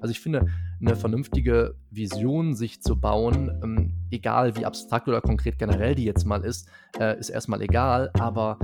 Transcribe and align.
Also 0.00 0.12
ich 0.12 0.20
finde, 0.20 0.46
eine 0.80 0.96
vernünftige 0.96 1.74
Vision 1.90 2.54
sich 2.54 2.80
zu 2.82 3.00
bauen, 3.00 3.50
ähm, 3.62 3.94
egal 4.10 4.56
wie 4.56 4.64
abstrakt 4.64 5.08
oder 5.08 5.20
konkret 5.20 5.58
generell 5.58 5.94
die 5.94 6.04
jetzt 6.04 6.24
mal 6.24 6.44
ist, 6.44 6.68
äh, 6.98 7.18
ist 7.18 7.30
erstmal 7.30 7.62
egal, 7.62 8.10
aber 8.14 8.58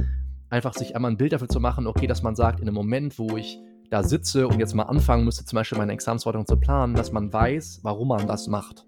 einfach 0.50 0.74
sich 0.74 0.94
einmal 0.94 1.10
ein 1.10 1.16
Bild 1.16 1.32
dafür 1.32 1.48
zu 1.48 1.60
machen, 1.60 1.86
okay, 1.86 2.06
dass 2.06 2.22
man 2.22 2.36
sagt, 2.36 2.60
in 2.60 2.68
einem 2.68 2.76
Moment, 2.76 3.18
wo 3.18 3.36
ich 3.36 3.58
da 3.90 4.02
sitze 4.02 4.48
und 4.48 4.58
jetzt 4.58 4.74
mal 4.74 4.84
anfangen 4.84 5.24
müsste, 5.24 5.44
zum 5.44 5.56
Beispiel 5.56 5.78
meine 5.78 5.92
Examensforderung 5.92 6.46
zu 6.46 6.56
planen, 6.56 6.94
dass 6.94 7.12
man 7.12 7.32
weiß, 7.32 7.80
warum 7.82 8.08
man 8.08 8.26
das 8.26 8.46
macht. 8.46 8.86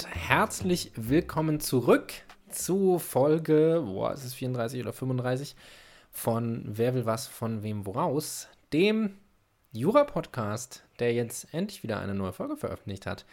Und 0.00 0.14
herzlich 0.14 0.92
willkommen 0.96 1.60
zurück 1.60 2.12
zu 2.48 2.98
Folge, 2.98 3.82
boah, 3.84 4.14
ist 4.14 4.24
es 4.24 4.32
34 4.32 4.80
oder 4.80 4.94
35 4.94 5.54
von 6.10 6.62
Wer 6.64 6.94
will 6.94 7.04
was 7.04 7.26
von 7.26 7.62
wem 7.62 7.84
woraus, 7.84 8.48
dem 8.72 9.18
Jura-Podcast, 9.72 10.84
der 11.00 11.12
jetzt 11.12 11.52
endlich 11.52 11.82
wieder 11.82 12.00
eine 12.00 12.14
neue 12.14 12.32
Folge 12.32 12.56
veröffentlicht 12.56 13.04
hat. 13.04 13.26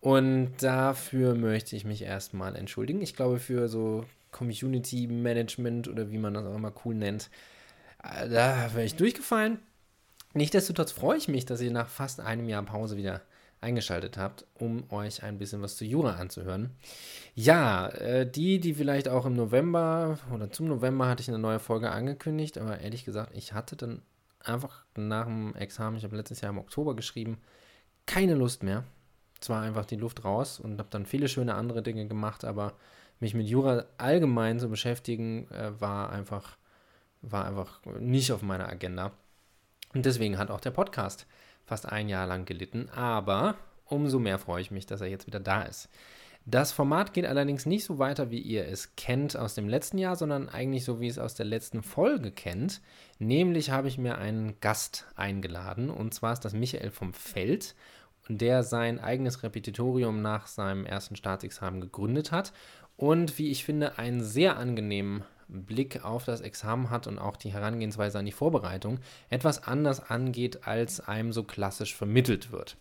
Und 0.00 0.52
dafür 0.58 1.34
möchte 1.34 1.76
ich 1.76 1.86
mich 1.86 2.02
erstmal 2.02 2.56
entschuldigen. 2.56 3.00
Ich 3.00 3.16
glaube, 3.16 3.38
für 3.38 3.68
so 3.68 4.04
Community 4.32 5.06
Management 5.06 5.88
oder 5.88 6.10
wie 6.10 6.18
man 6.18 6.34
das 6.34 6.44
auch 6.44 6.56
immer 6.56 6.74
cool 6.84 6.94
nennt, 6.94 7.30
äh, 8.02 8.28
da 8.28 8.74
wäre 8.74 8.84
ich 8.84 8.96
durchgefallen. 8.96 9.60
Nichtsdestotrotz 10.34 10.92
freue 10.92 11.16
ich 11.16 11.28
mich, 11.28 11.46
dass 11.46 11.62
ihr 11.62 11.70
nach 11.70 11.88
fast 11.88 12.20
einem 12.20 12.50
Jahr 12.50 12.64
Pause 12.64 12.98
wieder 12.98 13.22
eingeschaltet 13.62 14.18
habt, 14.18 14.44
um 14.58 14.84
euch 14.90 15.22
ein 15.22 15.38
bisschen 15.38 15.62
was 15.62 15.76
zu 15.76 15.84
Jura 15.84 16.16
anzuhören. 16.16 16.70
Ja, 17.34 17.88
äh, 17.88 18.30
die, 18.30 18.60
die 18.60 18.74
vielleicht 18.74 19.08
auch 19.08 19.26
im 19.26 19.34
November 19.34 20.18
oder 20.32 20.50
zum 20.50 20.66
November 20.66 21.08
hatte 21.08 21.22
ich 21.22 21.28
eine 21.28 21.38
neue 21.38 21.58
Folge 21.58 21.90
angekündigt, 21.90 22.58
aber 22.58 22.80
ehrlich 22.80 23.04
gesagt, 23.04 23.36
ich 23.36 23.52
hatte 23.52 23.76
dann 23.76 24.02
einfach 24.40 24.84
nach 24.96 25.26
dem 25.26 25.54
Examen, 25.54 25.96
ich 25.96 26.04
habe 26.04 26.16
letztes 26.16 26.40
Jahr 26.40 26.50
im 26.50 26.58
Oktober 26.58 26.96
geschrieben, 26.96 27.38
keine 28.06 28.34
Lust 28.34 28.62
mehr. 28.62 28.84
Es 29.40 29.48
war 29.48 29.62
einfach 29.62 29.86
die 29.86 29.96
Luft 29.96 30.24
raus 30.24 30.60
und 30.60 30.78
habe 30.78 30.90
dann 30.90 31.06
viele 31.06 31.28
schöne 31.28 31.54
andere 31.54 31.82
Dinge 31.82 32.06
gemacht, 32.06 32.44
aber 32.44 32.74
mich 33.20 33.34
mit 33.34 33.46
Jura 33.46 33.84
allgemein 33.98 34.58
zu 34.58 34.68
beschäftigen, 34.68 35.48
äh, 35.50 35.80
war 35.80 36.10
einfach 36.10 36.56
war 37.22 37.44
einfach 37.46 37.80
nicht 38.00 38.32
auf 38.32 38.42
meiner 38.42 38.68
Agenda. 38.68 39.12
Und 39.94 40.06
deswegen 40.06 40.38
hat 40.38 40.50
auch 40.50 40.60
der 40.60 40.70
Podcast 40.70 41.26
fast 41.64 41.90
ein 41.90 42.08
Jahr 42.08 42.26
lang 42.26 42.44
gelitten, 42.44 42.88
aber 42.90 43.56
umso 43.86 44.18
mehr 44.18 44.38
freue 44.38 44.62
ich 44.62 44.70
mich, 44.70 44.86
dass 44.86 45.00
er 45.00 45.08
jetzt 45.08 45.26
wieder 45.26 45.40
da 45.40 45.62
ist. 45.62 45.88
Das 46.44 46.72
Format 46.72 47.12
geht 47.12 47.24
allerdings 47.24 47.66
nicht 47.66 47.84
so 47.84 48.00
weiter, 48.00 48.32
wie 48.32 48.40
ihr 48.40 48.66
es 48.66 48.96
kennt 48.96 49.36
aus 49.36 49.54
dem 49.54 49.68
letzten 49.68 49.98
Jahr, 49.98 50.16
sondern 50.16 50.48
eigentlich 50.48 50.84
so, 50.84 51.00
wie 51.00 51.06
es 51.06 51.18
aus 51.18 51.34
der 51.34 51.46
letzten 51.46 51.84
Folge 51.84 52.32
kennt. 52.32 52.80
Nämlich 53.20 53.70
habe 53.70 53.86
ich 53.86 53.96
mir 53.96 54.18
einen 54.18 54.58
Gast 54.60 55.06
eingeladen 55.14 55.88
und 55.88 56.14
zwar 56.14 56.32
ist 56.32 56.44
das 56.44 56.52
Michael 56.52 56.90
vom 56.90 57.14
Feld, 57.14 57.76
der 58.28 58.64
sein 58.64 58.98
eigenes 58.98 59.44
Repetitorium 59.44 60.20
nach 60.20 60.48
seinem 60.48 60.84
ersten 60.84 61.14
Staatsexamen 61.14 61.80
gegründet 61.80 62.32
hat 62.32 62.52
und 62.96 63.38
wie 63.38 63.50
ich 63.50 63.64
finde, 63.64 63.98
einen 63.98 64.22
sehr 64.22 64.56
angenehmen 64.56 65.24
Blick 65.52 66.04
auf 66.04 66.24
das 66.24 66.40
Examen 66.40 66.90
hat 66.90 67.06
und 67.06 67.18
auch 67.18 67.36
die 67.36 67.52
Herangehensweise 67.52 68.18
an 68.18 68.26
die 68.26 68.32
Vorbereitung 68.32 68.98
etwas 69.30 69.62
anders 69.64 70.10
angeht, 70.10 70.66
als 70.66 71.00
einem 71.00 71.32
so 71.32 71.44
klassisch 71.44 71.94
vermittelt 71.94 72.50
wird. 72.50 72.76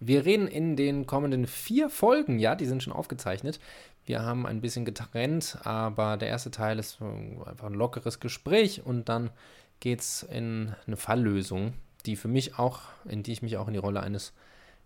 Wir 0.00 0.24
reden 0.24 0.48
in 0.48 0.74
den 0.74 1.06
kommenden 1.06 1.46
vier 1.46 1.88
Folgen, 1.88 2.40
ja, 2.40 2.56
die 2.56 2.66
sind 2.66 2.82
schon 2.82 2.92
aufgezeichnet. 2.92 3.60
Wir 4.04 4.22
haben 4.22 4.46
ein 4.46 4.60
bisschen 4.60 4.84
getrennt, 4.84 5.58
aber 5.62 6.16
der 6.16 6.28
erste 6.28 6.50
Teil 6.50 6.80
ist 6.80 7.00
einfach 7.00 7.68
ein 7.68 7.74
lockeres 7.74 8.18
Gespräch 8.18 8.84
und 8.84 9.08
dann 9.08 9.30
geht 9.78 10.00
es 10.00 10.24
in 10.24 10.74
eine 10.86 10.96
Falllösung, 10.96 11.74
die 12.04 12.16
für 12.16 12.26
mich 12.26 12.58
auch, 12.58 12.80
in 13.04 13.22
die 13.22 13.32
ich 13.32 13.42
mich 13.42 13.56
auch 13.56 13.68
in 13.68 13.74
die 13.74 13.78
Rolle 13.78 14.00
eines 14.00 14.32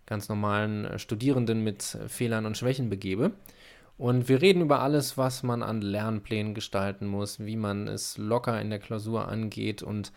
ganz 0.04 0.28
normalen 0.28 0.98
Studierenden 0.98 1.64
mit 1.64 1.98
Fehlern 2.08 2.46
und 2.46 2.58
Schwächen 2.58 2.90
begebe. 2.90 3.32
Und 3.98 4.28
wir 4.28 4.42
reden 4.42 4.60
über 4.60 4.80
alles, 4.80 5.16
was 5.16 5.42
man 5.42 5.62
an 5.62 5.80
Lernplänen 5.80 6.54
gestalten 6.54 7.06
muss, 7.06 7.40
wie 7.40 7.56
man 7.56 7.88
es 7.88 8.18
locker 8.18 8.60
in 8.60 8.68
der 8.68 8.78
Klausur 8.78 9.28
angeht 9.28 9.82
und 9.82 10.12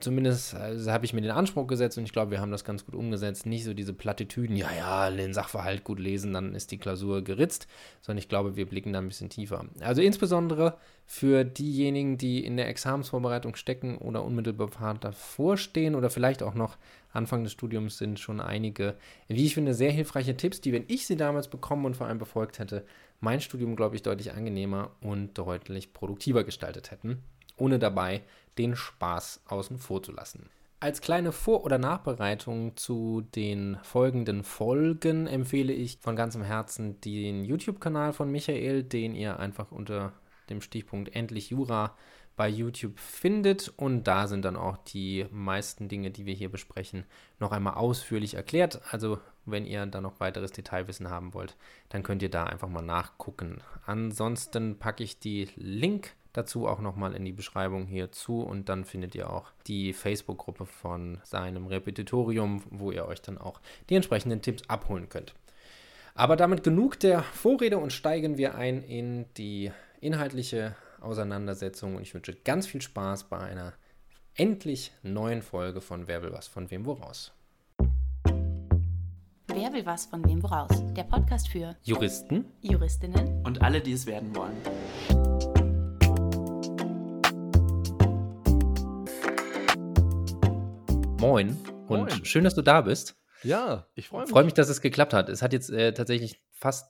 zumindest 0.00 0.54
also 0.54 0.90
habe 0.90 1.04
ich 1.04 1.12
mir 1.12 1.22
den 1.22 1.30
Anspruch 1.30 1.66
gesetzt 1.66 1.96
und 1.96 2.04
ich 2.04 2.12
glaube, 2.12 2.30
wir 2.30 2.40
haben 2.40 2.50
das 2.50 2.64
ganz 2.64 2.84
gut 2.84 2.94
umgesetzt. 2.94 3.46
Nicht 3.46 3.64
so 3.64 3.74
diese 3.74 3.92
Plattitüden, 3.92 4.56
ja, 4.56 4.68
ja, 4.76 5.10
den 5.10 5.32
Sachverhalt 5.32 5.84
gut 5.84 5.98
lesen, 5.98 6.32
dann 6.32 6.54
ist 6.54 6.70
die 6.70 6.78
Klausur 6.78 7.22
geritzt, 7.22 7.66
sondern 8.02 8.18
ich 8.18 8.28
glaube, 8.28 8.56
wir 8.56 8.66
blicken 8.66 8.92
da 8.92 8.98
ein 8.98 9.08
bisschen 9.08 9.30
tiefer. 9.30 9.64
Also 9.80 10.02
insbesondere 10.02 10.76
für 11.06 11.44
diejenigen, 11.44 12.18
die 12.18 12.44
in 12.44 12.56
der 12.56 12.68
Examensvorbereitung 12.68 13.56
stecken 13.56 13.98
oder 13.98 14.24
unmittelbar 14.24 14.94
davor 15.00 15.56
stehen 15.56 15.94
oder 15.94 16.10
vielleicht 16.10 16.42
auch 16.42 16.54
noch 16.54 16.76
Anfang 17.12 17.44
des 17.44 17.52
Studiums 17.52 17.96
sind 17.98 18.20
schon 18.20 18.40
einige, 18.40 18.96
wie 19.28 19.46
ich 19.46 19.54
finde, 19.54 19.72
sehr 19.72 19.90
hilfreiche 19.90 20.36
Tipps, 20.36 20.60
die, 20.60 20.72
wenn 20.72 20.84
ich 20.88 21.06
sie 21.06 21.16
damals 21.16 21.48
bekommen 21.48 21.86
und 21.86 21.96
vor 21.96 22.06
allem 22.06 22.18
befolgt 22.18 22.58
hätte, 22.58 22.84
mein 23.20 23.40
Studium, 23.40 23.76
glaube 23.76 23.96
ich, 23.96 24.02
deutlich 24.02 24.32
angenehmer 24.32 24.90
und 25.00 25.38
deutlich 25.38 25.94
produktiver 25.94 26.44
gestaltet 26.44 26.90
hätten, 26.90 27.22
ohne 27.56 27.78
dabei 27.78 28.22
den 28.58 28.76
Spaß 28.76 29.42
außen 29.46 29.78
vor 29.78 30.02
zu 30.02 30.12
lassen. 30.12 30.48
Als 30.78 31.00
kleine 31.00 31.32
Vor- 31.32 31.64
oder 31.64 31.78
Nachbereitung 31.78 32.76
zu 32.76 33.26
den 33.34 33.78
folgenden 33.82 34.44
Folgen 34.44 35.26
empfehle 35.26 35.72
ich 35.72 35.98
von 36.00 36.16
ganzem 36.16 36.42
Herzen 36.42 37.00
den 37.00 37.44
YouTube-Kanal 37.44 38.12
von 38.12 38.30
Michael, 38.30 38.82
den 38.82 39.14
ihr 39.14 39.40
einfach 39.40 39.72
unter 39.72 40.12
dem 40.50 40.60
Stichpunkt 40.60 41.14
Endlich 41.16 41.50
Jura 41.50 41.96
bei 42.36 42.48
YouTube 42.48 42.98
findet. 43.00 43.72
Und 43.76 44.04
da 44.04 44.26
sind 44.26 44.44
dann 44.44 44.56
auch 44.56 44.76
die 44.76 45.26
meisten 45.30 45.88
Dinge, 45.88 46.10
die 46.10 46.26
wir 46.26 46.34
hier 46.34 46.50
besprechen, 46.50 47.04
noch 47.40 47.52
einmal 47.52 47.74
ausführlich 47.74 48.34
erklärt. 48.34 48.80
Also 48.90 49.18
wenn 49.46 49.64
ihr 49.64 49.86
da 49.86 50.02
noch 50.02 50.20
weiteres 50.20 50.52
Detailwissen 50.52 51.08
haben 51.08 51.32
wollt, 51.32 51.56
dann 51.88 52.02
könnt 52.02 52.22
ihr 52.22 52.30
da 52.30 52.44
einfach 52.44 52.68
mal 52.68 52.82
nachgucken. 52.82 53.62
Ansonsten 53.86 54.78
packe 54.78 55.02
ich 55.02 55.18
die 55.18 55.48
Link 55.56 56.14
dazu 56.36 56.66
auch 56.66 56.80
nochmal 56.80 57.14
in 57.14 57.24
die 57.24 57.32
Beschreibung 57.32 57.86
hierzu 57.86 58.40
und 58.40 58.68
dann 58.68 58.84
findet 58.84 59.14
ihr 59.14 59.30
auch 59.30 59.50
die 59.66 59.92
Facebook-Gruppe 59.92 60.66
von 60.66 61.18
seinem 61.24 61.66
Repetitorium, 61.66 62.62
wo 62.70 62.90
ihr 62.92 63.06
euch 63.06 63.22
dann 63.22 63.38
auch 63.38 63.60
die 63.88 63.96
entsprechenden 63.96 64.42
Tipps 64.42 64.62
abholen 64.68 65.08
könnt. 65.08 65.34
Aber 66.14 66.36
damit 66.36 66.62
genug 66.62 66.98
der 67.00 67.22
Vorrede 67.22 67.78
und 67.78 67.92
steigen 67.92 68.38
wir 68.38 68.54
ein 68.54 68.82
in 68.82 69.26
die 69.36 69.70
inhaltliche 70.00 70.74
Auseinandersetzung 71.00 71.96
und 71.96 72.02
ich 72.02 72.14
wünsche 72.14 72.34
ganz 72.34 72.66
viel 72.66 72.82
Spaß 72.82 73.24
bei 73.24 73.38
einer 73.38 73.74
endlich 74.34 74.92
neuen 75.02 75.42
Folge 75.42 75.80
von 75.80 76.08
Wer 76.08 76.22
will 76.22 76.32
was 76.32 76.48
von 76.48 76.70
wem 76.70 76.84
woraus. 76.86 77.32
Wer 79.48 79.72
will 79.72 79.86
was 79.86 80.06
von 80.06 80.22
wem 80.26 80.42
woraus? 80.42 80.70
Der 80.94 81.04
Podcast 81.04 81.48
für 81.48 81.76
Juristen, 81.82 82.44
Juristinnen 82.60 83.42
und 83.44 83.62
alle, 83.62 83.80
die 83.80 83.92
es 83.92 84.06
werden 84.06 84.34
wollen. 84.34 85.35
Moin 91.26 91.56
und 91.88 92.10
Moin. 92.10 92.24
schön, 92.24 92.44
dass 92.44 92.54
du 92.54 92.62
da 92.62 92.82
bist. 92.82 93.16
Ja, 93.42 93.88
ich 93.96 94.08
freue 94.08 94.22
mich. 94.22 94.30
Freue 94.30 94.44
mich, 94.44 94.54
dass 94.54 94.68
es 94.68 94.80
geklappt 94.80 95.12
hat. 95.12 95.28
Es 95.28 95.42
hat 95.42 95.52
jetzt 95.52 95.70
äh, 95.70 95.92
tatsächlich 95.92 96.40
fast 96.52 96.88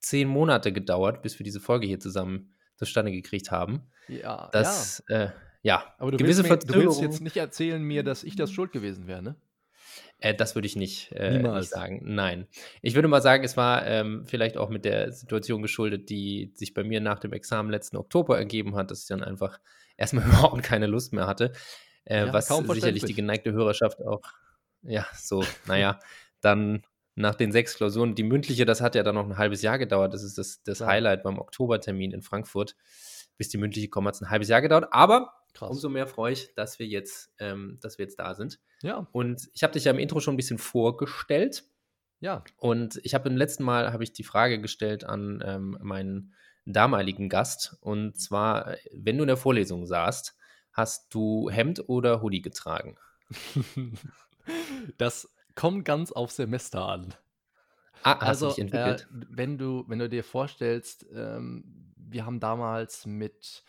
zehn 0.00 0.26
Monate 0.26 0.72
gedauert, 0.72 1.20
bis 1.20 1.38
wir 1.38 1.44
diese 1.44 1.60
Folge 1.60 1.86
hier 1.86 2.00
zusammen 2.00 2.54
zustande 2.76 3.12
gekriegt 3.12 3.50
haben. 3.50 3.82
Ja, 4.08 4.48
das, 4.52 5.04
ja. 5.08 5.24
Äh, 5.24 5.30
ja. 5.62 5.94
Aber 5.98 6.12
du 6.12 6.16
gewisse 6.16 6.48
willst, 6.48 6.66
mir, 6.66 6.72
du 6.72 6.80
willst 6.80 7.02
jetzt 7.02 7.20
nicht 7.20 7.36
erzählen 7.36 7.82
mir, 7.82 8.02
dass 8.02 8.24
ich 8.24 8.36
das 8.36 8.50
schuld 8.50 8.72
gewesen 8.72 9.06
wäre, 9.06 9.22
ne? 9.22 9.36
Äh, 10.18 10.34
das 10.34 10.54
würde 10.54 10.66
ich 10.66 10.76
nicht, 10.76 11.12
äh, 11.12 11.42
nicht, 11.42 11.68
sagen. 11.68 12.00
Nein. 12.04 12.46
Ich 12.80 12.94
würde 12.94 13.08
mal 13.08 13.20
sagen, 13.20 13.44
es 13.44 13.58
war 13.58 13.86
ähm, 13.86 14.24
vielleicht 14.26 14.56
auch 14.56 14.70
mit 14.70 14.86
der 14.86 15.12
Situation 15.12 15.60
geschuldet, 15.60 16.08
die 16.08 16.52
sich 16.54 16.72
bei 16.72 16.84
mir 16.84 17.00
nach 17.02 17.18
dem 17.18 17.34
Examen 17.34 17.68
letzten 17.68 17.98
Oktober 17.98 18.38
ergeben 18.38 18.76
hat, 18.76 18.90
dass 18.90 19.02
ich 19.02 19.08
dann 19.08 19.22
einfach 19.22 19.60
erstmal 19.98 20.24
überhaupt 20.28 20.62
keine 20.62 20.86
Lust 20.86 21.12
mehr 21.12 21.26
hatte. 21.26 21.52
Äh, 22.04 22.26
ja, 22.26 22.32
was 22.32 22.48
sicherlich 22.48 23.04
die 23.04 23.14
geneigte 23.14 23.52
Hörerschaft 23.52 24.02
auch, 24.02 24.22
ja, 24.82 25.06
so, 25.14 25.42
naja, 25.66 25.98
dann 26.40 26.84
nach 27.16 27.34
den 27.34 27.52
sechs 27.52 27.76
Klausuren, 27.76 28.14
die 28.14 28.24
mündliche, 28.24 28.64
das 28.64 28.80
hat 28.80 28.94
ja 28.94 29.02
dann 29.02 29.14
noch 29.14 29.24
ein 29.24 29.38
halbes 29.38 29.62
Jahr 29.62 29.78
gedauert. 29.78 30.14
Das 30.14 30.22
ist 30.22 30.36
das, 30.36 30.62
das 30.64 30.80
ja. 30.80 30.86
Highlight 30.86 31.22
beim 31.22 31.38
Oktobertermin 31.38 32.10
in 32.10 32.22
Frankfurt. 32.22 32.76
Bis 33.36 33.48
die 33.48 33.58
mündliche 33.58 33.88
kommt, 33.88 34.06
hat 34.06 34.14
es 34.14 34.20
ein 34.20 34.30
halbes 34.30 34.48
Jahr 34.48 34.62
gedauert. 34.62 34.88
Aber 34.90 35.32
Krass. 35.54 35.70
umso 35.70 35.88
mehr 35.88 36.06
freue 36.06 36.32
ich, 36.32 36.54
dass 36.54 36.78
wir 36.78 36.86
jetzt, 36.86 37.32
ähm, 37.38 37.78
dass 37.80 37.98
wir 37.98 38.04
jetzt 38.04 38.18
da 38.18 38.34
sind. 38.34 38.60
Ja. 38.82 39.08
Und 39.12 39.48
ich 39.52 39.62
habe 39.62 39.72
dich 39.72 39.84
ja 39.84 39.92
im 39.92 39.98
Intro 39.98 40.20
schon 40.20 40.34
ein 40.34 40.36
bisschen 40.36 40.58
vorgestellt. 40.58 41.64
Ja. 42.20 42.44
Und 42.56 43.00
ich 43.02 43.14
habe 43.14 43.28
im 43.28 43.36
letzten 43.36 43.64
Mal 43.64 43.92
habe 43.92 44.04
ich 44.04 44.12
die 44.12 44.24
Frage 44.24 44.60
gestellt 44.60 45.04
an 45.04 45.42
ähm, 45.44 45.78
meinen 45.80 46.34
damaligen 46.64 47.28
Gast. 47.28 47.76
Und 47.80 48.20
zwar, 48.20 48.76
wenn 48.92 49.16
du 49.16 49.24
in 49.24 49.28
der 49.28 49.36
Vorlesung 49.36 49.86
saßt, 49.86 50.36
hast 50.74 51.14
du 51.14 51.48
Hemd 51.50 51.88
oder 51.88 52.20
Hoodie 52.20 52.42
getragen? 52.42 52.96
das 54.98 55.34
kommt 55.54 55.84
ganz 55.84 56.12
auf 56.12 56.30
Semester 56.30 56.86
an. 56.86 57.14
Ah, 58.02 58.18
Also, 58.18 58.54
äh, 58.56 58.96
wenn 59.10 59.56
du, 59.56 59.84
wenn 59.88 59.98
du 59.98 60.08
dir 60.08 60.24
vorstellst, 60.24 61.06
ähm, 61.14 61.94
wir 61.96 62.26
haben 62.26 62.38
damals 62.38 63.06
mit, 63.06 63.64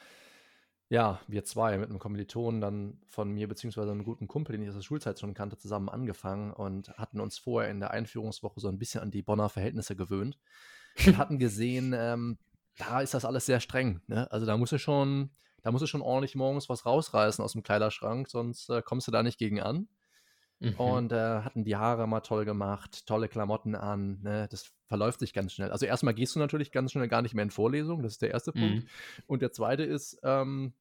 ja, 0.90 1.22
wir 1.28 1.46
zwei, 1.46 1.78
mit 1.78 1.90
einem 1.90 2.00
Kommilitonen 2.00 2.60
dann 2.60 3.00
von 3.08 3.32
mir, 3.32 3.48
beziehungsweise 3.48 3.92
einem 3.92 4.04
guten 4.04 4.28
Kumpel, 4.28 4.54
den 4.54 4.64
ich 4.64 4.70
aus 4.70 4.76
der 4.76 4.82
Schulzeit 4.82 5.20
schon 5.20 5.34
kannte, 5.34 5.58
zusammen 5.58 5.88
angefangen 5.88 6.52
und 6.52 6.90
hatten 6.98 7.22
uns 7.22 7.38
vorher 7.38 7.72
in 7.72 7.80
der 7.80 7.92
Einführungswoche 7.92 8.60
so 8.60 8.68
ein 8.68 8.78
bisschen 8.78 9.02
an 9.02 9.12
die 9.12 9.22
Bonner 9.22 9.48
Verhältnisse 9.48 9.96
gewöhnt 9.96 10.38
und 11.06 11.18
hatten 11.18 11.40
gesehen, 11.40 11.94
ähm, 11.98 12.38
da 12.78 13.00
ist 13.00 13.14
das 13.14 13.24
alles 13.24 13.46
sehr 13.46 13.62
streng. 13.62 14.02
Ne? 14.08 14.30
Also 14.32 14.46
da 14.46 14.58
musst 14.58 14.74
du 14.74 14.80
schon, 14.80 15.30
da 15.66 15.72
musst 15.72 15.82
du 15.82 15.88
schon 15.88 16.04
ordentlich 16.04 16.36
morgens 16.36 16.70
was 16.70 16.86
rausreißen 16.86 17.44
aus 17.44 17.54
dem 17.54 17.64
Kleiderschrank, 17.64 18.30
sonst 18.30 18.70
äh, 18.70 18.84
kommst 18.84 19.08
du 19.08 19.12
da 19.12 19.24
nicht 19.24 19.40
gegen 19.40 19.60
an. 19.62 19.88
Mhm. 20.60 20.76
Und 20.76 21.12
äh, 21.12 21.42
hatten 21.42 21.64
die 21.64 21.76
Haare 21.76 22.08
mal 22.08 22.20
toll 22.20 22.46
gemacht, 22.46 23.08
tolle 23.08 23.28
Klamotten 23.28 23.74
an. 23.74 24.22
Ne? 24.22 24.48
Das 24.52 24.72
verläuft 24.86 25.22
sich 25.22 25.34
ganz 25.34 25.54
schnell. 25.54 25.72
Also 25.72 25.88
erstmal 25.88 26.14
gehst 26.14 26.36
du 26.36 26.40
natürlich 26.40 26.72
ganz 26.72 26.92
schnell 26.92 27.08
gar 27.08 27.24
nicht 27.24 27.34
mehr 27.34 27.42
in 27.42 27.50
Vorlesungen, 27.50 28.04
das 28.04 28.14
ist 28.14 28.22
der 28.22 28.30
erste 28.30 28.52
Punkt. 28.52 28.84
Mhm. 28.84 28.90
Und 29.26 29.42
der 29.42 29.54
zweite 29.54 29.82
ist, 29.82 30.20
ähm, 30.22 30.74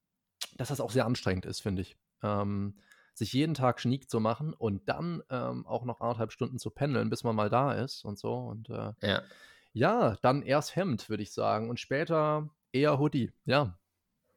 dass 0.59 0.69
das 0.69 0.83
auch 0.83 0.91
sehr 0.91 1.07
anstrengend 1.07 1.47
ist, 1.47 1.61
finde 1.61 1.81
ich. 1.81 1.97
Ähm, 2.23 2.75
sich 3.15 3.33
jeden 3.33 3.55
Tag 3.55 3.81
schniek 3.81 4.11
zu 4.11 4.21
machen 4.21 4.53
und 4.53 4.87
dann 4.87 5.23
ähm, 5.31 5.67
auch 5.67 5.87
noch 5.87 6.03
anderthalb 6.03 6.31
Stunden 6.31 6.59
zu 6.59 6.69
pendeln, 6.69 7.09
bis 7.09 7.25
man 7.25 7.35
mal 7.35 7.49
da 7.49 7.73
ist 7.73 8.05
und 8.05 8.19
so. 8.19 8.35
Und 8.35 8.69
äh, 8.69 8.93
Ja. 9.01 9.23
ja, 9.73 10.17
dann 10.21 10.43
erst 10.43 10.77
Hemd, 10.77 11.09
würde 11.09 11.23
ich 11.23 11.33
sagen. 11.33 11.71
Und 11.71 11.81
später 11.81 12.51
eher 12.71 12.99
Hoodie. 12.99 13.33
Ja, 13.47 13.79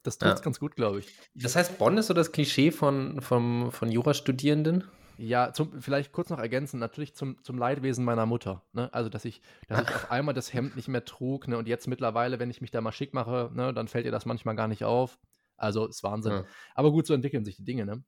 das 0.08 0.18
Ja. 0.20 0.30
tut's 0.30 0.42
ganz 0.42 0.58
gut, 0.58 0.76
glaube 0.76 1.00
ich. 1.00 1.08
Das 1.34 1.56
heißt, 1.56 1.78
Bonn 1.78 1.96
ist 1.98 2.06
so 2.08 2.14
das 2.14 2.32
Klischee 2.32 2.70
von, 2.70 3.20
vom, 3.20 3.70
von 3.72 3.90
Jurastudierenden? 3.90 4.84
Ja, 5.20 5.52
zum, 5.52 5.80
vielleicht 5.82 6.12
kurz 6.12 6.30
noch 6.30 6.38
ergänzen, 6.38 6.78
natürlich 6.78 7.14
zum, 7.14 7.42
zum 7.42 7.58
Leidwesen 7.58 8.04
meiner 8.04 8.24
Mutter. 8.24 8.62
Ne? 8.72 8.88
Also, 8.94 9.08
dass 9.08 9.24
ich, 9.24 9.42
dass 9.66 9.82
ich 9.82 9.88
auf 9.88 10.10
einmal 10.12 10.32
das 10.34 10.52
Hemd 10.54 10.76
nicht 10.76 10.86
mehr 10.88 11.04
trug. 11.04 11.48
Ne? 11.48 11.58
Und 11.58 11.66
jetzt 11.66 11.88
mittlerweile, 11.88 12.38
wenn 12.38 12.50
ich 12.50 12.60
mich 12.60 12.70
da 12.70 12.80
mal 12.80 12.92
schick 12.92 13.14
mache, 13.14 13.50
ne, 13.52 13.74
dann 13.74 13.88
fällt 13.88 14.04
ihr 14.06 14.12
das 14.12 14.26
manchmal 14.26 14.54
gar 14.54 14.68
nicht 14.68 14.84
auf. 14.84 15.18
Also, 15.56 15.86
ist 15.88 16.04
Wahnsinn. 16.04 16.32
Ja. 16.32 16.44
Aber 16.76 16.92
gut, 16.92 17.06
so 17.06 17.14
entwickeln 17.14 17.44
sich 17.44 17.56
die 17.56 17.64
Dinge, 17.64 17.84
ne? 17.84 18.04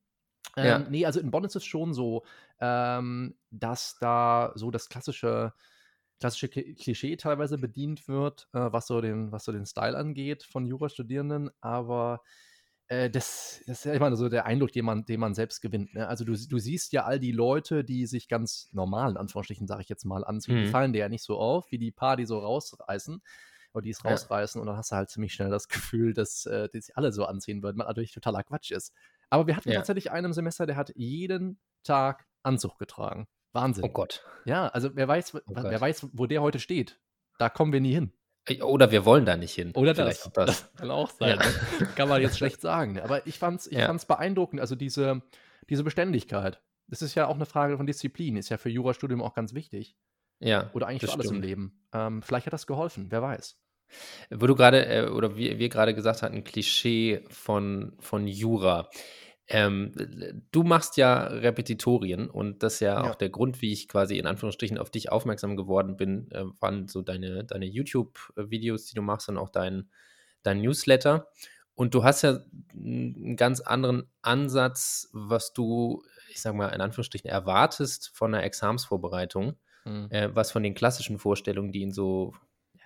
Ähm, 0.57 0.65
Ja. 0.67 0.79
Nee, 0.79 1.05
also 1.05 1.19
in 1.19 1.33
Bonn 1.33 1.45
ist 1.45 1.57
es 1.57 1.65
schon 1.65 1.95
so, 1.95 2.25
ähm, 2.61 3.35
dass 3.51 3.99
da 3.99 4.53
so 4.55 4.71
das 4.71 4.89
klassische, 4.89 5.53
klassische 6.21 6.47
Kli- 6.49 6.77
Klischee 6.81 7.17
teilweise 7.17 7.59
bedient 7.59 8.09
wird, 8.09 8.49
äh, 8.53 8.59
was, 8.73 8.87
so 8.87 9.01
den, 9.01 9.33
was 9.33 9.45
so 9.45 9.53
den 9.53 9.67
Style 9.67 9.97
angeht 9.97 10.45
von 10.45 10.67
Jurastudierenden. 10.67 11.51
Aber 11.61 12.23
äh, 12.89 13.11
das, 13.11 13.63
das 13.67 13.79
ist 13.81 13.85
ja 13.85 13.93
immer 13.95 14.15
so 14.17 14.29
der 14.29 14.47
Eindruck, 14.47 14.73
den 14.73 14.85
man, 14.85 15.05
den 15.05 15.21
man 15.21 15.35
selbst 15.35 15.61
gewinnt. 15.61 15.95
Ne? 15.95 16.09
Also 16.09 16.25
du, 16.25 16.33
du 16.33 16.59
siehst 16.59 16.93
ja 16.93 17.05
all 17.05 17.21
die 17.21 17.33
Leute, 17.33 17.85
die 17.85 18.07
sich 18.07 18.29
ganz 18.29 18.69
normal, 18.73 19.13
in 19.13 19.17
Anführungsstrichen, 19.17 19.67
sage 19.67 19.83
ich 19.83 19.89
jetzt 19.89 20.05
mal, 20.05 20.25
anziehen, 20.25 20.59
die 20.59 20.65
Mhm. 20.65 20.71
fallen 20.71 20.93
dir 20.93 21.01
ja 21.01 21.09
nicht 21.09 21.25
so 21.25 21.39
auf, 21.39 21.71
wie 21.71 21.79
die 21.79 21.93
paar, 21.93 22.17
die 22.17 22.27
so 22.27 22.39
rausreißen 22.39 23.23
oder 23.73 23.83
die 23.83 23.91
es 23.91 24.05
Ja. 24.05 24.11
rausreißen 24.11 24.61
und 24.61 24.67
dann 24.67 24.77
hast 24.77 24.91
du 24.93 24.97
halt 24.97 25.11
ziemlich 25.11 25.33
schnell 25.33 25.51
das 25.51 25.69
Gefühl, 25.69 26.13
dass 26.15 26.47
äh, 26.47 26.69
die 26.69 26.81
sich 26.81 26.97
alle 26.97 27.13
so 27.13 27.25
anziehen 27.25 27.63
würden, 27.63 27.79
was 27.79 27.87
natürlich 27.87 28.13
totaler 28.13 28.43
Quatsch 28.43 28.73
ist. 28.73 28.93
Aber 29.31 29.47
wir 29.47 29.57
hatten 29.57 29.71
Ja. 29.71 29.77
tatsächlich 29.77 30.11
einen 30.11 30.27
im 30.27 30.33
Semester, 30.33 30.67
der 30.67 30.77
hat 30.77 30.93
jeden 30.97 31.61
Tag 31.85 32.27
Anzug 32.43 32.79
getragen. 32.79 33.29
Wahnsinn. 33.53 33.85
Oh 33.85 33.89
Gott. 33.89 34.25
Ja, 34.45 34.69
also 34.69 34.91
wer 34.95 35.09
weiß, 35.09 35.35
Oh 35.35 35.41
wer 35.49 35.63
Gott. 35.63 35.81
weiß, 35.81 36.07
wo 36.13 36.27
der 36.27 36.43
heute 36.43 36.59
steht. 36.59 36.99
Da 37.39 37.49
kommen 37.49 37.73
wir 37.73 37.81
nie 37.81 37.93
hin. 37.95 38.13
Oder 38.63 38.91
wir 38.91 39.05
wollen 39.05 39.27
da 39.27 39.37
nicht 39.37 39.55
hin. 39.55 39.73
Oder 39.75 39.95
Vielleicht 39.95 40.25
das. 40.27 40.33
das. 40.33 40.47
Das 40.47 40.75
kann 40.77 40.91
auch 40.91 41.11
sein. 41.11 41.39
Ja. 41.39 41.47
Ne? 41.81 41.89
Kann 41.95 42.09
man 42.09 42.23
jetzt 42.23 42.39
schlecht 42.39 42.61
sagen. 42.61 42.99
Aber 42.99 43.27
ich 43.27 43.39
fand's, 43.39 43.67
ich 43.67 43.79
Ja. 43.79 43.87
fand's 43.87 44.07
beeindruckend. 44.07 44.61
Also 44.61 44.75
diese, 44.75 45.23
diese 45.69 45.85
Beständigkeit. 45.85 46.61
Das 46.89 47.03
ist 47.03 47.15
ja 47.15 47.27
auch 47.27 47.35
eine 47.37 47.47
Frage 47.47 47.77
von 47.77 47.87
Disziplin. 47.87 48.37
Ist 48.37 48.49
ja 48.49 48.57
für 48.57 48.71
Jurastudium 48.71 49.23
auch 49.23 49.35
ganz 49.35 49.55
wichtig. 49.55 49.97
Ja. 50.41 50.71
Oder 50.73 50.87
eigentlich 50.89 51.11
für 51.11 51.15
alles 51.15 51.27
im 51.27 51.33
stimmt. 51.37 51.45
Leben. 51.45 51.85
Ähm, 51.93 52.23
vielleicht 52.23 52.47
hat 52.47 52.53
das 52.53 52.67
geholfen. 52.67 53.07
Wer 53.11 53.23
weiß. 53.23 53.57
Wo 54.31 54.47
du 54.47 54.55
gerade, 54.55 54.87
äh, 54.87 55.09
oder 55.09 55.37
wir, 55.37 55.59
wir 55.59 55.69
gerade 55.69 55.95
gesagt 55.95 56.23
hatten, 56.23 56.43
Klischee 56.43 57.25
von, 57.29 57.93
von 58.01 58.27
Jura. 58.27 58.89
Ähm, 59.53 59.93
du 60.53 60.63
machst 60.63 60.97
ja 60.97 61.25
Repetitorien 61.25 62.31
und 62.31 62.63
das 62.63 62.75
ist 62.75 62.81
ja, 62.81 63.03
Ja. 63.03 63.03
auch 63.03 63.17
der 63.17 63.31
Grund, 63.31 63.61
wie 63.63 63.73
ich 63.73 63.89
quasi 63.89 64.17
in 64.19 64.27
Anführungsstrichen 64.27 64.79
auf 64.79 64.91
dich 64.91 65.11
aufmerksam 65.11 65.57
geworden 65.57 65.97
bin, 65.97 66.31
äh, 66.31 66.45
waren 66.61 66.87
so 66.89 67.03
deine, 67.03 67.45
deine 67.45 67.67
YouTube-Videos, 67.67 68.87
die 68.87 68.95
du 68.95 69.03
machst 69.03 69.29
und 69.29 69.39
auch 69.39 69.49
dein, 69.49 69.91
dein 70.43 70.61
Newsletter. 70.61 71.29
Und 71.75 71.95
du 71.95 72.05
hast 72.05 72.23
ja 72.23 72.39
einen 72.75 73.37
ganz 73.37 73.61
anderen 73.61 74.05
Ansatz, 74.23 75.09
was 75.13 75.53
du, 75.53 76.03
ich 76.31 76.41
sag 76.41 76.55
mal, 76.55 76.69
in 76.69 76.81
Anführungsstrichen 76.81 77.29
erwartest 77.31 78.11
von 78.15 78.35
einer 78.35 78.45
Examsvorbereitung 78.45 79.57
Mhm. 79.87 80.11
äh, 80.11 80.29
was 80.33 80.51
von 80.53 80.63
den 80.63 80.75
klassischen 80.75 81.19
Vorstellungen, 81.19 81.73
die 81.73 81.83
in 81.83 81.93
so, 81.93 82.35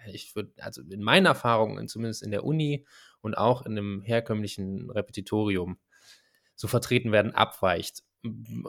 ich 0.07 0.37
würde, 0.37 0.53
also 0.59 0.83
in 0.83 1.03
meinen 1.03 1.27
Erfahrungen, 1.27 1.89
zumindest 1.89 2.23
in 2.23 2.31
der 2.31 2.45
Uni 2.45 2.87
und 3.21 3.37
auch 3.37 3.65
in 3.65 3.73
einem 3.73 4.03
herkömmlichen 4.03 4.91
Repetitorium 4.91 5.79
so 6.55 6.69
vertreten 6.69 7.13
werden, 7.13 7.35
abweicht. 7.35 8.03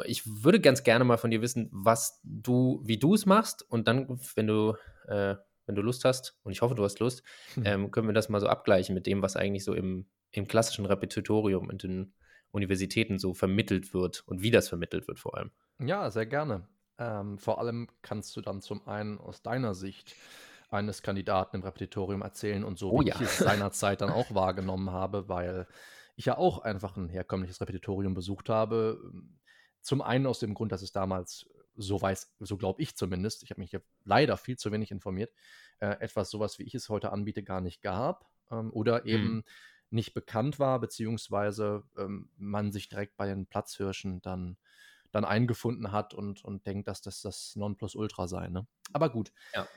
Ich 0.05 0.23
würde 0.43 0.59
ganz 0.59 0.83
gerne 0.83 1.05
mal 1.05 1.17
von 1.17 1.31
dir 1.31 1.41
wissen, 1.41 1.69
was 1.71 2.19
du, 2.23 2.81
wie 2.83 2.97
du 2.97 3.13
es 3.13 3.25
machst 3.25 3.63
und 3.69 3.87
dann, 3.87 4.19
wenn 4.35 4.47
du, 4.47 4.75
äh, 5.07 5.35
wenn 5.65 5.75
du 5.75 5.81
Lust 5.81 6.03
hast, 6.03 6.37
und 6.43 6.51
ich 6.51 6.61
hoffe, 6.61 6.75
du 6.75 6.83
hast 6.83 6.99
Lust, 6.99 7.23
Hm. 7.53 7.63
ähm, 7.65 7.91
können 7.91 8.07
wir 8.07 8.13
das 8.13 8.29
mal 8.29 8.41
so 8.41 8.47
abgleichen 8.47 8.93
mit 8.93 9.07
dem, 9.07 9.21
was 9.21 9.35
eigentlich 9.35 9.63
so 9.63 9.73
im, 9.73 10.07
im 10.31 10.47
klassischen 10.47 10.85
Repetitorium 10.85 11.69
in 11.71 11.77
den 11.77 12.13
Universitäten 12.51 13.17
so 13.17 13.33
vermittelt 13.33 13.93
wird 13.93 14.23
und 14.27 14.41
wie 14.41 14.51
das 14.51 14.67
vermittelt 14.69 15.07
wird 15.07 15.19
vor 15.19 15.37
allem. 15.37 15.51
Ja, 15.79 16.09
sehr 16.11 16.25
gerne. 16.25 16.67
Ähm, 16.97 17.37
vor 17.37 17.59
allem 17.59 17.87
kannst 18.01 18.35
du 18.37 18.41
dann 18.41 18.61
zum 18.61 18.87
einen 18.87 19.19
aus 19.19 19.41
deiner 19.41 19.73
Sicht 19.73 20.15
eines 20.69 21.01
Kandidaten 21.01 21.57
im 21.57 21.63
Repetitorium 21.63 22.21
erzählen 22.21 22.63
und 22.63 22.77
so, 22.79 22.91
Oh 22.91 23.01
wie 23.01 23.07
ja. 23.07 23.15
ich 23.15 23.21
es 23.21 23.37
seinerzeit 23.37 24.01
dann 24.01 24.09
auch 24.11 24.33
wahrgenommen 24.33 24.91
habe, 24.91 25.27
weil 25.29 25.67
ich 26.15 26.25
ja 26.25 26.37
auch 26.37 26.59
einfach 26.59 26.97
ein 26.97 27.09
herkömmliches 27.09 27.61
Repetitorium 27.61 28.13
besucht 28.13 28.49
habe. 28.49 29.11
Zum 29.81 30.01
einen 30.01 30.25
aus 30.25 30.39
dem 30.39 30.53
Grund, 30.53 30.71
dass 30.71 30.81
es 30.81 30.91
damals, 30.91 31.47
so 31.75 32.01
weiß, 32.01 32.33
so 32.39 32.57
glaube 32.57 32.81
ich 32.81 32.95
zumindest, 32.95 33.43
ich 33.43 33.49
habe 33.51 33.59
mich 33.59 33.71
ja 33.71 33.81
leider 34.03 34.37
viel 34.37 34.57
zu 34.57 34.71
wenig 34.71 34.91
informiert, 34.91 35.33
äh, 35.79 35.99
etwas 35.99 36.29
sowas, 36.29 36.57
wie 36.57 36.63
ich 36.63 36.73
es 36.73 36.89
heute 36.89 37.11
anbiete, 37.11 37.43
gar 37.43 37.61
nicht 37.61 37.81
gab 37.81 38.29
ähm, 38.49 38.71
oder 38.71 39.05
eben 39.05 39.43
nicht 39.89 40.13
bekannt 40.13 40.59
war, 40.59 40.79
beziehungsweise 40.79 41.83
ähm, 41.97 42.29
man 42.37 42.71
sich 42.71 42.89
direkt 42.89 43.17
bei 43.17 43.27
den 43.27 43.45
Platzhirschen 43.45 44.21
dann, 44.21 44.57
dann 45.11 45.25
eingefunden 45.25 45.91
hat 45.91 46.13
und, 46.13 46.43
und 46.43 46.65
denkt, 46.65 46.87
dass 46.87 47.01
das 47.01 47.21
das 47.21 47.55
Nonplusultra 47.55 48.27
sei. 48.27 48.47
Ne? 48.47 48.65
Aber 48.93 49.09
gut. 49.09 49.31
Ja. 49.53 49.67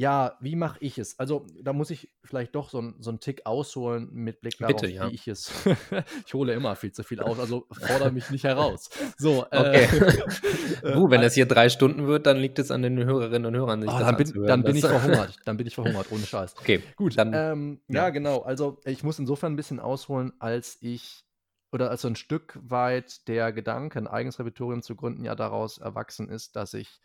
Ja, 0.00 0.36
wie 0.40 0.54
mache 0.54 0.78
ich 0.80 0.96
es? 0.98 1.18
Also, 1.18 1.44
da 1.60 1.72
muss 1.72 1.90
ich 1.90 2.08
vielleicht 2.22 2.54
doch 2.54 2.70
so, 2.70 2.92
so 3.00 3.10
einen 3.10 3.18
Tick 3.18 3.44
ausholen 3.46 4.08
mit 4.12 4.40
Blick 4.40 4.56
darauf, 4.58 4.80
Bitte, 4.80 4.92
ja. 4.92 5.10
wie 5.10 5.14
ich 5.16 5.26
es. 5.26 5.50
ich 6.26 6.32
hole 6.34 6.52
immer 6.54 6.76
viel 6.76 6.92
zu 6.92 7.02
viel 7.02 7.18
aus, 7.20 7.40
also 7.40 7.66
fordere 7.72 8.12
mich 8.12 8.30
nicht 8.30 8.44
heraus. 8.44 8.90
So, 9.16 9.44
Okay. 9.50 9.88
äh, 10.82 10.92
Du, 10.92 11.10
wenn 11.10 11.20
das 11.20 11.34
hier 11.34 11.46
drei 11.46 11.68
Stunden 11.68 12.06
wird, 12.06 12.26
dann 12.26 12.36
liegt 12.36 12.60
es 12.60 12.70
an 12.70 12.82
den 12.82 12.96
Hörerinnen 13.04 13.46
und 13.46 13.56
Hörern, 13.56 13.82
sich 13.82 13.90
Oh, 13.90 13.98
dann 13.98 14.16
bin, 14.16 14.46
dann 14.46 14.62
bin 14.62 14.76
ich 14.76 14.84
verhungert. 14.86 15.36
Dann 15.44 15.56
bin 15.56 15.66
ich 15.66 15.74
verhungert, 15.74 16.06
ohne 16.12 16.24
Scheiß. 16.24 16.54
Okay, 16.60 16.80
Gut, 16.94 17.18
dann- 17.18 17.32
ähm, 17.34 17.80
ja. 17.88 18.04
ja. 18.04 18.10
genau. 18.10 18.42
Also 18.42 18.78
ich 18.84 19.02
muss 19.02 19.18
insofern 19.18 19.54
ein 19.54 19.56
bisschen 19.56 19.80
ausholen, 19.80 20.32
als 20.38 20.78
ich 20.80 21.24
oder 21.72 21.90
als 21.90 22.02
so 22.02 22.08
ein 22.08 22.14
Stück 22.16 22.56
weit 22.62 23.26
der 23.26 23.52
Gedanke, 23.52 23.98
ein 23.98 24.06
eigenes 24.06 24.38
Repertorium 24.38 24.80
zu 24.82 24.94
gründen, 24.94 25.24
ja 25.24 25.34
daraus 25.34 25.78
erwachsen 25.78 26.28
ist, 26.28 26.54
dass 26.54 26.72
ich 26.72 27.00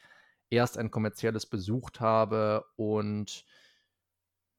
erst 0.54 0.78
ein 0.78 0.92
kommerzielles 0.92 1.46
besucht 1.46 2.00
habe 2.00 2.66
und 2.76 3.46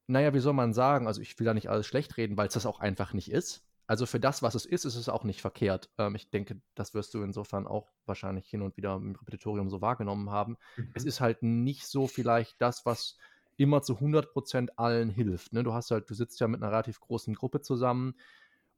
naja, 0.07 0.33
wie 0.33 0.39
soll 0.39 0.53
man 0.53 0.73
sagen? 0.73 1.07
Also 1.07 1.21
ich 1.21 1.37
will 1.39 1.45
da 1.45 1.53
nicht 1.53 1.69
alles 1.69 1.87
schlecht 1.87 2.17
reden, 2.17 2.37
weil 2.37 2.47
es 2.47 2.53
das 2.53 2.65
auch 2.65 2.79
einfach 2.79 3.13
nicht 3.13 3.31
ist. 3.31 3.65
Also 3.87 4.05
für 4.05 4.19
das, 4.19 4.41
was 4.41 4.55
es 4.55 4.65
ist, 4.65 4.85
ist 4.85 4.95
es 4.95 5.09
auch 5.09 5.23
nicht 5.23 5.41
verkehrt. 5.41 5.91
Ähm, 5.97 6.15
ich 6.15 6.29
denke, 6.31 6.59
das 6.73 6.93
wirst 6.93 7.13
du 7.13 7.21
insofern 7.21 7.67
auch 7.67 7.91
wahrscheinlich 8.05 8.47
hin 8.47 8.61
und 8.61 8.77
wieder 8.77 8.95
im 8.95 9.15
Repetitorium 9.15 9.69
so 9.69 9.81
wahrgenommen 9.81 10.29
haben 10.31 10.57
es 10.93 11.03
Mhm. 11.03 11.09
ist 11.09 11.21
halt 11.21 11.43
nicht 11.43 11.85
so 11.87 12.07
vielleicht 12.07 12.59
das, 12.61 12.85
was 12.85 13.17
immer 13.57 13.81
zu 13.81 13.99
100% 13.99 14.77
allen 14.79 15.09
hilft. 15.09 15.53
Ne? 15.53 15.63
Du 15.63 15.73
hast 15.73 15.91
halt, 15.91 16.09
du 16.09 16.13
sitzt 16.13 16.39
ja 16.39 16.47
mit 16.47 16.61
einer 16.61 16.71
relativ 16.71 16.99
großen 16.99 17.33
Gruppe 17.35 17.61
zusammen 17.61 18.15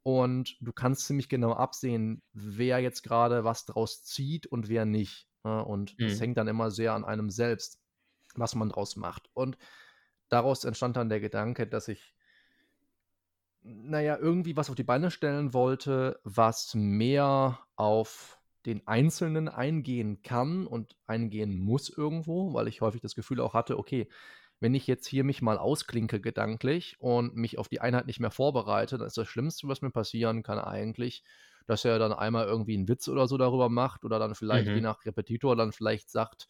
und 0.04 0.58
du 0.62 0.74
kannst 0.74 1.06
ziemlich 1.08 1.30
genau 1.30 1.54
absehen, 1.54 2.22
wer 2.34 2.80
jetzt 2.80 3.04
gerade 3.04 3.44
was 3.44 3.66
draus 3.66 4.04
zieht 4.04 4.48
und 4.48 4.70
wer 4.70 4.86
nicht. 4.86 5.27
Ne? 5.44 5.64
Und 5.64 5.98
es 6.04 6.20
Mhm. 6.20 6.22
hängt 6.22 6.38
dann 6.38 6.48
immer 6.48 6.72
sehr 6.72 6.94
an 6.94 7.06
einem 7.06 7.30
selbst, 7.30 7.80
was 8.36 8.56
man 8.56 8.70
draus 8.70 8.96
macht. 8.96 9.30
Und 9.34 9.58
daraus 10.30 10.64
entstand 10.66 10.98
dann 10.98 11.10
der 11.10 11.20
Gedanke, 11.22 11.68
dass 11.68 11.88
ich, 11.88 12.16
naja, 13.62 14.18
irgendwie 14.18 14.56
was 14.56 14.70
auf 14.70 14.76
die 14.76 14.84
Beine 14.84 15.12
stellen 15.12 15.54
wollte, 15.54 16.20
was 16.24 16.74
mehr 16.76 17.60
auf 17.76 18.40
den 18.66 18.86
Einzelnen 18.88 19.48
eingehen 19.50 20.22
kann 20.22 20.68
und 20.68 20.96
eingehen 21.06 21.58
muss 21.58 21.90
irgendwo, 21.90 22.54
weil 22.54 22.68
ich 22.68 22.82
häufig 22.82 23.02
das 23.02 23.16
Gefühl 23.16 23.40
auch 23.42 23.54
hatte, 23.54 23.78
okay, 23.78 24.10
wenn 24.60 24.74
ich 24.74 24.88
jetzt 24.88 25.08
hier 25.08 25.24
mich 25.24 25.42
mal 25.42 25.58
ausklinke 25.58 26.20
gedanklich 26.20 26.96
und 27.00 27.36
mich 27.36 27.58
auf 27.58 27.68
die 27.68 27.82
Einheit 27.82 28.08
nicht 28.08 28.20
mehr 28.20 28.32
vorbereite, 28.32 28.98
dann 28.98 29.08
ist 29.08 29.18
das 29.18 29.28
Schlimmste, 29.28 29.68
was 29.68 29.82
mir 29.82 29.92
passieren 29.92 30.44
kann 30.44 30.60
eigentlich, 30.60 31.24
dass 31.68 31.86
er 31.86 32.00
dann 32.00 32.14
einmal 32.14 32.48
irgendwie 32.48 32.76
einen 32.76 32.88
Witz 32.88 33.08
oder 33.08 33.28
so 33.28 33.38
darüber 33.38 33.70
macht 33.70 34.06
oder 34.06 34.20
dann 34.20 34.34
vielleicht, 34.34 34.68
mhm. 34.68 34.76
je 34.76 34.82
nach 34.82 35.06
Repetitor, 35.06 35.56
dann 35.56 35.74
vielleicht 35.74 36.10
sagt, 36.10 36.48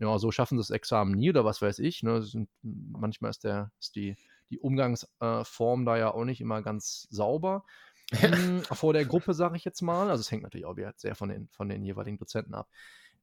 ja, 0.00 0.18
so 0.18 0.32
schaffen 0.32 0.58
sie 0.58 0.62
das 0.62 0.70
Examen 0.70 1.12
nie 1.12 1.30
oder 1.30 1.44
was 1.44 1.62
weiß 1.62 1.78
ich. 1.78 2.02
Ne? 2.02 2.22
Sind, 2.22 2.48
manchmal 2.62 3.30
ist, 3.30 3.44
der, 3.44 3.70
ist 3.78 3.94
die, 3.94 4.16
die 4.50 4.58
Umgangsform 4.58 5.82
äh, 5.82 5.84
da 5.84 5.96
ja 5.96 6.12
auch 6.12 6.24
nicht 6.24 6.40
immer 6.40 6.62
ganz 6.62 7.06
sauber. 7.10 7.64
hm, 8.12 8.62
vor 8.62 8.92
der 8.92 9.04
Gruppe, 9.04 9.32
sage 9.34 9.56
ich 9.56 9.64
jetzt 9.64 9.82
mal. 9.82 10.10
Also 10.10 10.22
es 10.22 10.30
hängt 10.30 10.42
natürlich 10.42 10.66
auch 10.66 10.76
sehr 10.96 11.14
von 11.14 11.28
den, 11.28 11.48
von 11.52 11.68
den 11.68 11.84
jeweiligen 11.84 12.18
Dozenten 12.18 12.54
ab. 12.54 12.68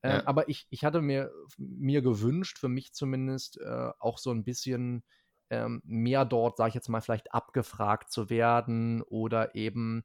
Äh, 0.02 0.22
aber 0.26 0.50
ich, 0.50 0.68
ich 0.70 0.84
hatte 0.84 1.02
mir, 1.02 1.32
mir 1.58 2.02
gewünscht, 2.02 2.58
für 2.60 2.70
mich 2.70 2.94
zumindest, 2.94 3.60
äh, 3.60 3.92
auch 4.00 4.18
so 4.18 4.32
ein 4.32 4.44
bisschen 4.44 5.04
ähm, 5.50 5.82
mehr 5.86 6.26
dort, 6.26 6.58
sage 6.58 6.70
ich 6.70 6.76
jetzt 6.76 6.90
mal, 6.90 7.02
vielleicht 7.02 7.34
abgefragt 7.34 8.12
zu 8.12 8.30
werden 8.30 9.02
oder 9.04 9.56
eben, 9.56 10.04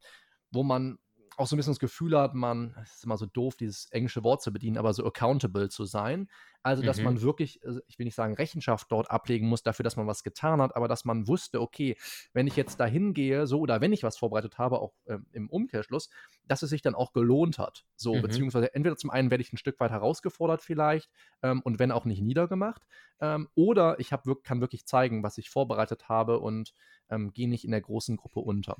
wo 0.50 0.62
man 0.62 0.98
auch 1.36 1.46
so 1.46 1.54
ein 1.54 1.58
bisschen 1.58 1.72
das 1.72 1.80
Gefühl 1.80 2.18
hat, 2.18 2.34
man, 2.34 2.74
es 2.82 2.96
ist 2.96 3.04
immer 3.04 3.18
so 3.18 3.26
doof, 3.26 3.56
dieses 3.56 3.86
englische 3.90 4.24
Wort 4.24 4.42
zu 4.42 4.52
bedienen, 4.52 4.78
aber 4.78 4.94
so 4.94 5.04
accountable 5.04 5.68
zu 5.68 5.84
sein. 5.84 6.28
Also, 6.62 6.82
dass 6.82 6.98
mhm. 6.98 7.04
man 7.04 7.20
wirklich, 7.20 7.60
also, 7.64 7.80
ich 7.86 7.98
will 7.98 8.04
nicht 8.04 8.14
sagen, 8.14 8.34
Rechenschaft 8.34 8.90
dort 8.90 9.10
ablegen 9.10 9.46
muss 9.46 9.62
dafür, 9.62 9.84
dass 9.84 9.96
man 9.96 10.06
was 10.06 10.24
getan 10.24 10.60
hat, 10.60 10.74
aber 10.74 10.88
dass 10.88 11.04
man 11.04 11.28
wusste, 11.28 11.60
okay, 11.60 11.96
wenn 12.32 12.46
ich 12.46 12.56
jetzt 12.56 12.80
dahin 12.80 13.12
gehe, 13.12 13.46
so 13.46 13.60
oder 13.60 13.80
wenn 13.80 13.92
ich 13.92 14.02
was 14.02 14.16
vorbereitet 14.16 14.58
habe, 14.58 14.80
auch 14.80 14.94
ähm, 15.06 15.26
im 15.32 15.48
Umkehrschluss, 15.48 16.08
dass 16.44 16.62
es 16.62 16.70
sich 16.70 16.82
dann 16.82 16.94
auch 16.94 17.12
gelohnt 17.12 17.58
hat. 17.58 17.84
So, 17.96 18.14
mhm. 18.14 18.22
beziehungsweise 18.22 18.74
entweder 18.74 18.96
zum 18.96 19.10
einen 19.10 19.30
werde 19.30 19.42
ich 19.42 19.52
ein 19.52 19.58
Stück 19.58 19.78
weit 19.78 19.90
herausgefordert 19.90 20.62
vielleicht 20.62 21.10
ähm, 21.42 21.60
und 21.62 21.78
wenn 21.78 21.92
auch 21.92 22.06
nicht 22.06 22.22
niedergemacht, 22.22 22.82
ähm, 23.20 23.48
oder 23.54 24.00
ich 24.00 24.12
hab, 24.12 24.24
kann 24.42 24.60
wirklich 24.60 24.86
zeigen, 24.86 25.22
was 25.22 25.38
ich 25.38 25.50
vorbereitet 25.50 26.08
habe 26.08 26.40
und 26.40 26.72
ähm, 27.10 27.32
gehe 27.32 27.48
nicht 27.48 27.64
in 27.64 27.70
der 27.70 27.82
großen 27.82 28.16
Gruppe 28.16 28.40
unter. 28.40 28.76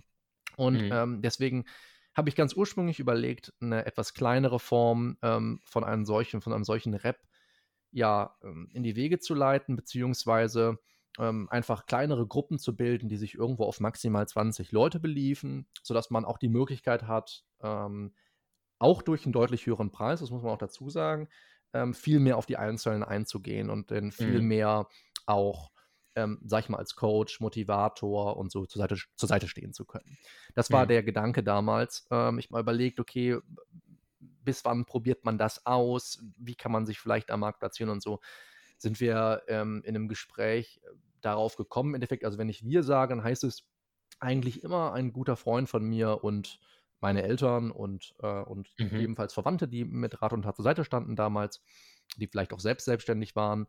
Und 0.57 0.83
mhm. 0.83 0.91
Ähm, 0.93 1.23
deswegen 1.23 1.67
habe 2.17 2.31
ich 2.31 2.35
ganz 2.35 2.55
ursprünglich 2.55 2.99
überlegt, 2.99 3.53
eine 3.61 3.85
etwas 3.85 4.15
kleinere 4.15 4.59
Form 4.59 5.19
ähm, 5.23 5.61
von 5.65 5.85
einem 5.85 6.07
solchen, 6.07 6.41
von 6.41 6.55
einem 6.55 6.65
solchen 6.65 6.95
Rap 6.95 7.21
ja 7.91 8.35
ähm, 8.43 8.71
in 8.73 8.83
die 8.83 8.97
Wege 8.97 9.19
zu 9.19 9.35
leiten, 9.35 9.77
beziehungsweise 9.77 10.79
ähm, 11.19 11.49
einfach 11.51 11.85
kleinere 11.85 12.27
Gruppen 12.27 12.59
zu 12.59 12.75
bilden, 12.75 13.09
die 13.09 13.19
sich 13.19 13.35
irgendwo 13.35 13.65
auf 13.65 13.81
maximal 13.81 14.27
20 14.27 14.73
Leute 14.73 14.99
beliefen, 14.99 15.67
sodass 15.83 16.11
man 16.11 16.25
auch 16.25 16.39
die 16.39 16.49
Möglichkeit 16.49 17.03
hat, 17.07 17.45
ähm, 17.61 18.15
auch 18.79 19.03
durch 19.03 19.25
einen 19.25 19.33
deutlich 19.33 19.67
höheren 19.67 19.91
Preis, 19.91 20.21
das 20.21 20.31
muss 20.31 20.43
man 20.43 20.53
auch 20.53 20.59
dazu 20.59 20.89
sagen, 20.89 21.29
ähm, 21.75 21.93
viel 21.93 22.21
mehr 22.21 22.39
auf 22.39 22.47
die 22.47 22.57
Einzelnen 22.57 23.03
einzugehen 23.03 23.69
und 23.69 23.91
dann 23.91 24.11
viel 24.11 24.41
mhm. 24.41 24.49
mehr 24.49 24.89
auch 25.27 25.71
ähm, 26.17 26.41
sag 26.45 26.65
ich 26.65 26.69
mal, 26.69 26.79
als 26.79 26.97
Coach, 26.97 27.41
Motivator 27.41 28.37
und 28.37 28.51
so 28.51 28.67
zur 28.67 28.81
Seite, 28.81 28.97
zur 29.15 29.29
Seite 29.29 29.47
stehen 29.47 29.73
zu 29.73 29.85
können. 29.85 30.19
Das 30.55 30.73
war 30.73 30.85
mhm. 30.85 30.89
der 30.89 31.03
Gedanke 31.03 31.45
damals. 31.45 32.07
Ähm, 32.11 32.39
ich 32.39 32.51
mal 32.51 32.61
überlegt, 32.61 32.99
okay, 32.99 33.39
bis 34.19 34.65
wann 34.65 34.87
probiert 34.87 35.25
man 35.25 35.39
das 35.39 35.67
aus? 35.67 36.25
Wie 36.39 36.55
kann 36.55 36.73
man 36.73 36.87
sich 36.87 36.99
vielleicht 36.99 37.31
am 37.31 37.41
Markt 37.41 37.61
platzieren 37.61 37.91
und 37.91 38.03
so? 38.03 38.21
Sind 38.79 39.01
wir 39.01 39.43
ähm, 39.49 39.83
in 39.85 39.95
einem 39.95 40.09
Gespräch 40.09 40.81
äh, 40.83 40.89
darauf 41.21 41.57
gekommen? 41.57 41.91
Im 41.91 41.97
Endeffekt, 41.97 42.25
also 42.25 42.39
wenn 42.39 42.49
ich 42.49 42.65
wir 42.65 42.83
sage, 42.83 43.15
dann 43.15 43.23
heißt 43.25 43.45
es 43.45 43.69
eigentlich 44.19 44.65
immer 44.65 44.95
ein 44.95 45.13
guter 45.13 45.37
Freund 45.37 45.69
von 45.69 45.85
mir 45.85 46.25
und 46.25 46.59
meine 47.01 47.23
Eltern 47.23 47.71
und, 47.71 48.15
äh, 48.23 48.43
und 48.43 48.71
mhm. 48.79 48.99
ebenfalls 48.99 49.35
Verwandte, 49.35 49.69
die 49.69 49.85
mit 49.85 50.23
Rat 50.23 50.33
und 50.33 50.43
Tat 50.43 50.57
zur 50.57 50.63
Seite 50.63 50.85
standen 50.85 51.15
damals, 51.15 51.63
die 52.17 52.27
vielleicht 52.27 52.55
auch 52.55 52.61
selbst 52.61 52.87
selbstständig 52.87 53.37
waren. 53.37 53.67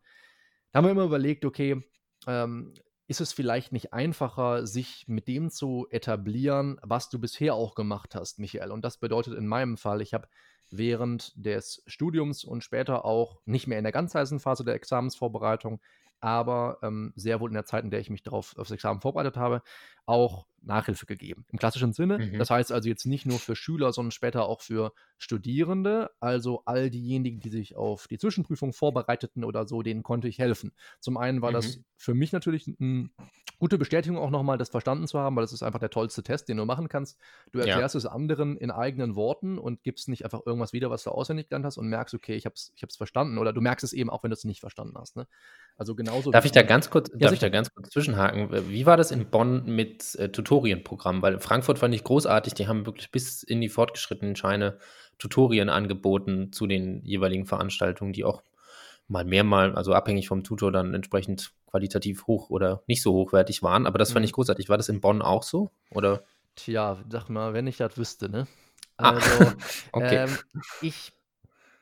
Da 0.72 0.78
haben 0.78 0.86
wir 0.86 0.92
immer 0.92 1.04
überlegt, 1.04 1.44
okay, 1.44 1.84
ähm, 2.26 2.74
ist 3.08 3.22
es 3.22 3.32
vielleicht 3.32 3.72
nicht 3.72 3.94
einfacher, 3.94 4.68
sich 4.68 5.06
mit 5.08 5.28
dem 5.28 5.50
zu 5.50 5.88
etablieren, 5.90 6.78
was 6.84 7.10
du 7.10 7.20
bisher 7.20 7.56
auch 7.56 7.74
gemacht 7.74 8.16
hast, 8.16 8.40
Michael? 8.40 8.72
Und 8.72 8.84
das 8.84 8.98
bedeutet 8.98 9.34
in 9.36 9.48
meinem 9.48 9.78
Fall, 9.78 10.02
ich 10.02 10.14
habe 10.14 10.28
während 10.70 11.32
des 11.36 11.84
Studiums 11.88 12.44
und 12.44 12.64
später 12.64 13.06
auch 13.06 13.40
nicht 13.46 13.68
mehr 13.68 13.78
in 13.78 13.86
der 13.86 13.94
ganz 13.94 14.14
heißen 14.14 14.40
Phase 14.40 14.66
der 14.66 14.76
Examensvorbereitung, 14.76 15.80
aber 16.20 16.80
ähm, 16.82 17.14
sehr 17.16 17.40
wohl 17.40 17.50
in 17.50 17.56
der 17.56 17.66
Zeit, 17.66 17.84
in 17.84 17.92
der 17.92 18.00
ich 18.00 18.10
mich 18.10 18.24
darauf 18.24 18.58
aufs 18.58 18.72
Examen 18.72 19.02
vorbereitet 19.02 19.38
habe, 19.38 19.62
auch 20.06 20.48
Nachhilfe 20.62 21.06
gegeben. 21.06 21.46
Im 21.52 21.60
klassischen 21.60 21.94
Sinne. 21.94 22.18
Mhm. 22.18 22.40
Das 22.40 22.50
heißt 22.50 22.72
also 22.72 22.90
jetzt 22.90 23.06
nicht 23.06 23.26
nur 23.26 23.40
für 23.40 23.56
Schüler, 23.56 23.94
sondern 23.94 24.12
später 24.12 24.46
auch 24.46 24.62
für 24.62 24.92
Studierende. 25.18 26.12
Also 26.20 26.64
all 26.66 26.90
diejenigen, 26.90 27.40
die 27.40 27.50
sich 27.50 27.76
auf 27.76 28.08
die 28.08 28.18
Zwischenprüfung 28.18 28.74
vorbereiteten 28.74 29.44
oder 29.44 29.68
so, 29.68 29.82
denen 29.82 30.04
konnte 30.04 30.28
ich 30.28 30.40
helfen. 30.40 30.74
Zum 31.00 31.18
einen 31.18 31.42
war 31.42 31.52
mhm. 31.52 31.56
das 31.56 31.80
für 31.96 32.14
mich 32.14 32.32
natürlich 32.32 32.68
eine 32.80 33.10
gute 33.60 33.78
Bestätigung 33.78 34.18
auch 34.18 34.30
nochmal, 34.30 34.58
das 34.58 34.70
verstanden 34.70 35.08
zu 35.08 35.20
haben, 35.20 35.36
weil 35.36 35.44
das 35.44 35.54
ist 35.54 35.64
einfach 35.64 35.80
der 35.80 35.90
tollste 35.90 36.24
Test, 36.24 36.48
den 36.48 36.58
du 36.58 36.66
machen 36.66 36.90
kannst. 36.90 37.20
Du 37.52 37.60
erklärst 37.60 37.96
ja. 37.96 38.00
es 38.00 38.06
anderen 38.06 38.58
in 38.58 38.72
eigenen 38.72 39.16
Worten 39.16 39.58
und 39.58 39.84
gibst 39.84 40.10
nicht 40.10 40.26
einfach 40.26 40.42
irgendwas 40.46 40.74
wieder, 40.74 40.90
was 40.90 41.04
du 41.04 41.12
auswendig 41.12 41.50
gelernt 41.50 41.66
hast 41.66 41.78
und 41.78 41.88
merkst, 41.88 42.14
okay, 42.14 42.36
ich 42.36 42.46
habe 42.46 42.54
es 42.54 42.72
ich 42.76 42.86
verstanden. 42.96 43.38
Oder 43.38 43.54
du 43.54 43.62
merkst 43.62 43.84
es 43.84 43.94
eben 43.94 44.10
auch, 44.10 44.24
wenn 44.24 44.32
du 44.32 44.36
es 44.36 44.44
nicht 44.44 44.60
verstanden 44.60 44.98
hast. 44.98 45.16
Ne? 45.16 45.28
Also 45.76 45.96
genauso. 46.08 46.32
Darf 46.32 46.46
ich 46.46 46.52
da 46.52 46.64
ganz 46.64 46.90
kurz, 46.90 47.10
ja, 47.12 47.18
darf 47.18 47.34
ich 47.34 47.40
da 47.40 47.50
ganz 47.50 47.74
kurz 47.74 47.90
zwischenhaken? 47.90 48.70
Wie 48.70 48.86
war 48.86 48.98
das 48.98 49.12
in 49.12 49.30
Bonn 49.30 49.66
mit 49.66 50.16
äh, 50.16 50.30
Tutorienprogrammen? 50.30 51.22
Weil 51.22 51.40
Frankfurt 51.40 51.80
fand 51.80 51.94
ich 51.94 52.04
großartig, 52.04 52.54
die 52.54 52.68
haben 52.68 52.86
wirklich 52.86 53.12
bis 53.12 53.44
in 53.44 53.62
die 53.62 53.70
fortgeschrittenen 53.70 54.36
Scheine 54.36 54.78
Tutorien 55.18 55.70
angeboten 55.70 56.52
zu 56.52 56.68
den 56.68 57.04
jeweiligen 57.04 57.46
Veranstaltungen, 57.46 58.14
die 58.14 58.24
auch 58.24 58.44
mal 59.08 59.26
mehrmal, 59.26 59.76
also 59.76 59.94
abhängig 59.94 60.28
vom 60.28 60.44
Tutor, 60.44 60.72
dann 60.72 60.94
entsprechend 60.94 61.52
qualitativ 61.68 62.28
hoch 62.28 62.50
oder 62.50 62.84
nicht 62.88 63.02
so 63.02 63.14
hochwertig 63.14 63.64
waren. 63.64 63.86
Aber 63.86 63.98
das 63.98 64.12
fand 64.12 64.26
ich 64.26 64.32
mhm. 64.32 64.36
großartig. 64.36 64.70
War 64.70 64.78
das 64.78 64.90
in 64.90 65.02
Bonn 65.02 65.22
auch 65.22 65.44
so? 65.44 65.72
Oder? 65.92 66.24
Tja, 66.56 66.98
sag 67.10 67.30
mal, 67.30 67.54
wenn 67.54 67.68
ich 67.68 67.78
das 67.78 67.98
wüsste, 67.98 68.30
ne? 68.30 68.48
Ah, 68.98 69.12
also, 69.16 69.44
ah, 69.46 69.56
okay. 69.92 70.26
Ähm, 70.26 70.38
ich, 70.82 71.14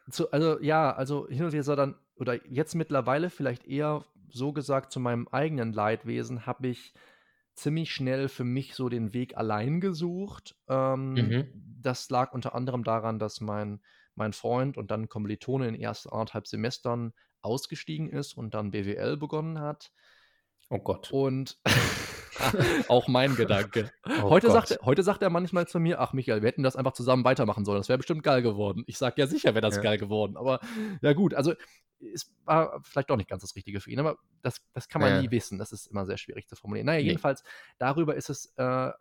zu, 0.09 0.31
also 0.31 0.59
ja, 0.59 0.93
also 0.93 1.27
hin 1.27 1.45
und 1.45 1.53
wieder 1.53 1.75
dann, 1.75 1.95
oder 2.17 2.45
jetzt 2.47 2.75
mittlerweile 2.75 3.29
vielleicht 3.29 3.65
eher 3.65 4.03
so 4.29 4.53
gesagt 4.53 4.91
zu 4.91 4.99
meinem 4.99 5.27
eigenen 5.27 5.73
Leidwesen, 5.73 6.45
habe 6.45 6.67
ich 6.67 6.93
ziemlich 7.55 7.91
schnell 7.91 8.27
für 8.27 8.43
mich 8.43 8.75
so 8.75 8.89
den 8.89 9.13
Weg 9.13 9.37
allein 9.37 9.79
gesucht. 9.79 10.55
Ähm, 10.67 11.13
mhm. 11.13 11.47
Das 11.81 12.09
lag 12.09 12.33
unter 12.33 12.53
anderem 12.53 12.83
daran, 12.83 13.17
dass 13.17 13.41
mein, 13.41 13.81
mein 14.13 14.33
Freund 14.33 14.77
und 14.77 14.91
dann 14.91 15.09
Kommilitone 15.09 15.67
in 15.67 15.73
den 15.73 15.81
ersten 15.81 16.09
anderthalb 16.09 16.47
Semestern 16.47 17.13
ausgestiegen 17.41 18.09
ist 18.09 18.33
und 18.33 18.53
dann 18.53 18.71
BWL 18.71 19.17
begonnen 19.17 19.59
hat. 19.59 19.91
Oh 20.69 20.79
Gott. 20.79 21.11
Und 21.11 21.59
auch 22.87 23.07
mein 23.07 23.35
Gedanke. 23.35 23.91
Oh 24.05 24.29
heute, 24.29 24.51
sagt, 24.51 24.77
heute 24.83 25.03
sagt 25.03 25.21
er 25.21 25.29
manchmal 25.29 25.67
zu 25.67 25.79
mir, 25.79 25.99
ach 25.99 26.13
Michael, 26.13 26.41
wir 26.41 26.47
hätten 26.47 26.63
das 26.63 26.75
einfach 26.75 26.93
zusammen 26.93 27.23
weitermachen 27.23 27.65
sollen. 27.65 27.79
Das 27.79 27.89
wäre 27.89 27.97
bestimmt 27.97 28.23
geil 28.23 28.41
geworden. 28.41 28.83
Ich 28.87 28.97
sage, 28.97 29.15
ja 29.17 29.27
sicher 29.27 29.53
wäre 29.53 29.61
das 29.61 29.77
ja. 29.77 29.81
geil 29.81 29.97
geworden. 29.97 30.37
Aber 30.37 30.59
ja 31.01 31.13
gut, 31.13 31.33
also 31.33 31.53
es 32.13 32.31
war 32.43 32.81
vielleicht 32.83 33.09
doch 33.09 33.17
nicht 33.17 33.29
ganz 33.29 33.41
das 33.41 33.55
Richtige 33.55 33.79
für 33.79 33.89
ihn, 33.89 33.99
aber 33.99 34.17
das, 34.41 34.61
das 34.73 34.87
kann 34.87 35.01
man 35.01 35.11
ja. 35.11 35.21
nie 35.21 35.31
wissen. 35.31 35.57
Das 35.57 35.71
ist 35.71 35.87
immer 35.87 36.05
sehr 36.05 36.17
schwierig 36.17 36.47
zu 36.47 36.55
formulieren. 36.55 36.85
Naja, 36.87 36.99
jedenfalls, 36.99 37.43
darüber 37.77 38.15
ist 38.15 38.29
es, 38.29 38.53
äh, 38.57 38.91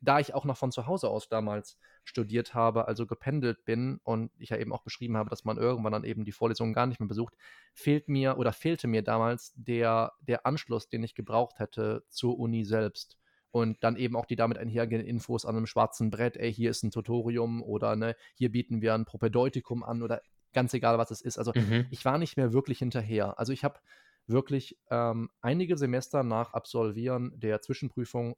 da 0.00 0.18
ich 0.18 0.34
auch 0.34 0.44
noch 0.44 0.56
von 0.56 0.72
zu 0.72 0.86
Hause 0.86 1.08
aus 1.08 1.28
damals 1.28 1.78
studiert 2.04 2.54
habe, 2.54 2.88
also 2.88 3.06
gependelt 3.06 3.64
bin 3.64 4.00
und 4.02 4.30
ich 4.38 4.50
ja 4.50 4.56
eben 4.56 4.72
auch 4.72 4.82
beschrieben 4.82 5.16
habe, 5.16 5.30
dass 5.30 5.44
man 5.44 5.58
irgendwann 5.58 5.92
dann 5.92 6.04
eben 6.04 6.24
die 6.24 6.32
Vorlesungen 6.32 6.72
gar 6.72 6.86
nicht 6.86 7.00
mehr 7.00 7.08
besucht, 7.08 7.34
fehlt 7.74 8.08
mir 8.08 8.38
oder 8.38 8.52
fehlte 8.52 8.88
mir 8.88 9.02
damals 9.02 9.52
der, 9.56 10.12
der 10.20 10.46
Anschluss, 10.46 10.88
den 10.88 11.02
ich 11.02 11.14
gebraucht 11.14 11.58
hätte 11.58 12.04
zur 12.08 12.38
Uni 12.38 12.64
selbst. 12.64 13.18
Und 13.52 13.82
dann 13.82 13.96
eben 13.96 14.16
auch 14.16 14.26
die 14.26 14.36
damit 14.36 14.58
einhergehenden 14.58 15.08
Infos 15.08 15.44
an 15.44 15.56
einem 15.56 15.66
schwarzen 15.66 16.10
Brett, 16.10 16.36
ey, 16.36 16.52
hier 16.52 16.70
ist 16.70 16.84
ein 16.84 16.92
Tutorium 16.92 17.62
oder 17.62 17.96
ne, 17.96 18.14
hier 18.34 18.52
bieten 18.52 18.80
wir 18.80 18.94
ein 18.94 19.04
Propedeutikum 19.04 19.82
an 19.82 20.02
oder 20.02 20.22
ganz 20.52 20.72
egal, 20.72 20.98
was 20.98 21.10
es 21.10 21.20
ist. 21.20 21.36
Also 21.36 21.52
mhm. 21.54 21.86
ich 21.90 22.04
war 22.04 22.18
nicht 22.18 22.36
mehr 22.36 22.52
wirklich 22.52 22.78
hinterher. 22.78 23.38
Also 23.38 23.52
ich 23.52 23.64
habe 23.64 23.80
wirklich 24.26 24.78
ähm, 24.90 25.30
einige 25.40 25.76
Semester 25.76 26.22
nach 26.22 26.52
Absolvieren 26.52 27.32
der 27.38 27.60
Zwischenprüfung 27.60 28.36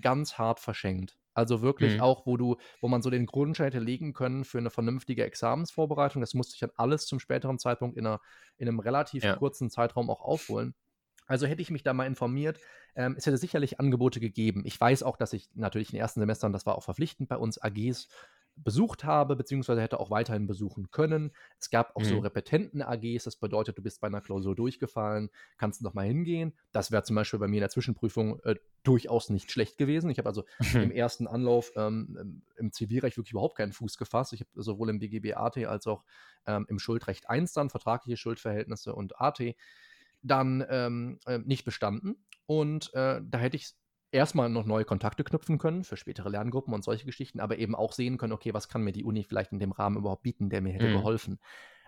ganz 0.00 0.38
hart 0.38 0.60
verschenkt. 0.60 1.16
Also 1.32 1.62
wirklich 1.62 1.94
mhm. 1.94 2.00
auch, 2.00 2.26
wo 2.26 2.36
du, 2.36 2.56
wo 2.80 2.88
man 2.88 3.02
so 3.02 3.10
den 3.10 3.26
Grundstein 3.26 3.66
hätte 3.66 3.78
legen 3.78 4.12
können 4.12 4.44
für 4.44 4.58
eine 4.58 4.70
vernünftige 4.70 5.24
Examensvorbereitung. 5.24 6.20
Das 6.20 6.34
musste 6.34 6.54
ich 6.54 6.60
dann 6.60 6.72
alles 6.76 7.06
zum 7.06 7.20
späteren 7.20 7.58
Zeitpunkt 7.58 7.96
in, 7.96 8.06
einer, 8.06 8.20
in 8.56 8.68
einem 8.68 8.80
relativ 8.80 9.24
ja. 9.24 9.36
kurzen 9.36 9.70
Zeitraum 9.70 10.10
auch 10.10 10.20
aufholen. 10.20 10.74
Also 11.26 11.46
hätte 11.46 11.62
ich 11.62 11.70
mich 11.70 11.84
da 11.84 11.92
mal 11.92 12.06
informiert, 12.06 12.58
ähm, 12.96 13.14
es 13.16 13.24
hätte 13.24 13.36
sicherlich 13.36 13.78
Angebote 13.78 14.18
gegeben. 14.18 14.62
Ich 14.64 14.80
weiß 14.80 15.04
auch, 15.04 15.16
dass 15.16 15.32
ich 15.32 15.48
natürlich 15.54 15.90
in 15.90 15.96
den 15.96 16.00
ersten 16.00 16.18
Semestern, 16.18 16.52
das 16.52 16.66
war 16.66 16.76
auch 16.76 16.82
verpflichtend 16.82 17.28
bei 17.28 17.36
uns, 17.36 17.56
AGs 17.58 18.08
besucht 18.56 19.04
habe, 19.04 19.36
beziehungsweise 19.36 19.80
hätte 19.80 20.00
auch 20.00 20.10
weiterhin 20.10 20.46
besuchen 20.46 20.90
können. 20.90 21.32
Es 21.58 21.70
gab 21.70 21.96
auch 21.96 22.02
mhm. 22.02 22.06
so 22.06 22.18
Repetenten-AGs, 22.18 23.24
das 23.24 23.36
bedeutet, 23.36 23.78
du 23.78 23.82
bist 23.82 24.00
bei 24.00 24.06
einer 24.06 24.20
Klausur 24.20 24.54
durchgefallen, 24.54 25.30
kannst 25.56 25.82
noch 25.82 25.94
mal 25.94 26.06
hingehen. 26.06 26.52
Das 26.72 26.90
wäre 26.90 27.02
zum 27.02 27.16
Beispiel 27.16 27.38
bei 27.38 27.48
mir 27.48 27.56
in 27.56 27.62
der 27.62 27.70
Zwischenprüfung 27.70 28.40
äh, 28.44 28.56
durchaus 28.82 29.30
nicht 29.30 29.50
schlecht 29.50 29.78
gewesen. 29.78 30.10
Ich 30.10 30.18
habe 30.18 30.28
also 30.28 30.44
mhm. 30.58 30.80
im 30.82 30.90
ersten 30.90 31.26
Anlauf 31.26 31.72
ähm, 31.76 32.42
im 32.56 32.72
Zivilrecht 32.72 33.16
wirklich 33.16 33.32
überhaupt 33.32 33.56
keinen 33.56 33.72
Fuß 33.72 33.96
gefasst. 33.96 34.32
Ich 34.32 34.40
habe 34.40 34.50
sowohl 34.54 34.90
im 34.90 34.98
BGB 34.98 35.34
AT 35.36 35.56
als 35.58 35.86
auch 35.86 36.04
ähm, 36.46 36.66
im 36.68 36.78
Schuldrecht 36.78 37.28
1 37.28 37.52
dann, 37.52 37.70
vertragliche 37.70 38.16
Schuldverhältnisse 38.16 38.94
und 38.94 39.20
AT 39.20 39.40
dann 40.22 40.64
ähm, 40.68 41.18
äh, 41.26 41.38
nicht 41.38 41.64
bestanden. 41.64 42.26
Und 42.46 42.92
äh, 42.94 43.20
da 43.24 43.38
hätte 43.38 43.56
ich 43.56 43.74
erstmal 44.12 44.48
noch 44.48 44.64
neue 44.66 44.84
Kontakte 44.84 45.24
knüpfen 45.24 45.58
können 45.58 45.84
für 45.84 45.96
spätere 45.96 46.28
Lerngruppen 46.28 46.74
und 46.74 46.84
solche 46.84 47.06
Geschichten, 47.06 47.40
aber 47.40 47.58
eben 47.58 47.74
auch 47.74 47.92
sehen 47.92 48.18
können, 48.18 48.32
okay, 48.32 48.54
was 48.54 48.68
kann 48.68 48.82
mir 48.82 48.92
die 48.92 49.04
Uni 49.04 49.24
vielleicht 49.24 49.52
in 49.52 49.58
dem 49.60 49.72
Rahmen 49.72 49.96
überhaupt 49.96 50.22
bieten, 50.22 50.50
der 50.50 50.60
mir 50.60 50.72
hätte 50.72 50.88
Mhm. 50.88 50.92
geholfen. 50.92 51.38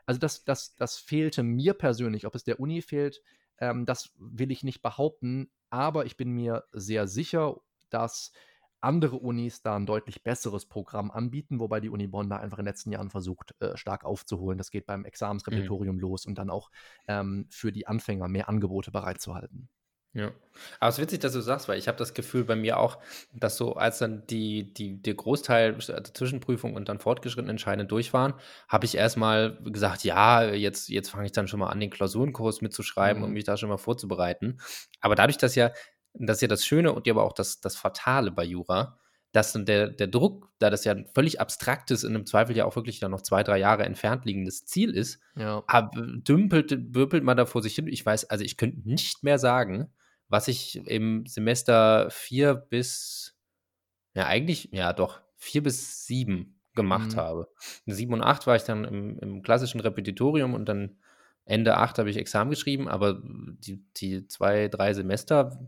Also 0.06 0.18
das, 0.20 0.44
das, 0.44 0.76
das 0.76 0.98
fehlte 0.98 1.42
mir 1.42 1.74
persönlich. 1.74 2.26
Ob 2.26 2.34
es 2.34 2.44
der 2.44 2.60
Uni 2.60 2.82
fehlt, 2.82 3.22
ähm, 3.58 3.86
das 3.86 4.12
will 4.18 4.50
ich 4.50 4.64
nicht 4.64 4.82
behaupten, 4.82 5.50
aber 5.70 6.06
ich 6.06 6.16
bin 6.16 6.30
mir 6.30 6.64
sehr 6.72 7.06
sicher, 7.06 7.56
dass 7.90 8.32
andere 8.80 9.16
Unis 9.16 9.62
da 9.62 9.76
ein 9.76 9.86
deutlich 9.86 10.24
besseres 10.24 10.66
Programm 10.66 11.10
anbieten, 11.12 11.60
wobei 11.60 11.78
die 11.80 11.88
Uni 11.90 12.08
Bonn 12.08 12.28
da 12.28 12.38
einfach 12.38 12.58
in 12.58 12.64
den 12.64 12.70
letzten 12.70 12.90
Jahren 12.90 13.10
versucht, 13.10 13.54
äh, 13.60 13.76
stark 13.76 14.04
aufzuholen. 14.04 14.58
Das 14.58 14.70
geht 14.70 14.86
beim 14.86 15.04
Examensrepertorium 15.04 16.00
los 16.00 16.26
und 16.26 16.36
dann 16.36 16.50
auch 16.50 16.70
ähm, 17.06 17.46
für 17.48 17.70
die 17.70 17.86
Anfänger 17.86 18.26
mehr 18.28 18.48
Angebote 18.48 18.90
bereitzuhalten. 18.90 19.68
Ja. 20.14 20.30
Aber 20.78 20.90
es 20.90 20.96
ist 20.98 21.02
witzig, 21.02 21.20
dass 21.20 21.32
du 21.32 21.40
sagst, 21.40 21.68
weil 21.68 21.78
ich 21.78 21.88
habe 21.88 21.96
das 21.96 22.12
Gefühl 22.12 22.44
bei 22.44 22.54
mir 22.54 22.78
auch, 22.78 22.98
dass 23.32 23.56
so, 23.56 23.74
als 23.76 23.98
dann 23.98 24.26
die, 24.26 24.72
die, 24.74 25.00
der 25.00 25.14
Großteil 25.14 25.72
der 25.72 26.04
Zwischenprüfung 26.04 26.74
und 26.74 26.88
dann 26.90 26.98
fortgeschrittenen 26.98 27.58
Scheine 27.58 27.86
durch 27.86 28.12
waren, 28.12 28.34
habe 28.68 28.84
ich 28.84 28.94
erstmal 28.94 29.56
gesagt, 29.62 30.04
ja, 30.04 30.44
jetzt, 30.44 30.90
jetzt 30.90 31.08
fange 31.10 31.24
ich 31.26 31.32
dann 31.32 31.48
schon 31.48 31.60
mal 31.60 31.68
an, 31.70 31.80
den 31.80 31.88
Klausurenkurs 31.90 32.60
mitzuschreiben 32.60 33.22
Mhm. 33.22 33.28
und 33.28 33.32
mich 33.32 33.44
da 33.44 33.56
schon 33.56 33.70
mal 33.70 33.78
vorzubereiten. 33.78 34.58
Aber 35.00 35.14
dadurch, 35.14 35.38
dass 35.38 35.54
ja, 35.54 35.72
das 36.12 36.36
ist 36.38 36.42
ja 36.42 36.48
das 36.48 36.66
Schöne 36.66 36.92
und 36.92 37.06
ja 37.06 37.14
aber 37.14 37.24
auch 37.24 37.32
das, 37.32 37.60
das 37.62 37.76
Fatale 37.76 38.30
bei 38.30 38.44
Jura, 38.44 38.98
dass 39.32 39.52
dann 39.54 39.64
der, 39.64 39.88
der 39.88 40.08
Druck, 40.08 40.50
da 40.58 40.68
das 40.68 40.84
ja 40.84 40.92
ein 40.92 41.06
völlig 41.14 41.40
abstraktes, 41.40 42.04
in 42.04 42.14
einem 42.14 42.26
Zweifel 42.26 42.54
ja 42.54 42.66
auch 42.66 42.76
wirklich 42.76 43.00
dann 43.00 43.12
noch 43.12 43.22
zwei, 43.22 43.42
drei 43.42 43.56
Jahre 43.56 43.84
entfernt 43.84 44.26
liegendes 44.26 44.66
Ziel 44.66 44.94
ist, 44.94 45.20
Ja. 45.36 45.62
dümpelt, 45.94 46.94
wirbelt 46.94 47.24
man 47.24 47.38
da 47.38 47.46
vor 47.46 47.62
sich 47.62 47.74
hin. 47.74 47.86
Ich 47.86 48.04
weiß, 48.04 48.28
also 48.28 48.44
ich 48.44 48.58
könnte 48.58 48.86
nicht 48.86 49.22
mehr 49.24 49.38
sagen, 49.38 49.90
was 50.32 50.48
ich 50.48 50.76
im 50.88 51.26
Semester 51.26 52.08
vier 52.10 52.54
bis, 52.54 53.36
ja, 54.14 54.26
eigentlich, 54.26 54.70
ja, 54.72 54.92
doch, 54.94 55.20
vier 55.36 55.62
bis 55.62 56.06
sieben 56.06 56.58
gemacht 56.74 57.14
Mhm. 57.14 57.20
habe. 57.20 57.48
Sieben 57.86 58.14
und 58.14 58.22
acht 58.22 58.46
war 58.46 58.56
ich 58.56 58.62
dann 58.62 58.84
im, 58.84 59.18
im 59.18 59.42
klassischen 59.42 59.80
Repetitorium 59.80 60.54
und 60.54 60.64
dann 60.64 60.96
Ende 61.44 61.76
acht 61.76 61.98
habe 61.98 62.08
ich 62.08 62.16
Examen 62.16 62.50
geschrieben, 62.50 62.88
aber 62.88 63.20
die, 63.22 63.84
die 63.96 64.26
zwei, 64.26 64.68
drei 64.68 64.94
Semester, 64.94 65.58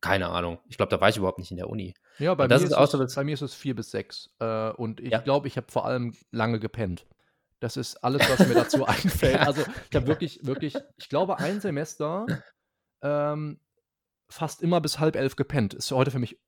keine 0.00 0.28
Ahnung. 0.28 0.58
Ich 0.68 0.76
glaube, 0.76 0.90
da 0.90 1.00
war 1.00 1.08
ich 1.08 1.18
überhaupt 1.18 1.38
nicht 1.38 1.52
in 1.52 1.56
der 1.58 1.68
Uni. 1.68 1.94
Ja, 2.18 2.34
bei, 2.34 2.48
mir 2.48 2.56
ist 2.56 2.64
es, 2.64 2.90
so 2.90 3.06
bei 3.14 3.24
mir 3.24 3.34
ist 3.34 3.42
es 3.42 3.54
vier 3.54 3.76
bis 3.76 3.90
sechs. 3.92 4.30
Äh, 4.40 4.70
und 4.70 4.98
ich 4.98 5.12
Ja. 5.12 5.18
glaube, 5.18 5.46
ich 5.46 5.56
habe 5.56 5.70
vor 5.70 5.84
allem 5.84 6.14
lange 6.32 6.58
gepennt. 6.58 7.06
Das 7.60 7.76
ist 7.76 8.02
alles, 8.02 8.22
was 8.28 8.40
mir 8.48 8.54
dazu 8.64 8.86
einfällt. 8.86 9.38
Also 9.40 9.62
ich 9.90 9.94
habe 9.94 10.06
wirklich, 10.08 10.44
wirklich, 10.44 10.74
ich 10.96 11.08
glaube, 11.08 11.38
ein 11.38 11.60
Semester 11.60 12.26
ähm, 13.02 13.60
fast 14.30 14.62
immer 14.62 14.80
bis 14.80 14.98
halb 14.98 15.16
elf 15.16 15.36
gepennt. 15.36 15.74
Ist 15.74 15.90
heute 15.90 16.10
für 16.10 16.18
mich, 16.18 16.38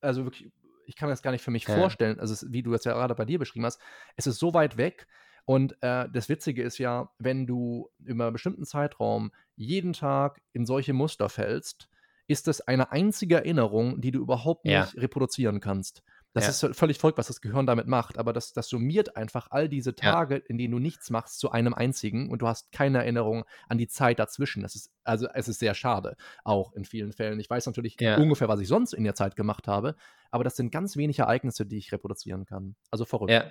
also 0.00 0.24
wirklich, 0.24 0.50
ich 0.86 0.96
kann 0.96 1.08
mir 1.08 1.12
das 1.12 1.22
gar 1.22 1.30
nicht 1.30 1.42
für 1.42 1.50
mich 1.50 1.64
Ja. 1.64 1.74
vorstellen. 1.74 2.18
Also 2.18 2.32
es, 2.32 2.50
wie 2.52 2.62
du 2.62 2.70
das 2.72 2.84
ja 2.84 2.92
gerade 2.92 3.14
bei 3.14 3.24
dir 3.24 3.38
beschrieben 3.38 3.66
hast, 3.66 3.80
es 4.16 4.26
ist 4.26 4.38
so 4.38 4.54
weit 4.54 4.76
weg. 4.76 5.06
Und 5.44 5.76
äh, 5.80 6.08
das 6.12 6.28
Witzige 6.28 6.62
ist 6.62 6.78
ja, 6.78 7.10
wenn 7.18 7.46
du 7.46 7.88
über 8.04 8.24
einen 8.24 8.32
bestimmten 8.32 8.64
Zeitraum 8.64 9.30
jeden 9.54 9.92
Tag 9.92 10.40
in 10.52 10.66
solche 10.66 10.92
Muster 10.92 11.28
fällst, 11.28 11.88
ist 12.26 12.48
es 12.48 12.60
eine 12.60 12.90
einzige 12.90 13.36
Erinnerung, 13.36 14.00
die 14.00 14.10
du 14.10 14.18
überhaupt 14.20 14.66
Ja. 14.66 14.80
nicht 14.80 14.96
reproduzieren 14.96 15.60
kannst. 15.60 16.02
Das 16.36 16.60
Ja. 16.60 16.68
ist 16.68 16.76
völlig 16.76 16.98
verrückt, 16.98 17.16
was 17.16 17.28
das 17.28 17.40
Gehirn 17.40 17.66
damit 17.66 17.86
macht, 17.86 18.18
aber 18.18 18.34
das, 18.34 18.52
das 18.52 18.68
summiert 18.68 19.16
einfach 19.16 19.48
all 19.50 19.70
diese 19.70 19.90
Ja. 19.90 20.12
Tage, 20.12 20.36
in 20.36 20.58
denen 20.58 20.72
du 20.72 20.78
nichts 20.78 21.08
machst, 21.08 21.38
zu 21.38 21.50
einem 21.50 21.72
einzigen 21.72 22.28
und 22.28 22.42
du 22.42 22.46
hast 22.46 22.72
keine 22.72 22.98
Erinnerung 22.98 23.46
an 23.70 23.78
die 23.78 23.88
Zeit 23.88 24.18
dazwischen. 24.18 24.62
Das 24.62 24.74
ist, 24.74 24.92
also 25.02 25.28
es 25.32 25.48
ist 25.48 25.60
sehr 25.60 25.72
schade, 25.72 26.14
auch 26.44 26.74
in 26.74 26.84
vielen 26.84 27.14
Fällen. 27.14 27.40
Ich 27.40 27.48
weiß 27.48 27.64
natürlich 27.64 27.96
Ja. 28.00 28.18
ungefähr, 28.18 28.48
was 28.48 28.60
ich 28.60 28.68
sonst 28.68 28.92
in 28.92 29.04
der 29.04 29.14
Zeit 29.14 29.34
gemacht 29.34 29.66
habe, 29.66 29.96
aber 30.30 30.44
das 30.44 30.56
sind 30.56 30.70
ganz 30.70 30.98
wenig 30.98 31.20
Ereignisse, 31.20 31.64
die 31.64 31.78
ich 31.78 31.90
reproduzieren 31.90 32.44
kann. 32.44 32.76
Also 32.90 33.06
verrückt. 33.06 33.32
Ja, 33.32 33.50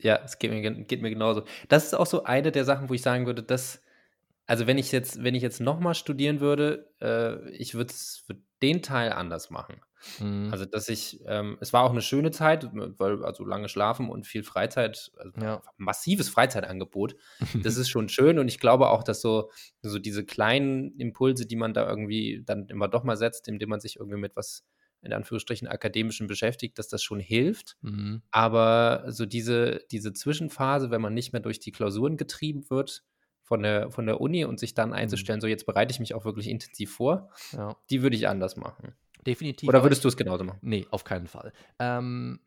ja, 0.00 0.20
es 0.22 0.38
geht 0.38 0.50
mir, 0.50 0.84
geht 0.84 1.00
mir 1.00 1.08
genauso. 1.08 1.44
Das 1.70 1.86
ist 1.86 1.94
auch 1.94 2.04
so 2.04 2.24
eine 2.24 2.52
der 2.52 2.66
Sachen, 2.66 2.90
wo 2.90 2.94
ich 2.94 3.00
sagen 3.00 3.24
würde, 3.24 3.42
dass, 3.42 3.82
also 4.46 4.66
wenn 4.66 4.76
ich 4.76 4.92
jetzt, 4.92 5.24
wenn 5.24 5.34
ich 5.34 5.42
jetzt 5.42 5.60
nochmal 5.60 5.94
studieren 5.94 6.40
würde, 6.40 6.92
äh, 7.00 7.48
ich 7.52 7.72
würde 7.74 7.94
würd 8.26 8.42
den 8.60 8.82
Teil 8.82 9.12
anders 9.12 9.48
machen. 9.48 9.80
Mhm. 10.18 10.50
Also, 10.52 10.64
dass 10.66 10.88
ich, 10.88 11.20
ähm, 11.26 11.56
es 11.60 11.72
war 11.72 11.82
auch 11.84 11.90
eine 11.90 12.02
schöne 12.02 12.30
Zeit, 12.30 12.68
weil 12.72 13.24
also 13.24 13.44
lange 13.44 13.68
schlafen 13.68 14.08
und 14.10 14.26
viel 14.26 14.42
Freizeit, 14.42 15.10
also 15.16 15.32
Ja. 15.40 15.62
massives 15.76 16.28
Freizeitangebot. 16.28 17.16
Das 17.66 17.76
ist 17.76 17.88
schon 17.88 18.08
schön 18.08 18.38
und 18.38 18.48
ich 18.48 18.58
glaube 18.58 18.90
auch, 18.90 19.02
dass 19.02 19.20
so, 19.20 19.50
so 19.82 19.98
diese 19.98 20.24
kleinen 20.24 20.98
Impulse, 20.98 21.46
die 21.46 21.56
man 21.56 21.74
da 21.74 21.88
irgendwie 21.88 22.42
dann 22.44 22.66
immer 22.68 22.88
doch 22.88 23.04
mal 23.04 23.16
setzt, 23.16 23.48
indem 23.48 23.70
man 23.70 23.80
sich 23.80 23.96
irgendwie 23.96 24.18
mit 24.18 24.36
was 24.36 24.64
in 25.00 25.12
Anführungsstrichen 25.12 25.66
akademischen 25.66 26.28
beschäftigt, 26.28 26.78
dass 26.78 26.88
das 26.88 27.02
schon 27.02 27.18
hilft. 27.18 27.76
Mhm. 27.82 28.22
Aber 28.30 29.04
so 29.08 29.26
diese, 29.26 29.80
diese 29.90 30.12
Zwischenphase, 30.12 30.90
wenn 30.90 31.00
man 31.02 31.14
nicht 31.14 31.32
mehr 31.32 31.42
durch 31.42 31.60
die 31.60 31.72
Klausuren 31.72 32.16
getrieben 32.16 32.68
wird 32.70 33.04
von 33.42 33.62
der, 33.62 33.90
von 33.90 34.06
der 34.06 34.20
Uni 34.20 34.44
und 34.44 34.58
sich 34.60 34.74
dann 34.74 34.92
einzustellen, 34.92 35.40
so 35.40 35.46
jetzt 35.48 35.66
bereite 35.66 35.92
ich 35.92 36.00
mich 36.00 36.14
auch 36.14 36.24
wirklich 36.24 36.48
intensiv 36.48 36.94
vor, 36.94 37.30
Ja, 37.52 37.76
die 37.90 38.02
würde 38.02 38.16
ich 38.16 38.28
anders 38.28 38.56
machen. 38.56 38.94
Definitiv. 39.26 39.68
Oder 39.68 39.82
würdest 39.82 40.04
du 40.04 40.08
es 40.08 40.16
genauso 40.16 40.44
machen? 40.44 40.58
Nee, 40.62 40.86
auf 40.90 41.04
keinen 41.04 41.26
Fall. 41.26 41.52
Ähm, 41.78 42.40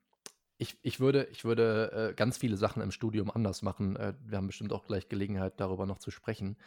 ich, 0.57 0.77
ich 0.83 0.99
würde, 0.99 1.27
ich 1.31 1.43
würde 1.43 2.11
äh, 2.11 2.13
ganz 2.13 2.38
viele 2.38 2.57
Sachen 2.57 2.81
im 2.81 2.91
Studium 2.91 3.29
anders 3.29 3.61
machen. 3.61 3.95
Äh, 3.95 4.13
wir 4.23 4.38
haben 4.38 4.47
bestimmt 4.47 4.71
auch 4.71 4.85
gleich 4.85 5.09
Gelegenheit, 5.09 5.59
darüber 5.59 5.85
noch 5.85 5.99
zu 5.99 6.11
sprechen. 6.11 6.57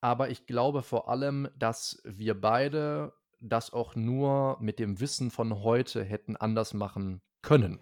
Aber 0.00 0.30
ich 0.30 0.46
glaube 0.46 0.82
vor 0.82 1.08
allem, 1.08 1.48
dass 1.56 2.00
wir 2.04 2.40
beide 2.40 3.12
das 3.40 3.72
auch 3.72 3.94
nur 3.94 4.58
mit 4.60 4.78
dem 4.78 5.00
Wissen 5.00 5.30
von 5.30 5.62
heute 5.62 6.02
hätten 6.04 6.36
anders 6.36 6.74
machen 6.74 7.20
können. 7.42 7.80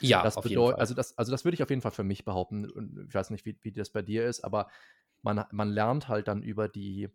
Ja, 0.00 0.22
das 0.22 0.36
auf 0.36 0.46
jeden 0.46 0.62
Fall. 0.62 0.74
Also 0.74 0.94
das, 0.94 1.16
also 1.16 1.30
das 1.30 1.44
würde 1.44 1.54
ich 1.54 1.62
auf 1.62 1.70
jeden 1.70 1.82
Fall 1.82 1.90
für 1.90 2.04
mich 2.04 2.24
behaupten. 2.24 3.06
Ich 3.08 3.14
weiß 3.14 3.30
nicht, 3.30 3.44
wie, 3.46 3.58
wie 3.62 3.72
das 3.72 3.90
bei 3.90 4.02
dir 4.02 4.26
ist, 4.26 4.44
aber 4.44 4.68
man, 5.22 5.44
man 5.52 5.70
lernt 5.70 6.08
halt 6.08 6.28
dann 6.28 6.42
über 6.42 6.68
die 6.68 7.08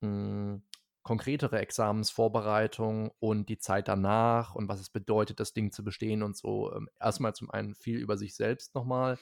mh, 0.00 0.60
konkretere 1.04 1.60
Examensvorbereitung 1.60 3.12
und 3.20 3.48
die 3.50 3.58
Zeit 3.58 3.88
danach 3.88 4.54
und 4.56 4.68
was 4.68 4.80
es 4.80 4.90
bedeutet, 4.90 5.40
das 5.40 5.54
Ding 5.54 5.72
zu 5.72 5.84
bestehen 5.84 6.24
und 6.24 6.36
so. 6.36 6.74
Ähm, 6.74 6.88
erstmal 7.00 7.34
zum 7.34 7.50
einen 7.50 7.74
viel 7.76 7.98
über 7.98 8.18
sich 8.18 8.34
selbst 8.36 8.74
nochmal 8.74 9.18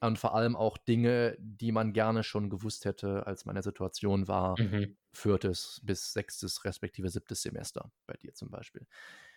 und 0.00 0.18
vor 0.18 0.34
allem 0.34 0.56
auch 0.56 0.78
Dinge, 0.78 1.36
die 1.40 1.72
man 1.72 1.92
gerne 1.92 2.24
schon 2.24 2.50
gewusst 2.50 2.84
hätte, 2.84 3.26
als 3.26 3.44
man 3.46 3.54
in 3.54 3.56
der 3.56 3.62
Situation 3.64 4.28
war, 4.28 4.60
Mhm. 4.60 4.94
viertes 5.14 5.80
bis 5.84 6.12
sechstes 6.12 6.64
respektive 6.64 7.08
siebtes 7.10 7.42
Semester, 7.42 7.92
bei 8.06 8.14
dir 8.14 8.34
zum 8.34 8.50
Beispiel. 8.50 8.86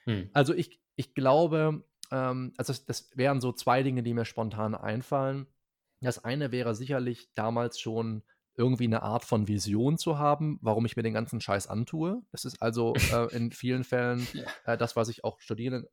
Hm. 0.08 0.26
Also 0.34 0.54
ich, 0.54 0.82
ich 0.96 1.14
glaube, 1.16 1.86
ähm, 2.12 2.54
also 2.58 2.74
das, 2.74 2.86
das 2.86 3.18
wären 3.18 3.42
so 3.42 3.52
zwei 3.52 3.84
Dinge, 3.84 4.04
die 4.04 4.14
mir 4.14 4.26
spontan 4.26 4.76
einfallen. 4.76 5.48
Das 6.02 6.24
eine 6.24 6.52
wäre 6.52 6.76
sicherlich 6.76 7.34
damals 7.36 7.80
schon 7.80 8.24
irgendwie 8.58 8.86
eine 8.86 9.02
Art 9.02 9.26
von 9.26 9.48
Vision 9.48 9.98
zu 9.98 10.18
haben, 10.18 10.60
warum 10.62 10.86
ich 10.86 10.96
mir 10.96 11.04
den 11.04 11.14
ganzen 11.14 11.42
Scheiß 11.42 11.68
antue. 11.68 12.22
Das 12.32 12.46
ist 12.46 12.62
also 12.62 12.94
äh, 13.12 13.36
in 13.36 13.52
vielen 13.52 13.84
Fällen 13.84 14.28
äh, 14.66 14.78
das, 14.78 14.96
was 14.96 15.10
ich 15.10 15.24
auch 15.24 15.40
Studierenden 15.40 15.90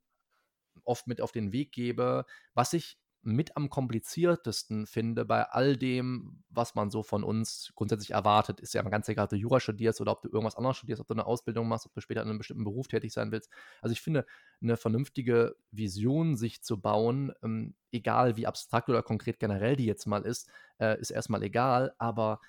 oft 0.85 1.07
mit 1.07 1.21
auf 1.21 1.33
den 1.33 1.53
Weg 1.53 1.73
gebe, 1.73 2.25
was 2.55 2.73
ich 2.73 2.99
mit 3.25 3.57
am 3.57 3.71
kompliziertesten 3.71 4.87
finde 4.87 5.25
bei 5.25 5.45
all 5.45 5.77
dem, 5.77 6.43
was 6.51 6.75
man 6.75 6.91
so 6.91 7.03
von 7.03 7.23
uns 7.23 7.73
grundsätzlich 7.77 8.11
erwartet, 8.11 8.61
ist 8.61 8.75
ja 8.75 8.83
ganz 8.83 9.09
egal, 9.09 9.25
ob 9.25 9.31
du 9.31 9.37
Jura 9.37 9.61
studierst 9.61 10.01
oder 10.01 10.13
ob 10.13 10.23
du 10.23 10.29
irgendwas 10.29 10.57
anderes 10.57 10.77
studierst, 10.77 11.01
ob 11.01 11.07
du 11.07 11.15
eine 11.15 11.27
Ausbildung 11.27 11.69
machst, 11.69 11.87
ob 11.87 11.95
du 11.95 12.01
später 12.01 12.23
in 12.23 12.29
einem 12.29 12.39
bestimmten 12.39 12.65
Beruf 12.65 12.89
tätig 12.89 13.13
sein 13.13 13.31
willst. 13.31 13.51
Also 13.81 13.93
ich 13.93 14.01
finde, 14.01 14.27
eine 14.61 14.77
vernünftige 14.77 15.55
Vision 15.71 16.37
sich 16.37 16.63
zu 16.63 16.81
bauen, 16.81 17.33
ähm, 17.43 17.75
egal 17.93 18.37
wie 18.37 18.47
abstrakt 18.47 18.89
oder 18.89 19.03
konkret 19.03 19.39
generell 19.39 19.77
die 19.77 19.87
jetzt 19.87 20.07
mal 20.07 20.23
ist, 20.23 20.49
äh, 20.79 21.01
ist 21.01 21.11
erstmal 21.11 21.43
egal, 21.43 21.95
aber 21.99 22.41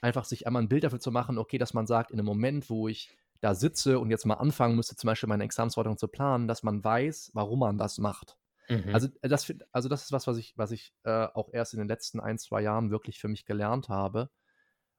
einfach 0.00 0.24
sich 0.24 0.46
einmal 0.46 0.62
ein 0.62 0.68
Bild 0.68 0.84
dafür 0.84 1.00
zu 1.00 1.10
machen, 1.10 1.38
okay, 1.38 1.58
dass 1.58 1.74
man 1.74 1.86
sagt, 1.86 2.10
in 2.10 2.18
einem 2.18 2.26
Moment, 2.26 2.68
wo 2.68 2.88
ich 2.88 3.16
da 3.40 3.54
sitze 3.54 3.98
und 3.98 4.10
jetzt 4.10 4.26
mal 4.26 4.34
anfangen 4.34 4.76
müsste, 4.76 4.96
zum 4.96 5.08
Beispiel 5.08 5.28
meine 5.28 5.44
Examensforderung 5.44 5.96
zu 5.96 6.08
planen, 6.08 6.48
dass 6.48 6.62
man 6.62 6.82
weiß, 6.82 7.30
warum 7.34 7.60
man 7.60 7.78
das 7.78 7.98
macht. 7.98 8.36
Mhm. 8.68 8.94
Also 8.94 9.08
das, 9.22 9.52
also 9.72 9.88
das 9.88 10.04
ist 10.04 10.12
was, 10.12 10.26
was 10.26 10.36
ich, 10.36 10.56
was 10.56 10.70
ich 10.70 10.94
äh, 11.04 11.26
auch 11.34 11.50
erst 11.52 11.74
in 11.74 11.78
den 11.78 11.88
letzten 11.88 12.20
ein, 12.20 12.38
zwei 12.38 12.62
Jahren 12.62 12.90
wirklich 12.90 13.18
für 13.18 13.28
mich 13.28 13.44
gelernt 13.44 13.88
habe. 13.88 14.30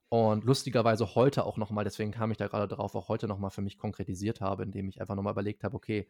Und 0.10 0.44
lustigerweise 0.44 1.14
heute 1.14 1.46
auch 1.46 1.58
nochmal, 1.58 1.84
deswegen 1.84 2.12
kam 2.12 2.32
ich 2.32 2.38
da 2.38 2.48
gerade 2.48 2.68
drauf, 2.68 2.96
auch 2.96 3.10
heute 3.10 3.28
nochmal 3.28 3.52
für 3.52 3.62
mich 3.62 3.78
konkretisiert 3.78 4.42
habe, 4.42 4.64
indem 4.64 4.90
ich 4.90 5.00
einfach 5.00 5.16
nochmal 5.16 5.34
überlegt 5.34 5.64
habe, 5.64 5.76
okay, 5.76 6.10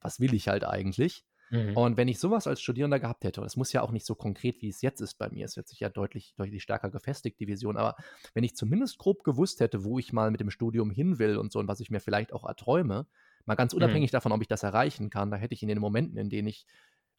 was 0.00 0.18
will 0.18 0.34
ich 0.34 0.48
halt 0.48 0.64
eigentlich? 0.64 1.24
Mhm. 1.50 1.76
Und 1.76 1.96
wenn 1.96 2.08
ich 2.08 2.18
sowas 2.18 2.48
als 2.48 2.60
Studierender 2.60 2.98
gehabt 2.98 3.22
hätte, 3.22 3.40
und 3.40 3.44
das 3.44 3.56
muss 3.56 3.72
ja 3.72 3.82
auch 3.82 3.92
nicht 3.92 4.04
so 4.04 4.16
konkret, 4.16 4.60
wie 4.62 4.68
es 4.68 4.82
jetzt 4.82 5.00
ist 5.00 5.14
bei 5.14 5.30
mir, 5.30 5.44
es 5.44 5.56
wird 5.56 5.68
sich 5.68 5.78
ja 5.78 5.88
deutlich, 5.88 6.34
deutlich 6.36 6.62
stärker 6.62 6.90
gefestigt, 6.90 7.38
die 7.38 7.46
Vision, 7.46 7.76
aber 7.76 7.94
wenn 8.34 8.42
ich 8.42 8.56
zumindest 8.56 8.98
grob 8.98 9.22
gewusst 9.22 9.60
hätte, 9.60 9.84
wo 9.84 10.00
ich 10.00 10.12
mal 10.12 10.32
mit 10.32 10.40
dem 10.40 10.50
Studium 10.50 10.90
hin 10.90 11.20
will 11.20 11.36
und 11.36 11.52
so 11.52 11.60
und 11.60 11.68
was 11.68 11.78
ich 11.78 11.90
mir 11.90 12.00
vielleicht 12.00 12.32
auch 12.32 12.44
erträume, 12.44 13.06
mal 13.44 13.54
ganz 13.54 13.74
unabhängig 13.74 14.10
davon, 14.10 14.32
ob 14.32 14.42
ich 14.42 14.48
das 14.48 14.64
erreichen 14.64 15.08
kann, 15.08 15.30
da 15.30 15.36
hätte 15.36 15.54
ich 15.54 15.62
in 15.62 15.68
den 15.68 15.78
Momenten, 15.78 16.18
in 16.18 16.30
denen 16.30 16.48
ich 16.48 16.66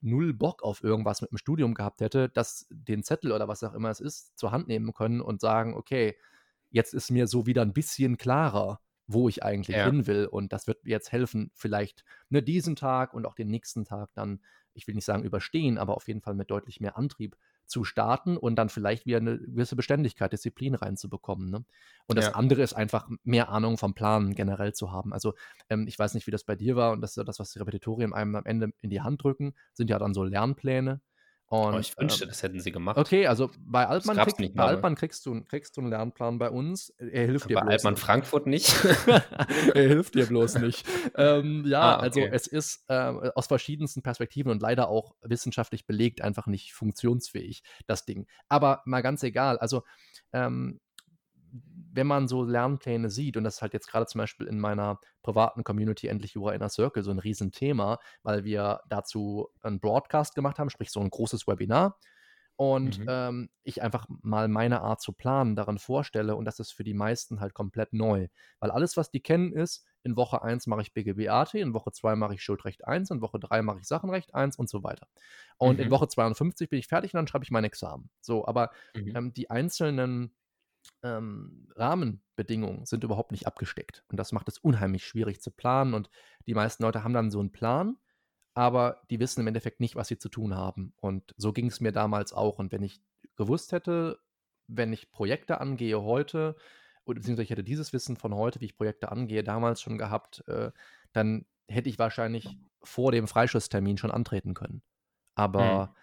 null 0.02 0.34
Bock 0.34 0.64
auf 0.64 0.84
irgendwas 0.84 1.22
mit 1.22 1.32
dem 1.32 1.38
Studium 1.38 1.74
gehabt 1.74 2.02
hätte, 2.02 2.30
das 2.30 2.68
den 2.70 3.04
Zettel 3.04 3.32
oder 3.32 3.48
was 3.48 3.64
auch 3.64 3.74
immer 3.74 3.90
es 3.90 4.00
ist, 4.00 4.38
zur 4.38 4.52
Hand 4.52 4.68
nehmen 4.68 4.94
können 4.94 5.22
und 5.22 5.42
sagen, 5.42 5.74
okay, 5.76 6.18
jetzt 6.70 6.94
ist 6.94 7.12
mir 7.12 7.28
so 7.28 7.46
wieder 7.46 7.62
ein 7.62 7.74
bisschen 7.74 8.18
klarer, 8.18 8.82
wo 9.08 9.30
ich 9.30 9.44
eigentlich 9.44 9.82
Ja. 9.82 9.84
hin 9.84 10.06
will. 10.08 10.26
Und 10.28 10.52
das 10.54 10.68
wird 10.68 10.84
mir 10.84 10.92
jetzt 10.92 11.12
helfen, 11.12 11.52
vielleicht 11.54 12.04
ne, 12.30 12.44
diesen 12.44 12.76
Tag 12.76 13.14
und 13.14 13.26
auch 13.26 13.36
den 13.36 13.48
nächsten 13.50 13.86
Tag 13.86 14.10
dann, 14.14 14.42
ich 14.74 14.86
will 14.88 14.96
nicht 14.96 15.06
sagen 15.06 15.24
überstehen, 15.24 15.78
aber 15.78 15.96
auf 15.96 16.08
jeden 16.08 16.22
Fall 16.22 16.36
mit 16.36 16.52
deutlich 16.52 16.80
mehr 16.82 16.98
Antrieb 16.98 17.38
zu 17.68 17.84
starten 17.84 18.38
und 18.38 18.56
dann 18.56 18.70
vielleicht 18.70 19.06
wieder 19.06 19.18
eine 19.18 19.38
gewisse 19.38 19.76
Beständigkeit, 19.76 20.32
Disziplin 20.34 20.76
reinzubekommen. 20.76 21.50
Ne? 21.50 21.66
Und 22.08 22.16
das 22.18 22.28
Ja. 22.28 22.32
andere 22.34 22.62
ist 22.62 22.74
einfach 22.74 23.08
mehr 23.24 23.50
Ahnung 23.50 23.78
vom 23.78 23.94
Planen 23.94 24.34
generell 24.36 24.74
zu 24.74 24.92
haben. 24.92 25.14
Also 25.14 25.34
ähm, 25.70 25.86
ich 25.88 26.00
weiß 26.00 26.14
nicht, 26.14 26.28
wie 26.28 26.32
das 26.32 26.44
bei 26.44 26.56
dir 26.56 26.76
war 26.76 26.92
und 26.94 27.02
das 27.02 27.12
ist 27.12 27.18
ja 27.18 27.24
das, 27.24 27.40
was 27.40 27.52
die 27.52 27.60
Repetitorien 27.60 28.14
einem 28.14 28.36
am 28.36 28.46
Ende 28.46 28.72
in 28.82 28.90
die 28.90 29.02
Hand 29.02 29.24
drücken, 29.24 29.54
sind 29.74 29.90
ja 29.90 30.00
dann 30.00 30.14
so 30.14 30.24
Lernpläne. 30.24 31.02
Und, 31.50 31.76
Oh, 31.76 31.80
ich 31.80 31.98
wünschte, 31.98 32.26
ähm, 32.26 32.30
das 32.30 32.44
hätten 32.44 32.60
sie 32.60 32.74
gemacht. 32.74 32.98
Okay, 32.98 33.26
also 33.26 33.50
bei 33.60 33.88
Altmann, 33.88 34.18
krieg, 34.18 34.38
nicht 34.38 34.56
bei. 34.56 34.66
Altmann 34.66 34.96
kriegst, 34.96 35.26
du, 35.26 35.42
kriegst 35.46 35.78
du 35.78 35.82
einen 35.82 35.90
Lernplan 35.90 36.38
bei 36.40 36.50
uns. 36.50 36.90
Er 36.98 37.26
hilft 37.26 37.50
dir 37.50 37.56
Bei 37.56 37.62
bloß 37.62 37.72
Altmann 37.72 37.94
nicht. 37.94 38.04
Frankfurt 38.04 38.48
nicht. 38.48 38.76
er 39.74 39.88
hilft 39.88 40.16
dir 40.16 40.26
bloß 40.26 40.56
nicht. 40.56 40.86
Ähm, 41.16 41.64
ja, 41.66 41.96
Ah, 41.96 42.00
also 42.00 42.20
okay. 42.20 42.32
es 42.34 42.48
ist 42.48 42.84
äh, 42.90 42.94
aus 43.34 43.48
verschiedensten 43.48 44.02
Perspektiven 44.02 44.52
und 44.52 44.62
leider 44.62 44.90
auch 44.90 45.16
wissenschaftlich 45.22 45.86
belegt 45.86 46.22
einfach 46.22 46.48
nicht 46.48 46.74
funktionsfähig, 46.74 47.64
das 47.86 48.04
Ding. 48.04 48.28
Aber 48.50 48.82
mal 48.84 49.02
ganz 49.02 49.24
egal, 49.24 49.58
also 49.58 49.84
ähm, 50.34 50.82
wenn 51.52 52.08
man 52.08 52.28
so 52.28 52.44
Lernpläne 52.44 53.10
sieht, 53.10 53.38
und 53.38 53.44
das 53.44 53.56
ist 53.56 53.62
halt 53.62 53.74
jetzt 53.74 53.88
gerade 53.88 54.06
zum 54.06 54.20
Beispiel 54.20 54.48
in 54.48 54.60
meiner 54.60 55.00
privaten 55.24 55.64
Community 55.64 56.08
Endlich 56.08 56.34
Jura 56.34 56.54
Inner 56.54 56.70
Circle 56.70 57.04
so 57.04 57.12
ein 57.12 57.20
Riesenthema, 57.20 58.00
weil 58.24 58.44
wir 58.44 58.82
dazu 58.90 59.50
einen 59.62 59.80
Broadcast 59.80 60.36
gemacht 60.36 60.60
haben, 60.60 60.70
sprich 60.70 60.92
so 60.92 61.00
ein 61.00 61.10
großes 61.10 61.48
Webinar. 61.48 61.98
Und 62.60 63.00
Mhm. 63.00 63.08
ähm, 63.08 63.50
ich 63.64 63.84
einfach 63.84 64.08
mal 64.10 64.48
meine 64.48 64.82
Art 64.82 65.00
zu 65.00 65.14
planen 65.14 65.56
darin 65.56 65.78
vorstelle 65.78 66.36
und 66.36 66.46
das 66.46 66.60
ist 66.60 66.72
für 66.72 66.84
die 66.84 66.96
meisten 66.96 67.40
halt 67.40 67.54
komplett 67.54 67.94
neu. 67.94 68.30
Weil 68.60 68.72
alles, 68.72 68.98
was 68.98 69.12
die 69.12 69.20
kennen, 69.22 69.54
ist, 69.54 69.86
in 70.02 70.16
Woche 70.16 70.42
1 70.42 70.66
mache 70.66 70.82
ich 70.82 70.92
BGB-AT, 70.92 71.54
in 71.60 71.76
Woche 71.76 71.92
2 71.92 72.16
mache 72.16 72.34
ich 72.34 72.42
Schuldrecht 72.42 72.88
1, 72.88 73.12
in 73.12 73.22
Woche 73.22 73.38
3 73.40 73.62
mache 73.62 73.80
ich 73.80 73.88
Sachenrecht 73.88 74.34
1 74.34 74.58
und 74.58 74.70
so 74.70 74.84
weiter. 74.84 75.08
Und 75.58 75.80
in 75.80 75.90
Mhm. 75.90 75.92
Woche 75.92 76.08
52 76.08 76.70
bin 76.70 76.80
ich 76.80 76.88
fertig 76.88 77.14
und 77.14 77.18
dann 77.20 77.28
schreibe 77.28 77.46
ich 77.46 77.52
mein 77.52 77.64
Examen. 77.64 78.10
So, 78.22 78.48
aber 78.48 78.72
Mhm. 78.96 79.14
ähm, 79.14 79.34
die 79.34 79.50
einzelnen 79.52 80.36
ähm, 81.04 81.68
Rahmenbedingungen 81.76 82.86
sind 82.86 83.04
überhaupt 83.04 83.32
nicht 83.32 83.48
abgesteckt. 83.48 84.04
Und 84.10 84.18
das 84.18 84.32
macht 84.32 84.48
es 84.48 84.58
unheimlich 84.58 85.06
schwierig 85.06 85.42
zu 85.42 85.52
planen. 85.52 85.94
Und 85.94 86.10
die 86.48 86.54
meisten 86.54 86.84
Leute 86.84 87.04
haben 87.04 87.14
dann 87.14 87.32
so 87.32 87.40
einen 87.40 87.52
Plan, 87.52 87.98
aber 88.54 89.02
die 89.10 89.20
wissen 89.20 89.42
im 89.42 89.48
Endeffekt 89.48 89.80
nicht, 89.80 89.96
was 89.96 90.08
sie 90.08 90.18
zu 90.18 90.30
tun 90.30 90.56
haben. 90.56 90.94
Und 90.98 91.34
so 91.38 91.54
ging 91.54 91.68
es 91.68 91.80
mir 91.80 91.92
damals 91.92 92.34
auch. 92.34 92.60
Und 92.60 92.72
wenn 92.72 92.84
ich 92.84 93.02
gewusst 93.36 93.72
hätte, 93.72 94.20
wenn 94.68 94.94
ich 94.94 95.12
Projekte 95.12 95.62
angehe 95.62 96.02
heute, 96.02 96.56
oder 97.06 97.16
beziehungsweise 97.16 97.44
ich 97.44 97.50
hätte 97.52 97.64
dieses 97.64 97.94
Wissen 97.94 98.18
von 98.18 98.36
heute, 98.36 98.60
wie 98.60 98.66
ich 98.66 98.76
Projekte 98.78 99.12
angehe, 99.12 99.44
damals 99.44 99.82
schon 99.82 99.98
gehabt, 99.98 100.44
äh, 100.48 100.72
dann 101.14 101.46
hätte 101.70 101.90
ich 101.90 102.00
wahrscheinlich 102.00 102.58
vor 102.84 103.12
dem 103.12 103.28
Freischusstermin 103.28 103.98
schon 103.98 104.12
antreten 104.12 104.54
können. 104.54 104.82
Aber 105.36 105.96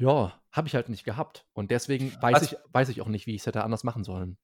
ja, 0.00 0.40
habe 0.50 0.68
ich 0.68 0.74
halt 0.74 0.88
nicht 0.88 1.04
gehabt. 1.04 1.46
Und 1.52 1.70
deswegen 1.70 2.12
weiß 2.20 2.36
Was- 2.36 2.52
ich, 2.52 2.58
weiß 2.72 2.88
ich 2.88 3.00
auch 3.02 3.08
nicht, 3.08 3.26
wie 3.26 3.34
ich 3.34 3.42
es 3.42 3.46
hätte 3.46 3.62
anders 3.64 3.84
machen 3.84 4.04
sollen. 4.04 4.38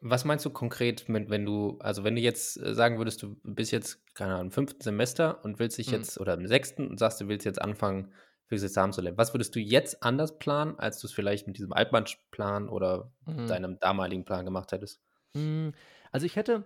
Was 0.00 0.24
meinst 0.24 0.44
du 0.44 0.50
konkret, 0.50 1.08
mit, 1.08 1.30
wenn 1.30 1.46
du, 1.46 1.78
also 1.80 2.04
wenn 2.04 2.14
du 2.16 2.20
jetzt 2.20 2.60
äh, 2.60 2.74
sagen 2.74 2.98
würdest, 2.98 3.22
du 3.22 3.36
bist 3.42 3.72
jetzt, 3.72 4.04
keine 4.14 4.34
Ahnung, 4.34 4.46
im 4.46 4.50
fünften 4.52 4.82
Semester 4.82 5.42
und 5.44 5.58
willst 5.58 5.78
dich 5.78 5.88
Mhm. 5.88 5.92
jetzt, 5.92 6.18
oder 6.20 6.34
im 6.34 6.46
sechsten 6.46 6.88
und 6.88 6.98
sagst, 6.98 7.20
du 7.20 7.28
willst 7.28 7.46
jetzt 7.46 7.60
anfangen, 7.62 8.12
fürs 8.46 8.62
Examen 8.62 8.92
zu 8.92 9.00
lernen. 9.00 9.16
Was 9.18 9.32
würdest 9.32 9.54
du 9.54 9.60
jetzt 9.60 10.02
anders 10.02 10.38
planen, 10.38 10.78
als 10.78 11.00
du 11.00 11.06
es 11.06 11.12
vielleicht 11.14 11.46
mit 11.46 11.56
diesem 11.56 11.72
Altmann-Plan 11.72 12.68
oder 12.68 13.12
Mhm. 13.26 13.46
deinem 13.46 13.78
damaligen 13.80 14.24
Plan 14.24 14.44
gemacht 14.44 14.72
hättest? 14.72 15.00
Mm, 15.34 15.70
Also 16.12 16.26
ich 16.26 16.36
hätte 16.36 16.64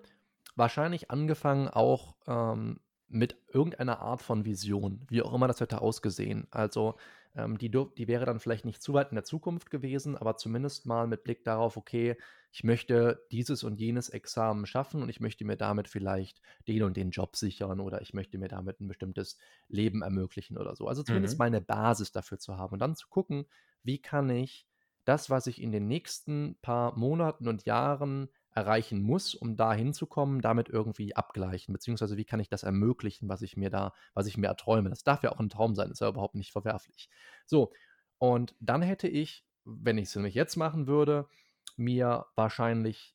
wahrscheinlich 0.57 1.11
angefangen 1.11 1.69
auch 1.69 2.17
ähm, 2.27 2.81
mit 3.09 3.37
irgendeiner 3.53 4.01
Art 4.01 4.21
von 4.23 4.45
Vision, 4.45 5.07
wie 5.09 5.23
auch 5.23 5.33
immer 5.33 5.47
das 5.49 5.61
hätte 5.61 5.81
ausgesehen. 5.81 6.47
Also 6.51 6.97
ähm, 7.39 7.59
die, 7.59 7.71
die 7.71 8.09
wäre 8.09 8.27
dann 8.27 8.41
vielleicht 8.41 8.65
nicht 8.67 8.83
zu 8.83 8.93
weit 8.95 9.11
in 9.11 9.15
der 9.17 9.25
Zukunft 9.25 9.71
gewesen, 9.71 10.17
aber 10.17 10.37
zumindest 10.37 10.87
mal 10.87 11.07
mit 11.07 11.25
Blick 11.25 11.45
darauf, 11.45 11.77
okay, 11.77 12.17
ich 12.53 12.65
möchte 12.65 13.27
dieses 13.33 13.63
und 13.65 13.79
jenes 13.81 14.09
Examen 14.11 14.67
schaffen 14.67 15.03
und 15.03 15.09
ich 15.09 15.21
möchte 15.21 15.45
mir 15.45 15.57
damit 15.57 15.89
vielleicht 15.89 16.41
den 16.67 16.83
und 16.83 16.97
den 16.97 17.11
Job 17.11 17.37
sichern 17.37 17.81
oder 17.81 18.03
ich 18.03 18.15
möchte 18.15 18.39
mir 18.39 18.49
damit 18.49 18.81
ein 18.81 18.89
bestimmtes 18.89 19.39
Leben 19.69 20.03
ermöglichen 20.03 20.59
oder 20.59 20.75
so. 20.77 20.89
Also 20.89 21.03
zumindest 21.03 21.39
Mhm. 21.39 21.41
mal 21.41 21.47
eine 21.47 21.61
Basis 21.61 22.13
dafür 22.13 22.39
zu 22.39 22.57
haben 22.57 22.73
und 22.75 22.81
dann 22.81 22.97
zu 22.97 23.09
gucken, 23.09 23.47
wie 23.83 24.01
kann 24.01 24.29
ich 24.31 24.67
das, 25.05 25.31
was 25.31 25.47
ich 25.47 25.63
in 25.63 25.73
den 25.73 25.87
nächsten 25.87 26.59
paar 26.61 26.97
Monaten 26.99 27.49
und 27.49 27.65
Jahren 27.65 28.29
erreichen 28.55 29.03
muss, 29.03 29.35
um 29.35 29.57
da 29.57 29.73
hinzukommen, 29.75 30.41
damit 30.41 30.69
irgendwie 30.69 31.15
abgleichen, 31.17 31.73
beziehungsweise 31.73 32.17
wie 32.17 32.25
kann 32.25 32.41
ich 32.41 32.49
das 32.49 32.63
ermöglichen, 32.65 33.29
was 33.29 33.43
ich 33.43 33.57
mir 33.57 33.71
da, 33.71 33.93
was 34.15 34.27
ich 34.27 34.37
mir 34.37 34.49
erträume. 34.49 34.91
Das 34.91 35.05
darf 35.05 35.23
ja 35.23 35.33
auch 35.33 35.41
ein 35.41 35.51
Traum 35.51 35.75
sein, 35.75 35.91
ist 35.91 36.01
ja 36.01 36.09
überhaupt 36.09 36.35
nicht 36.35 36.53
verwerflich. 36.53 37.09
So, 37.47 37.73
und 38.19 38.55
dann 38.61 38.83
hätte 38.83 39.09
ich, 39.09 39.47
wenn 39.65 39.99
ich 39.99 40.09
es 40.09 40.17
nämlich 40.17 40.35
jetzt 40.35 40.57
machen 40.57 40.87
würde, 40.87 41.29
mir 41.77 42.27
wahrscheinlich 42.35 43.15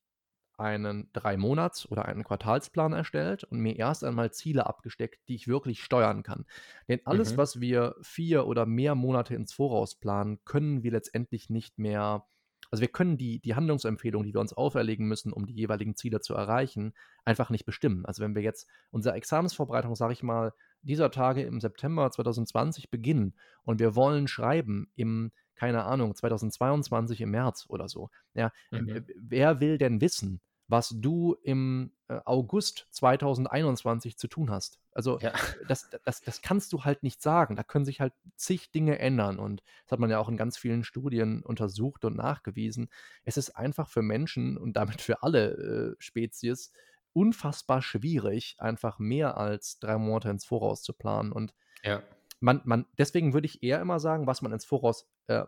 einen 0.58 1.10
drei 1.14 1.36
Monats 1.36 1.90
oder 1.90 2.06
einen 2.06 2.24
Quartalsplan 2.24 2.94
erstellt 2.94 3.44
und 3.44 3.60
mir 3.60 3.76
erst 3.78 4.04
einmal 4.04 4.32
Ziele 4.32 4.68
abgesteckt, 4.68 5.28
die 5.28 5.36
ich 5.36 5.48
wirklich 5.48 5.84
steuern 5.84 6.22
kann. 6.22 6.46
Denn 6.88 7.02
alles, 7.06 7.36
Mhm. 7.36 7.38
was 7.38 7.60
wir 7.60 7.96
vier 8.02 8.46
oder 8.46 8.66
mehr 8.68 8.94
Monate 8.94 9.34
ins 9.36 9.52
Voraus 9.54 9.96
planen, 10.00 10.44
können 10.46 10.84
wir 10.84 10.92
letztendlich 10.92 11.50
nicht 11.50 11.80
mehr. 11.80 12.28
Also 12.74 12.82
wir 12.82 12.88
können 12.88 13.20
die, 13.20 13.40
die 13.40 13.54
Handlungsempfehlungen, 13.54 14.26
die 14.26 14.34
wir 14.34 14.42
uns 14.42 14.52
auferlegen 14.54 15.08
müssen, 15.08 15.32
um 15.32 15.46
die 15.46 15.54
jeweiligen 15.54 15.96
Ziele 15.96 16.22
zu 16.22 16.34
erreichen, 16.34 16.96
einfach 17.24 17.52
nicht 17.52 17.66
bestimmen. 17.66 18.04
Also 18.04 18.24
wenn 18.24 18.34
wir 18.34 18.42
jetzt 18.42 18.68
unsere 18.90 19.14
Examensvorbereitung, 19.14 19.94
sage 19.96 20.14
ich 20.14 20.24
mal, 20.24 20.54
dieser 20.82 21.12
Tage 21.12 21.44
im 21.44 21.62
September 21.62 22.10
2020 22.10 22.90
beginnen 22.90 23.36
und 23.62 23.80
wir 23.80 23.96
wollen 23.96 24.28
schreiben 24.28 24.92
im, 24.96 25.32
keine 25.54 25.84
Ahnung, 25.84 26.16
2022 26.16 27.22
im 27.22 27.30
März 27.30 27.66
oder 27.70 27.88
so. 27.88 28.10
Ja, 28.34 28.52
Mhm. 28.72 29.06
wer 29.20 29.60
will 29.60 29.78
denn 29.78 30.02
wissen, 30.02 30.42
was 30.74 30.90
du 30.98 31.36
im 31.44 31.92
äh, 32.08 32.20
August 32.26 32.88
2021 32.90 34.18
zu 34.18 34.28
tun 34.28 34.50
hast? 34.50 34.80
Also 34.92 35.20
Ja. 35.20 35.32
das, 35.68 35.88
das, 36.04 36.22
das 36.22 36.42
kannst 36.42 36.74
du 36.74 36.84
halt 36.84 37.04
nicht 37.04 37.22
sagen. 37.22 37.56
Da 37.56 37.62
können 37.64 37.86
sich 37.86 38.02
halt 38.02 38.14
zig 38.36 38.72
Dinge 38.72 38.98
ändern. 38.98 39.38
Und 39.38 39.62
das 39.86 39.92
hat 39.92 40.00
man 40.00 40.10
ja 40.10 40.18
auch 40.18 40.30
in 40.30 40.36
ganz 40.36 40.58
vielen 40.58 40.84
Studien 40.84 41.44
untersucht 41.44 42.06
und 42.06 42.16
nachgewiesen. 42.16 42.90
Es 43.24 43.38
ist 43.38 43.52
einfach 43.52 43.88
für 43.88 44.02
Menschen 44.02 44.58
und 44.58 44.74
damit 44.74 45.00
für 45.00 45.22
alle 45.22 45.52
äh, 45.52 45.96
Spezies 46.00 46.74
unfassbar 47.14 47.84
schwierig, 47.84 48.56
einfach 48.58 48.98
mehr 48.98 49.38
als 49.38 49.78
drei 49.78 50.00
Monate 50.00 50.32
ins 50.32 50.46
Voraus 50.46 50.82
zu 50.82 50.94
planen. 50.94 51.32
Und 51.32 51.54
Ja. 51.84 52.02
man, 52.40 52.62
man, 52.66 52.88
deswegen 52.98 53.34
würde 53.34 53.46
ich 53.46 53.62
eher 53.62 53.80
immer 53.80 54.00
sagen, 54.00 54.26
was 54.26 54.42
man 54.42 54.52
ins 54.52 54.66
Voraus 54.66 55.08
äh, 55.28 55.44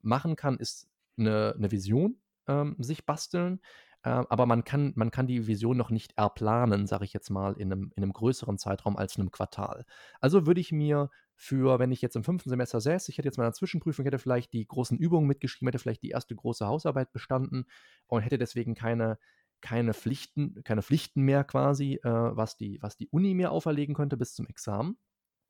machen 0.00 0.36
kann, 0.36 0.56
ist 0.56 0.88
eine, 1.18 1.54
eine 1.54 1.70
Vision 1.70 2.16
ähm, 2.48 2.76
sich 2.78 3.06
basteln. 3.06 3.60
Äh, 4.02 4.08
aber 4.10 4.46
man 4.46 4.64
kann, 4.64 4.92
man 4.96 5.10
kann 5.10 5.26
die 5.26 5.46
Vision 5.46 5.76
noch 5.76 5.90
nicht 5.90 6.16
erplanen, 6.16 6.86
sage 6.86 7.04
ich 7.04 7.12
jetzt 7.12 7.30
mal, 7.30 7.54
in 7.54 7.72
einem, 7.72 7.92
in 7.96 8.02
einem 8.02 8.12
größeren 8.12 8.58
Zeitraum 8.58 8.96
als 8.96 9.16
in 9.16 9.22
einem 9.22 9.30
Quartal. 9.30 9.84
Also 10.20 10.46
würde 10.46 10.60
ich 10.60 10.72
mir 10.72 11.10
für, 11.34 11.78
wenn 11.78 11.92
ich 11.92 12.02
jetzt 12.02 12.16
im 12.16 12.24
fünften 12.24 12.50
Semester 12.50 12.80
säße, 12.80 13.10
ich 13.10 13.18
hätte 13.18 13.28
jetzt 13.28 13.38
meine 13.38 13.52
Zwischenprüfung, 13.52 14.04
hätte 14.04 14.18
vielleicht 14.18 14.52
die 14.52 14.66
großen 14.66 14.98
Übungen 14.98 15.26
mitgeschrieben, 15.26 15.68
hätte 15.68 15.78
vielleicht 15.78 16.02
die 16.02 16.10
erste 16.10 16.34
große 16.34 16.66
Hausarbeit 16.66 17.12
bestanden 17.12 17.64
und 18.06 18.22
hätte 18.22 18.38
deswegen 18.38 18.74
keine, 18.74 19.18
keine 19.60 19.94
Pflichten, 19.94 20.62
keine 20.64 20.82
Pflichten 20.82 21.22
mehr 21.22 21.44
quasi, 21.44 21.94
äh, 22.02 22.08
was, 22.10 22.56
die, 22.56 22.78
was 22.82 22.96
die 22.96 23.08
Uni 23.08 23.34
mir 23.34 23.52
auferlegen 23.52 23.94
könnte 23.94 24.16
bis 24.16 24.34
zum 24.34 24.46
Examen. 24.46 24.98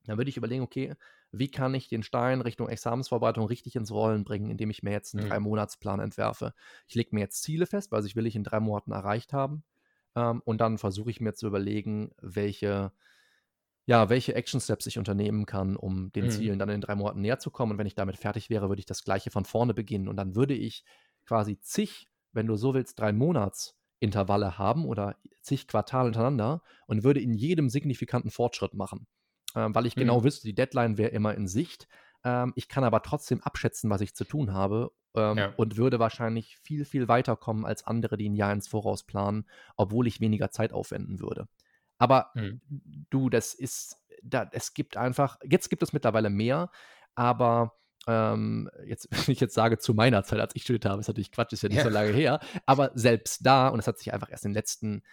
Dann 0.05 0.17
würde 0.17 0.29
ich 0.29 0.37
überlegen, 0.37 0.63
okay, 0.63 0.95
wie 1.31 1.49
kann 1.51 1.73
ich 1.75 1.87
den 1.89 2.03
Stein 2.03 2.41
Richtung 2.41 2.67
Examensvorbereitung 2.69 3.45
richtig 3.45 3.75
ins 3.75 3.91
Rollen 3.91 4.23
bringen, 4.23 4.49
indem 4.49 4.69
ich 4.69 4.83
mir 4.83 4.91
jetzt 4.91 5.13
einen 5.13 5.19
Mhm. 5.19 5.21
Drei-Monats-Plan 5.21 5.99
entwerfe. 5.99 6.53
Ich 6.87 6.95
lege 6.95 7.09
mir 7.13 7.21
jetzt 7.21 7.41
Ziele 7.43 7.65
fest, 7.67 7.91
was 7.91 8.05
ich 8.05 8.15
will 8.15 8.25
ich 8.25 8.35
in 8.35 8.43
drei 8.43 8.59
Monaten 8.59 8.91
erreicht 8.91 9.33
haben. 9.33 9.63
Ähm, 10.15 10.41
und 10.45 10.59
dann 10.59 10.77
versuche 10.77 11.11
ich 11.11 11.21
mir 11.21 11.33
zu 11.33 11.47
überlegen, 11.47 12.11
welche, 12.21 12.91
ja, 13.85 14.09
welche 14.09 14.35
Action-Steps 14.35 14.85
ich 14.87 14.97
unternehmen 14.97 15.45
kann, 15.45 15.75
um 15.75 16.11
den 16.11 16.27
Mhm. 16.27 16.29
Zielen 16.29 16.59
dann 16.59 16.69
in 16.69 16.81
drei 16.81 16.95
Monaten 16.95 17.21
näher 17.21 17.39
zu 17.39 17.51
kommen. 17.51 17.73
Und 17.73 17.77
wenn 17.77 17.87
ich 17.87 17.95
damit 17.95 18.17
fertig 18.17 18.49
wäre, 18.49 18.69
würde 18.69 18.79
ich 18.79 18.85
das 18.85 19.03
Gleiche 19.03 19.31
von 19.31 19.45
vorne 19.45 19.73
beginnen. 19.73 20.07
Und 20.07 20.17
dann 20.17 20.35
würde 20.35 20.53
ich 20.53 20.83
quasi 21.25 21.59
zig, 21.59 22.09
wenn 22.31 22.47
du 22.47 22.55
so 22.55 22.73
willst, 22.73 22.99
drei 22.99 23.11
Monats-Intervalle 23.13 24.57
haben 24.57 24.85
oder 24.85 25.17
zig 25.41 25.67
Quartale 25.67 26.05
hintereinander 26.05 26.61
und 26.87 27.03
würde 27.03 27.21
in 27.21 27.33
jedem 27.33 27.69
signifikanten 27.69 28.31
Fortschritt 28.31 28.73
machen 28.73 29.07
weil 29.53 29.85
ich 29.85 29.95
genau 29.95 30.19
Mhm. 30.19 30.23
wüsste, 30.23 30.47
die 30.47 30.55
Deadline 30.55 30.97
wäre 30.97 31.11
immer 31.11 31.35
in 31.35 31.47
Sicht. 31.47 31.87
Ähm, 32.23 32.53
ich 32.55 32.67
kann 32.67 32.83
aber 32.83 33.01
trotzdem 33.01 33.41
abschätzen, 33.41 33.89
was 33.89 34.01
ich 34.01 34.13
zu 34.15 34.25
tun 34.25 34.53
habe 34.53 34.91
ähm, 35.15 35.37
Ja. 35.37 35.53
und 35.57 35.77
würde 35.77 35.99
wahrscheinlich 35.99 36.57
viel, 36.63 36.85
viel 36.85 37.07
weiterkommen 37.07 37.65
als 37.65 37.85
andere, 37.85 38.17
die 38.17 38.29
ein 38.29 38.35
Jahr 38.35 38.53
ins 38.53 38.67
Voraus 38.67 39.03
planen, 39.03 39.45
obwohl 39.75 40.07
ich 40.07 40.19
weniger 40.21 40.51
Zeit 40.51 40.73
aufwenden 40.73 41.19
würde. 41.19 41.47
Aber 41.97 42.31
Mhm. 42.35 42.61
du, 43.09 43.29
das 43.29 43.53
ist, 43.53 43.97
da, 44.23 44.49
es 44.51 44.73
gibt 44.73 44.97
einfach, 44.97 45.37
jetzt 45.43 45.69
gibt 45.69 45.83
es 45.83 45.93
mittlerweile 45.93 46.29
mehr, 46.29 46.71
aber 47.15 47.73
ähm, 48.07 48.69
jetzt, 48.85 49.07
wenn 49.27 49.31
ich 49.33 49.39
jetzt 49.39 49.53
sage, 49.53 49.77
zu 49.79 49.93
meiner 49.93 50.23
Zeit, 50.23 50.39
als 50.39 50.55
ich 50.55 50.63
studiert 50.63 50.85
habe, 50.85 51.01
ist 51.01 51.07
natürlich 51.07 51.31
Quatsch, 51.31 51.53
ist 51.53 51.63
ja 51.63 51.69
nicht 51.69 51.77
Ja. 51.79 51.83
so 51.83 51.89
lange 51.89 52.11
her, 52.11 52.39
aber 52.65 52.91
selbst 52.95 53.45
da, 53.45 53.67
und 53.67 53.79
es 53.79 53.87
hat 53.87 53.97
sich 53.99 54.13
einfach 54.13 54.29
erst 54.31 54.45
in 54.45 54.51
den 54.51 54.55
letzten, 54.55 55.03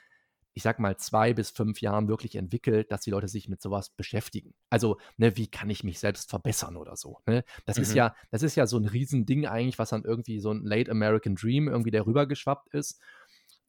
ich 0.58 0.64
sag 0.64 0.80
mal, 0.80 0.96
zwei 0.96 1.34
bis 1.34 1.50
fünf 1.50 1.80
Jahren 1.80 2.08
wirklich 2.08 2.34
entwickelt, 2.34 2.90
dass 2.90 3.02
die 3.02 3.10
Leute 3.10 3.28
sich 3.28 3.48
mit 3.48 3.62
sowas 3.62 3.90
beschäftigen. 3.90 4.54
Also, 4.70 4.98
ne, 5.16 5.36
wie 5.36 5.46
kann 5.46 5.70
ich 5.70 5.84
mich 5.84 6.00
selbst 6.00 6.30
verbessern 6.30 6.76
oder 6.76 6.96
so. 6.96 7.20
Ne? 7.26 7.44
Das 7.64 7.78
ist 7.78 7.90
Mhm. 7.90 7.96
ja, 7.96 8.14
das 8.32 8.42
ist 8.42 8.56
ja 8.56 8.66
so 8.66 8.76
ein 8.76 8.86
Riesending 8.86 9.46
eigentlich, 9.46 9.78
was 9.78 9.90
dann 9.90 10.02
irgendwie 10.02 10.40
so 10.40 10.50
ein 10.50 10.64
Late 10.64 10.90
American 10.90 11.36
Dream 11.36 11.68
irgendwie 11.68 11.92
der 11.92 12.06
rübergeschwappt 12.06 12.74
ist. 12.74 13.00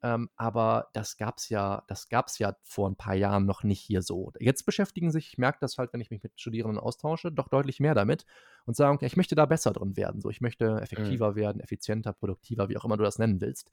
Ähm, 0.01 0.29
aber 0.35 0.87
das 0.93 1.17
gab's 1.17 1.49
ja, 1.49 1.83
das 1.87 2.09
gab's 2.09 2.39
ja 2.39 2.55
vor 2.63 2.89
ein 2.89 2.95
paar 2.95 3.13
Jahren 3.15 3.45
noch 3.45 3.63
nicht 3.63 3.81
hier 3.81 4.01
so. 4.01 4.31
Jetzt 4.39 4.65
beschäftigen 4.65 5.11
sich, 5.11 5.27
ich 5.27 5.37
merke 5.37 5.59
das 5.61 5.77
halt, 5.77 5.93
wenn 5.93 6.01
ich 6.01 6.09
mich 6.09 6.23
mit 6.23 6.39
Studierenden 6.41 6.79
austausche, 6.79 7.31
doch 7.31 7.49
deutlich 7.49 7.79
mehr 7.79 7.93
damit 7.93 8.25
und 8.65 8.75
sagen, 8.75 8.95
okay, 8.95 9.05
ich 9.05 9.17
möchte 9.17 9.35
da 9.35 9.45
besser 9.45 9.73
drin 9.73 9.95
werden. 9.95 10.21
So, 10.21 10.29
ich 10.31 10.41
möchte 10.41 10.79
effektiver 10.81 11.35
werden, 11.35 11.61
effizienter, 11.61 12.13
produktiver, 12.13 12.67
wie 12.69 12.77
auch 12.77 12.85
immer 12.85 12.97
du 12.97 13.03
das 13.03 13.19
nennen 13.19 13.41
willst. 13.41 13.71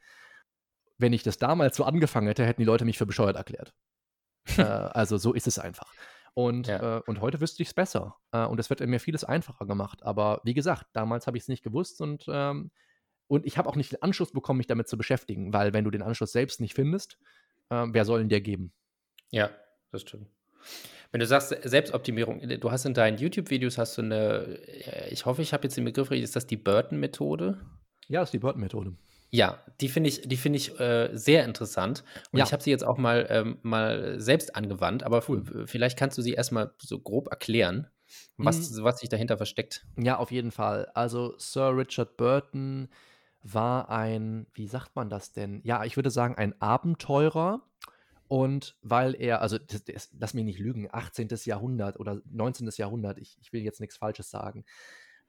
Wenn 0.99 1.13
ich 1.13 1.23
das 1.23 1.39
damals 1.39 1.77
so 1.77 1.85
angefangen 1.85 2.27
hätte, 2.29 2.45
hätten 2.47 2.61
die 2.63 2.67
Leute 2.67 2.85
mich 2.85 2.99
für 2.99 3.07
bescheuert 3.07 3.37
erklärt. 3.37 3.75
äh, 4.59 4.63
also 4.63 5.17
so 5.19 5.33
ist 5.35 5.47
es 5.47 5.59
einfach. 5.59 5.93
Und, 6.35 6.67
Ja. 6.67 6.99
äh, 6.99 7.03
und 7.07 7.21
heute 7.21 7.41
wüsste 7.41 7.63
ich 7.63 7.69
es 7.69 7.75
besser. 7.75 8.17
Äh, 8.33 8.45
und 8.45 8.61
es 8.61 8.71
wird 8.71 8.81
mir 8.81 9.01
vieles 9.01 9.25
einfacher 9.25 9.67
gemacht. 9.67 10.03
Aber 10.03 10.41
wie 10.45 10.55
gesagt, 10.55 10.87
damals 10.93 11.27
habe 11.27 11.37
ich 11.37 11.45
es 11.45 11.49
nicht 11.49 11.63
gewusst 11.63 12.01
und, 12.01 12.25
ähm, 12.29 12.71
und 13.29 13.45
ich 13.47 13.59
habe 13.59 13.69
auch 13.69 13.77
nicht 13.77 13.93
den 13.93 14.03
Anschluss 14.03 14.33
bekommen, 14.33 14.59
mich 14.59 14.67
damit 14.69 14.89
zu 14.89 14.97
beschäftigen, 14.97 15.53
weil 15.53 15.73
wenn 15.73 15.85
du 15.85 15.91
den 15.91 16.03
Anschluss 16.03 16.33
selbst 16.33 16.61
nicht 16.61 16.75
findest, 16.75 17.19
ähm, 17.71 17.93
wer 17.95 18.05
soll 18.05 18.21
ihn 18.21 18.29
dir 18.29 18.41
geben? 18.41 18.73
Ja, 19.31 19.51
das 19.91 20.03
stimmt. 20.03 20.29
Wenn 21.11 21.21
du 21.21 21.27
sagst 21.27 21.49
Se- 21.49 21.61
Selbstoptimierung, 21.65 22.41
äh, 22.41 22.59
du 22.59 22.71
hast 22.71 22.85
in 22.85 22.95
deinen 22.95 23.19
YouTube-Videos 23.19 23.79
hast 23.79 23.99
du 23.99 24.03
eine, 24.03 24.59
äh, 24.69 25.09
ich 25.11 25.27
hoffe, 25.27 25.43
ich 25.43 25.53
habe 25.53 25.65
jetzt 25.65 25.77
den 25.77 25.85
Begriff 25.85 26.11
richtig, 26.11 26.25
ist 26.25 26.37
das 26.37 26.47
die 26.47 26.57
Burton-Methode? 26.57 27.61
Ja, 28.09 28.21
das 28.21 28.29
ist 28.29 28.35
die 28.35 28.39
Burton-Methode. 28.39 28.95
Ja, 29.37 29.59
die 29.83 29.91
finde 29.91 30.09
ich, 30.09 30.23
die 30.23 30.39
finde 30.39 30.57
ich 30.57 30.81
äh, 30.81 31.11
sehr 31.13 31.45
interessant. 31.45 32.05
Und 32.33 32.39
Ja. 32.39 32.47
ich 32.47 32.53
habe 32.55 32.63
sie 32.63 32.71
jetzt 32.71 32.85
auch 32.85 32.97
mal, 32.97 33.27
ähm, 33.29 33.59
mal 33.61 34.19
selbst 34.19 34.57
angewandt, 34.57 35.03
aber 35.03 35.21
vielleicht 35.67 35.99
kannst 35.99 36.17
du 36.17 36.23
sie 36.23 36.33
erstmal 36.33 36.73
so 36.79 36.99
grob 36.99 37.29
erklären, 37.29 37.87
was, 38.39 38.83
was 38.83 39.01
sich 39.01 39.11
dahinter 39.11 39.37
versteckt. 39.37 39.85
Ja, 39.99 40.17
auf 40.17 40.31
jeden 40.31 40.53
Fall. 40.53 40.91
Also 40.95 41.35
Sir 41.37 41.77
Richard 41.77 42.17
Burton 42.17 42.89
war 43.43 43.91
ein, 43.91 44.47
wie 44.55 44.69
sagt 44.69 44.97
man 44.97 45.11
das 45.11 45.33
denn? 45.33 45.61
Ja, 45.65 45.85
ich 45.85 45.97
würde 45.97 46.11
sagen, 46.11 46.35
ein 46.37 46.59
Abenteurer. 46.63 47.61
Und 48.29 48.77
weil 48.83 49.15
er, 49.15 49.43
also 49.43 49.59
das, 49.59 49.85
das, 49.85 50.11
lass 50.19 50.35
mich 50.35 50.45
nicht 50.45 50.59
lügen, 50.59 50.89
18. 50.91 51.29
Jahrhundert 51.45 52.01
oder 52.01 52.23
19. 52.25 52.69
Jahrhundert, 52.77 53.19
ich, 53.19 53.39
ich 53.41 53.53
will 53.53 53.63
jetzt 53.63 53.81
nichts 53.81 53.99
Falsches 53.99 54.31
sagen. 54.31 54.65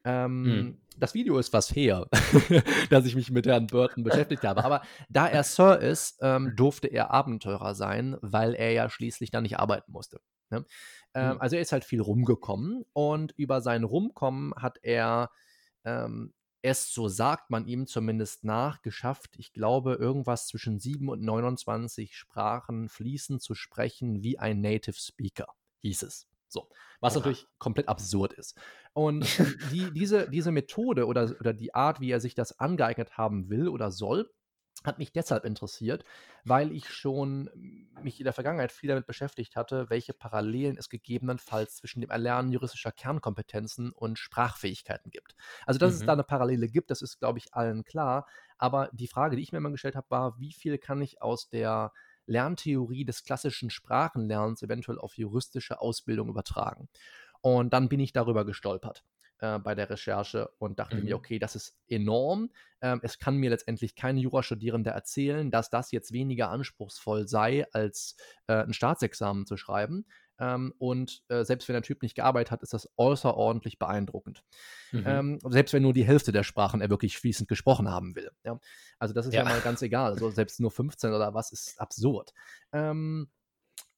Ähm, 0.08 0.46
Hm. 0.46 0.78
Das 1.00 1.14
Video 1.14 1.38
ist 1.38 1.54
was 1.54 1.76
her, 1.76 2.08
dass 2.90 3.06
ich 3.06 3.16
mich 3.16 3.30
mit 3.30 3.46
Herrn 3.46 3.68
Burton 3.68 4.04
beschäftigt 4.04 4.44
habe. 4.44 4.64
Aber 4.64 4.82
da 5.10 5.28
er 5.28 5.44
Sir 5.44 5.80
ist, 5.80 6.18
ähm, 6.22 6.54
durfte 6.56 6.88
er 6.88 7.12
Abenteurer 7.12 7.76
sein, 7.76 8.18
weil 8.22 8.56
er 8.56 8.72
ja 8.72 8.90
schließlich 8.90 9.30
dann 9.30 9.44
nicht 9.44 9.60
arbeiten 9.60 9.92
musste. 9.92 10.20
Ne? 10.50 10.66
Ähm, 11.14 11.34
Hm. 11.34 11.42
Also 11.42 11.56
er 11.58 11.62
ist 11.62 11.72
halt 11.72 11.84
viel 11.84 12.02
rumgekommen 12.02 12.84
und 12.94 13.34
über 13.34 13.62
sein 13.62 13.84
Rumkommen 13.84 14.56
hat 14.56 14.80
er 14.82 15.30
ähm, 15.84 16.34
es, 16.62 16.92
so 16.92 17.08
sagt 17.08 17.50
man 17.50 17.68
ihm 17.68 17.86
zumindest 17.86 18.44
nach, 18.44 18.82
geschafft, 18.82 19.36
ich 19.38 19.54
glaube, 19.54 19.94
irgendwas 19.96 20.48
zwischen 20.48 20.80
7 20.80 21.10
und 21.10 21.22
29 21.22 22.16
Sprachen 22.16 22.90
fließend 22.90 23.42
zu 23.42 23.54
sprechen 23.56 24.24
wie 24.24 24.40
ein 24.40 24.62
Native 24.62 24.98
Speaker, 24.98 25.48
hieß 25.82 26.04
es. 26.04 26.28
So, 26.50 26.70
was 27.00 27.14
Oha. 27.14 27.16
natürlich 27.16 27.48
komplett 27.60 27.88
absurd 27.90 28.34
ist. 28.34 28.58
Und 28.94 29.32
die, 29.72 29.92
diese, 29.92 30.30
diese 30.30 30.52
Methode 30.52 31.06
oder, 31.08 31.36
oder 31.40 31.54
die 31.54 31.74
Art, 31.76 32.00
wie 32.00 32.12
er 32.12 32.20
sich 32.20 32.36
das 32.36 32.60
angeeignet 32.60 33.18
haben 33.18 33.50
will 33.50 33.68
oder 33.68 33.92
soll, 33.92 34.32
hat 34.84 35.00
mich 35.00 35.12
deshalb 35.12 35.44
interessiert, 35.44 36.04
weil 36.44 36.72
ich 36.72 36.90
schon 36.94 37.50
mich 38.00 38.20
in 38.20 38.24
der 38.26 38.34
Vergangenheit 38.34 38.72
viel 38.72 38.88
damit 38.90 39.08
beschäftigt 39.08 39.56
hatte, 39.56 39.90
welche 39.90 40.14
Parallelen 40.14 40.78
es 40.78 40.88
gegebenenfalls 40.88 41.76
zwischen 41.78 42.00
dem 42.02 42.12
Erlernen 42.12 42.52
juristischer 42.52 42.92
Kernkompetenzen 42.92 43.92
und 43.92 44.20
Sprachfähigkeiten 44.20 45.10
gibt. 45.10 45.36
Also, 45.66 45.80
dass 45.80 45.94
es 45.96 46.04
Mhm. 46.04 46.06
da 46.06 46.14
eine 46.14 46.24
Parallele 46.24 46.68
gibt, 46.68 46.92
das 46.92 47.02
ist, 47.02 47.20
glaube 47.20 47.40
ich, 47.40 47.54
allen 47.54 47.84
klar. 47.84 48.28
Aber 48.58 48.90
die 48.94 49.08
Frage, 49.08 49.36
die 49.36 49.42
ich 49.44 49.52
mir 49.52 49.58
immer 49.58 49.72
gestellt 49.72 49.96
habe, 49.96 50.10
war, 50.10 50.40
wie 50.40 50.54
viel 50.54 50.78
kann 50.78 51.02
ich 51.02 51.22
aus 51.22 51.50
der 51.50 51.92
Lerntheorie 52.28 53.06
des 53.06 53.24
klassischen 53.24 53.70
Sprachenlernens 53.70 54.62
eventuell 54.62 55.00
auf 55.00 55.18
juristische 55.18 55.82
Ausbildung 55.82 56.30
übertragen? 56.30 56.90
Und 57.42 57.74
dann 57.74 57.90
bin 57.90 58.00
ich 58.00 58.14
darüber 58.14 58.46
gestolpert 58.46 59.04
äh, 59.40 59.60
bei 59.60 59.76
der 59.76 59.90
Recherche 59.90 60.50
und 60.60 60.80
dachte 60.80 61.02
Mhm. 61.02 61.06
mir, 61.06 61.16
okay, 61.16 61.40
das 61.40 61.56
ist 61.56 61.78
enorm. 61.88 62.52
Ähm, 62.82 63.00
es 63.04 63.20
kann 63.20 63.38
mir 63.38 63.50
letztendlich 63.50 63.96
kein 63.96 64.18
Jurastudierender 64.18 64.92
erzählen, 64.92 65.52
dass 65.52 65.70
das 65.70 65.92
jetzt 65.92 66.12
weniger 66.12 66.50
anspruchsvoll 66.50 67.28
sei, 67.28 67.66
als 67.72 68.16
äh, 68.48 68.54
ein 68.64 68.74
Staatsexamen 68.74 69.46
zu 69.46 69.58
schreiben. 69.58 70.06
Ähm, 70.40 70.74
und 70.78 71.24
äh, 71.30 71.44
selbst 71.44 71.68
wenn 71.68 71.74
der 71.74 71.82
Typ 71.82 72.02
nicht 72.02 72.16
gearbeitet 72.16 72.52
hat, 72.52 72.64
ist 72.64 72.74
das 72.74 72.90
außerordentlich 72.98 73.80
beeindruckend. 73.80 74.44
Mhm. 74.92 75.04
Ähm, 75.06 75.40
selbst 75.50 75.74
wenn 75.74 75.84
nur 75.84 75.94
die 75.94 76.06
Hälfte 76.06 76.32
der 76.32 76.44
Sprachen 76.44 76.82
er 76.82 76.90
wirklich 76.90 77.18
fließend 77.18 77.50
gesprochen 77.50 77.90
haben 77.90 78.16
will. 78.16 78.32
Ja? 78.44 78.60
Also 79.00 79.14
das 79.14 79.26
ist 79.26 79.34
ja. 79.34 79.44
Ja. 79.44 79.50
mal 79.50 79.62
ganz 79.62 79.82
egal. 79.82 80.12
Also 80.12 80.30
selbst 80.30 80.60
nur 80.60 80.72
15 80.72 81.14
oder 81.14 81.34
was 81.34 81.52
ist 81.52 81.80
absurd. 81.80 82.34
Ähm, 82.72 83.30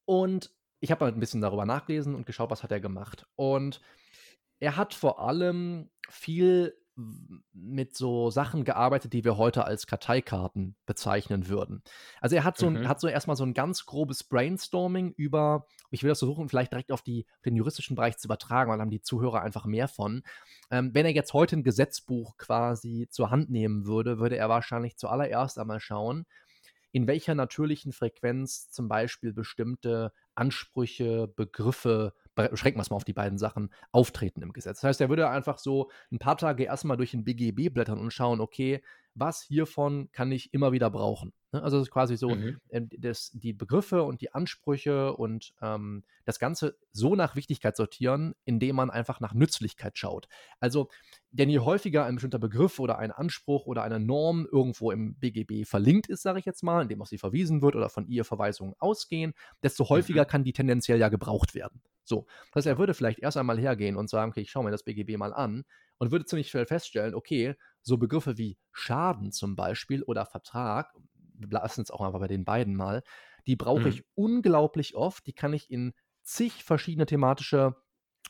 und 0.06 0.54
ich 0.80 0.92
habe 0.92 1.06
halt 1.06 1.16
ein 1.16 1.20
bisschen 1.20 1.42
darüber 1.42 1.66
nachgelesen 1.66 2.16
und 2.16 2.26
geschaut, 2.26 2.50
was 2.50 2.64
hat 2.64 2.72
er 2.72 2.80
gemacht. 2.80 3.28
Und 3.36 3.82
er 4.60 4.76
hat 4.78 4.94
vor 4.94 5.20
allem 5.20 5.90
viel 6.10 6.79
mit 7.54 7.96
so 7.96 8.30
Sachen 8.30 8.64
gearbeitet, 8.66 9.14
die 9.14 9.24
wir 9.24 9.38
heute 9.38 9.66
als 9.66 9.88
Karteikarten 9.88 10.76
bezeichnen 10.86 11.48
würden. 11.48 11.84
Also 12.22 12.36
er 12.36 12.44
hat 12.44 12.58
so, 12.58 12.68
ein, 12.68 12.82
Mhm. 12.82 12.88
hat 12.88 13.00
so 13.00 13.08
erstmal 13.08 13.36
so 13.36 13.46
ein 13.46 13.54
ganz 13.54 13.86
grobes 13.86 14.24
Brainstorming 14.24 15.14
über, 15.16 15.66
ich 15.92 16.04
will 16.04 16.10
das 16.10 16.20
versuchen, 16.20 16.50
vielleicht 16.50 16.72
direkt 16.72 16.92
auf 16.92 17.02
die, 17.02 17.26
den 17.46 17.56
juristischen 17.56 17.96
Bereich 17.96 18.18
zu 18.18 18.28
übertragen, 18.28 18.70
weil 18.70 18.78
dann 18.78 18.86
haben 18.86 18.92
die 18.92 19.02
Zuhörer 19.02 19.42
einfach 19.42 19.66
mehr 19.66 19.88
von. 19.88 20.24
Ähm, 20.72 20.92
wenn 20.94 21.06
er 21.06 21.12
jetzt 21.14 21.34
heute 21.34 21.58
ein 21.58 21.64
Gesetzbuch 21.64 22.38
quasi 22.38 23.08
zur 23.10 23.32
Hand 23.32 23.50
nehmen 23.50 23.86
würde, 23.86 24.20
würde 24.20 24.38
er 24.38 24.50
wahrscheinlich 24.50 24.98
zuallererst 24.98 25.58
einmal 25.60 25.80
schauen, 25.80 26.26
in 26.92 27.08
welcher 27.08 27.36
natürlichen 27.36 27.92
Frequenz 27.94 28.70
zum 28.72 28.88
Beispiel 28.88 29.34
bestimmte 29.34 30.12
Ansprüche, 30.36 31.28
Begriffe, 31.28 32.14
beschränken 32.48 32.80
wir 32.80 32.84
es 32.84 32.90
mal 32.90 32.96
auf 32.96 33.04
die 33.04 33.14
beiden 33.14 33.38
Sachen, 33.38 33.70
auftreten 33.92 34.42
im 34.42 34.54
Gesetz. 34.54 34.82
Das 34.82 34.88
heißt, 34.88 35.02
er 35.02 35.10
würde 35.10 35.30
einfach 35.30 35.58
so 35.58 35.90
ein 36.12 36.20
paar 36.20 36.38
Tage 36.38 36.64
erstmal 36.64 36.98
durch 36.98 37.12
den 37.12 37.24
BGB 37.24 37.74
blättern 37.74 38.00
und 38.00 38.12
schauen, 38.12 38.40
okay, 38.42 38.82
was 39.20 39.42
hiervon 39.42 40.10
kann 40.12 40.32
ich 40.32 40.54
immer 40.54 40.72
wieder 40.72 40.90
brauchen. 40.90 41.34
Ne? 41.52 41.62
Also 41.64 41.78
es 41.78 41.84
ist 41.84 41.92
quasi 41.92 42.18
so, 42.18 42.30
Mhm. 42.36 42.60
ähm, 42.70 42.90
das, 42.98 43.32
die 43.34 43.54
Begriffe 43.54 44.04
und 44.04 44.22
die 44.22 44.34
Ansprüche 44.34 45.14
und 45.16 45.54
ähm, 45.62 46.04
das 46.26 46.40
Ganze 46.40 46.78
so 46.92 47.16
nach 47.16 47.36
Wichtigkeit 47.36 47.76
sortieren, 47.76 48.36
indem 48.46 48.76
man 48.76 48.90
einfach 48.90 49.20
nach 49.20 49.34
Nützlichkeit 49.34 49.98
schaut. 49.98 50.28
Also, 50.60 50.90
denn 51.32 51.50
je 51.50 51.60
häufiger 51.60 52.06
ein 52.06 52.16
bestimmter 52.16 52.40
Begriff 52.40 52.80
oder 52.80 52.98
ein 52.98 53.12
Anspruch 53.12 53.66
oder 53.66 53.84
eine 53.84 54.00
Norm 54.00 54.48
irgendwo 54.52 54.92
im 54.92 55.16
BGB 55.16 55.66
verlinkt 55.66 56.08
ist, 56.08 56.24
sage 56.24 56.40
ich 56.40 56.46
jetzt 56.46 56.64
mal, 56.64 56.82
indem 56.82 57.02
auf 57.02 57.08
sie 57.08 57.18
verwiesen 57.18 57.62
wird 57.62 57.76
oder 57.76 57.90
von 57.90 58.08
ihr 58.08 58.26
Verweisungen 58.26 58.74
ausgehen, 58.80 59.34
desto 59.64 59.90
häufiger 59.90 60.26
kann 60.26 60.44
die 60.44 60.54
tendenziell 60.54 61.00
ja 61.00 61.10
gebraucht 61.10 61.54
werden. 61.56 61.82
So, 62.04 62.26
das 62.52 62.62
heißt, 62.62 62.68
er 62.68 62.78
würde 62.80 62.96
vielleicht 62.96 63.20
erst 63.20 63.38
einmal 63.38 63.60
hergehen 63.60 63.96
und 63.96 64.10
sagen, 64.10 64.32
okay, 64.32 64.42
ich 64.42 64.50
schaue 64.50 64.64
mir 64.64 64.72
das 64.72 64.84
BGB 64.84 65.18
mal 65.18 65.34
an 65.34 65.64
und 66.00 66.12
würde 66.12 66.26
ziemlich 66.26 66.50
schnell 66.50 66.66
feststellen, 66.66 67.14
okay, 67.14 67.56
so 67.82 67.98
Begriffe 67.98 68.38
wie 68.38 68.58
Schaden 68.72 69.32
zum 69.32 69.56
Beispiel 69.56 70.04
oder 70.04 70.26
Vertrag, 70.26 70.94
wir 71.34 71.50
lassen 71.50 71.82
es 71.82 71.92
auch 71.92 72.02
einfach 72.02 72.20
bei 72.20 72.28
den 72.28 72.46
beiden 72.46 72.76
mal, 72.76 73.04
die 73.48 73.56
brauche 73.56 73.88
Mhm. 73.88 73.90
ich 73.90 74.04
unglaublich 74.16 74.96
oft, 74.96 75.26
die 75.28 75.34
kann 75.34 75.54
ich 75.54 75.70
in 75.72 75.94
zig 76.24 76.64
verschiedene 76.64 77.06
thematische 77.06 77.76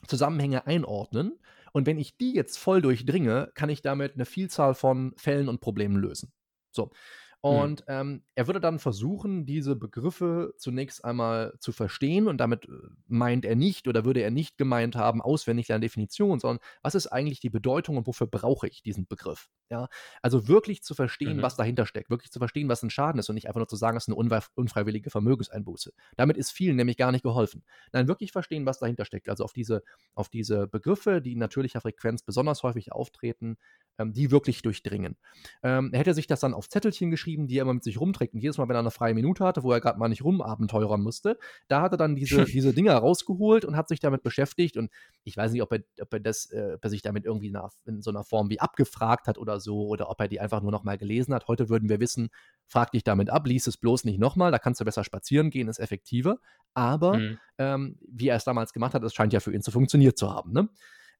Zusammenhänge 0.08 0.66
einordnen. 0.68 1.40
Und 1.74 1.86
wenn 1.86 2.00
ich 2.00 2.18
die 2.18 2.34
jetzt 2.34 2.58
voll 2.58 2.82
durchdringe, 2.82 3.52
kann 3.56 3.70
ich 3.70 3.82
damit 3.82 4.14
eine 4.16 4.26
Vielzahl 4.26 4.74
von 4.74 5.14
Fällen 5.18 5.50
und 5.50 5.62
Problemen 5.62 5.98
lösen. 5.98 6.32
So. 6.72 6.92
Und 7.42 7.86
ähm, 7.88 8.24
er 8.36 8.48
würde 8.48 8.60
dann 8.60 8.80
versuchen, 8.80 9.46
diese 9.46 9.78
Begriffe 9.78 10.54
zunächst 10.58 11.06
einmal 11.06 11.54
zu 11.60 11.72
verstehen 11.72 12.28
und 12.28 12.38
damit 12.38 12.66
äh, 12.66 12.72
meint 13.08 13.46
er 13.46 13.56
nicht 13.56 13.88
oder 13.88 14.04
würde 14.04 14.20
er 14.22 14.30
nicht 14.30 14.58
gemeint 14.58 14.98
haben, 14.98 15.22
auswendig 15.22 15.70
lernen 15.70 15.82
Definition, 15.82 16.40
sondern 16.42 16.60
was 16.82 16.96
ist 16.96 17.08
eigentlich 17.08 17.40
die 17.40 17.50
Bedeutung 17.50 17.96
und 17.96 18.08
wofür 18.08 18.28
brauche 18.28 18.68
ich 18.68 18.82
diesen 18.84 19.08
Begriff? 19.08 19.48
Ja, 19.70 19.88
also 20.22 20.50
wirklich 20.50 20.84
zu 20.84 20.96
verstehen, 20.96 21.38
Mhm. 21.38 21.42
was 21.42 21.56
dahinter 21.56 21.86
steckt, 21.86 22.10
wirklich 22.10 22.32
zu 22.32 22.40
verstehen, 22.40 22.68
was 22.68 22.84
ein 22.84 22.90
Schaden 22.90 23.20
ist 23.20 23.30
und 23.30 23.36
nicht 23.36 23.48
einfach 23.48 23.60
nur 23.60 23.68
zu 23.68 23.76
sagen, 23.78 23.96
es 23.96 24.08
ist 24.08 24.14
eine 24.14 24.44
unfreiwillige 24.56 25.10
Vermögenseinbuße. 25.10 25.94
Damit 26.18 26.36
ist 26.38 26.52
vielen 26.52 26.76
nämlich 26.76 26.98
gar 26.98 27.12
nicht 27.14 27.24
geholfen. 27.24 27.64
Nein, 27.94 28.08
wirklich 28.10 28.32
verstehen, 28.34 28.66
was 28.66 28.80
dahinter 28.80 29.06
steckt. 29.06 29.30
Also 29.30 29.44
auf 29.46 29.54
diese, 29.54 29.84
auf 30.14 30.28
diese 30.28 30.68
Begriffe, 30.68 31.22
die 31.22 31.34
in 31.34 31.40
natürlicher 31.40 31.82
Frequenz 31.82 32.24
besonders 32.24 32.64
häufig 32.64 32.92
auftreten, 32.92 33.58
ähm, 33.98 34.12
die 34.12 34.32
wirklich 34.32 34.62
durchdringen. 34.62 35.18
Ähm, 35.64 35.92
er 35.94 36.00
hätte 36.00 36.14
sich 36.14 36.28
das 36.28 36.40
dann 36.40 36.54
auf 36.54 36.70
Zettelchen 36.70 37.12
geschrieben, 37.12 37.29
die 37.38 37.58
er 37.58 37.64
immer 37.64 37.74
mit 37.74 37.84
sich 37.84 38.00
rumträgt. 38.00 38.34
Und 38.34 38.42
jedes 38.42 38.58
Mal, 38.58 38.68
wenn 38.68 38.76
er 38.76 38.80
eine 38.80 38.92
freie 38.92 39.14
Minute 39.14 39.46
hatte, 39.46 39.64
wo 39.64 39.72
er 39.72 39.82
gerade 39.82 40.00
mal 40.00 40.08
nicht 40.08 40.24
rumabenteuern 40.24 41.02
musste, 41.02 41.38
da 41.68 41.82
hat 41.82 41.94
er 41.94 41.98
dann 41.98 42.16
diese, 42.16 42.46
diese 42.46 42.74
Dinger 42.74 42.96
rausgeholt 42.96 43.66
und 43.66 43.76
hat 43.76 43.88
sich 43.88 44.00
damit 44.00 44.24
beschäftigt. 44.24 44.78
Und 44.78 44.92
ich 45.24 45.38
weiß 45.38 45.52
nicht, 45.52 45.62
ob 45.62 45.72
er, 45.72 45.80
ob 46.02 46.14
er, 46.14 46.20
das, 46.20 46.52
äh, 46.52 46.74
ob 46.76 46.84
er 46.84 46.90
sich 46.90 47.02
damit 47.02 47.26
irgendwie 47.26 47.48
in, 47.48 47.58
in 47.86 48.02
so 48.02 48.10
einer 48.10 48.24
Form 48.24 48.50
wie 48.50 48.60
abgefragt 48.60 49.28
hat 49.28 49.38
oder 49.38 49.60
so, 49.60 49.88
oder 49.88 50.10
ob 50.10 50.20
er 50.20 50.28
die 50.28 50.40
einfach 50.40 50.62
nur 50.62 50.72
noch 50.72 50.84
mal 50.84 50.98
gelesen 50.98 51.34
hat. 51.34 51.48
Heute 51.48 51.70
würden 51.70 51.90
wir 51.90 52.00
wissen, 52.00 52.30
frag 52.66 52.92
dich 52.92 53.04
damit 53.04 53.30
ab, 53.30 53.48
lies 53.48 53.68
es 53.68 53.78
bloß 53.78 54.04
nicht 54.06 54.20
nochmal, 54.20 54.52
da 54.52 54.60
kannst 54.60 54.82
du 54.82 54.86
besser 54.86 55.04
spazieren 55.04 55.50
gehen, 55.50 55.68
ist 55.68 55.80
effektiver. 55.80 56.38
Aber 56.74 57.18
mhm. 57.18 57.38
ähm, 57.58 58.00
wie 58.08 58.28
er 58.28 58.36
es 58.36 58.44
damals 58.44 58.74
gemacht 58.74 58.94
hat, 58.94 59.04
es 59.04 59.14
scheint 59.14 59.34
ja 59.34 59.40
für 59.40 59.54
ihn 59.54 59.62
zu 59.62 59.72
funktionieren 59.72 60.16
zu 60.16 60.32
haben. 60.32 60.52
Ne? 60.52 60.70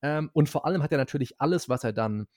Ähm, 0.02 0.30
und 0.34 0.50
vor 0.50 0.66
allem 0.66 0.84
hat 0.84 0.92
er 0.92 0.98
natürlich 0.98 1.40
alles, 1.42 1.70
was 1.70 1.84
er 1.84 1.94
dann 1.94 2.28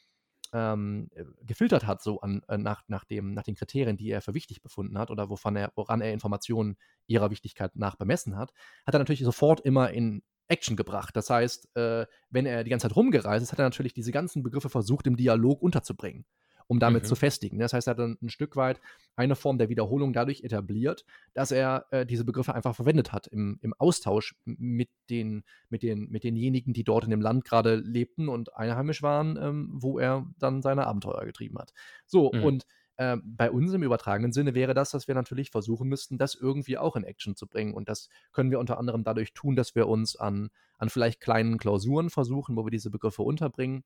ähm, 0.53 1.09
äh, 1.15 1.25
gefiltert 1.45 1.87
hat, 1.87 2.03
so 2.03 2.21
an, 2.21 2.43
äh, 2.49 2.59
nach, 2.59 2.83
nach, 2.88 3.05
dem, 3.05 3.35
nach 3.35 3.43
den 3.43 3.55
Kriterien, 3.55 3.97
die 3.97 4.11
er 4.11 4.21
für 4.21 4.35
wichtig 4.35 4.62
befunden 4.62 4.99
hat 4.99 5.11
oder 5.11 5.31
wovon 5.31 5.57
er, 5.57 5.73
woran 5.75 6.01
er 6.01 6.12
Informationen 6.12 6.77
ihrer 7.07 7.31
Wichtigkeit 7.31 7.75
nach 7.75 7.97
bemessen 7.97 8.37
hat, 8.37 8.53
hat 8.87 8.95
er 8.95 8.99
natürlich 8.99 9.25
sofort 9.25 9.61
immer 9.61 9.91
in 9.91 10.23
Action 10.49 10.77
gebracht. 10.77 11.17
Das 11.17 11.31
heißt, 11.31 11.75
äh, 11.77 12.07
wenn 12.31 12.47
er 12.47 12.65
die 12.65 12.71
ganze 12.71 12.88
Zeit 12.88 12.97
rumgereist 12.97 13.43
ist, 13.43 13.53
hat 13.53 13.59
er 13.59 13.65
natürlich 13.65 13.95
diese 13.95 14.12
ganzen 14.12 14.43
Begriffe 14.43 14.69
versucht, 14.69 15.07
im 15.07 15.17
Dialog 15.17 15.62
unterzubringen 15.62 16.27
um 16.73 16.79
damit 16.79 17.03
mhm. 17.03 17.07
zu 17.07 17.17
festigen. 17.17 17.59
Das 17.59 17.75
heißt, 17.75 17.87
er 17.87 17.91
hat 17.91 17.99
dann 17.99 18.17
ein 18.23 18.31
Stück 18.31 18.57
weit 18.57 18.81
eine 19.15 19.37
Form 19.37 19.59
der 19.59 19.69
Wiederholung 19.69 20.15
dadurch 20.15 20.43
etabliert, 20.43 21.05
dass 21.35 21.51
er 21.51 21.85
äh, 21.91 22.07
diese 22.07 22.25
Begriffe 22.25 22.55
einfach 22.55 22.75
verwendet 22.75 23.13
hat 23.13 23.27
im, 23.27 23.59
im 23.61 23.75
Austausch 23.75 24.35
mit, 24.47 24.89
den, 25.11 25.45
mit, 25.69 25.83
den, 25.83 26.09
mit 26.09 26.25
denjenigen, 26.25 26.73
die 26.73 26.83
dort 26.83 27.05
in 27.05 27.11
dem 27.11 27.21
Land 27.21 27.45
gerade 27.45 27.75
lebten 27.75 28.31
und 28.31 28.57
einheimisch 28.57 29.03
waren, 29.03 29.37
ähm, 29.37 29.69
wo 29.75 29.99
er 29.99 30.27
dann 30.39 30.63
seine 30.63 30.87
Abenteuer 30.87 31.27
getrieben 31.27 31.59
hat. 31.59 31.75
So, 32.07 32.33
mhm. 32.33 32.43
und 32.43 32.67
äh, 32.97 33.19
bei 33.23 33.51
uns 33.51 33.71
im 33.75 33.83
übertragenen 33.83 34.33
Sinne 34.33 34.55
wäre 34.55 34.73
das, 34.73 34.93
dass 34.93 35.09
wir 35.09 35.15
natürlich 35.15 35.51
versuchen 35.51 35.91
müssten, 35.91 36.17
das 36.17 36.35
irgendwie 36.35 36.79
auch 36.79 36.97
in 36.97 37.05
Action 37.05 37.37
zu 37.37 37.47
bringen. 37.47 37.75
Und 37.75 37.91
das 37.91 38.09
können 38.33 38.51
wir 38.51 38.59
unter 38.59 38.79
anderem 38.79 39.05
dadurch 39.05 39.35
tun, 39.35 39.57
dass 39.57 39.75
wir 39.75 39.89
uns 39.89 40.17
an, 40.17 40.49
an 40.79 40.89
vielleicht 40.89 41.21
kleinen 41.21 41.59
Klausuren 41.59 42.09
versuchen, 42.09 42.57
wo 42.57 42.65
wir 42.65 42.71
diese 42.71 42.91
Begriffe 42.91 43.21
unterbringen 43.21 43.85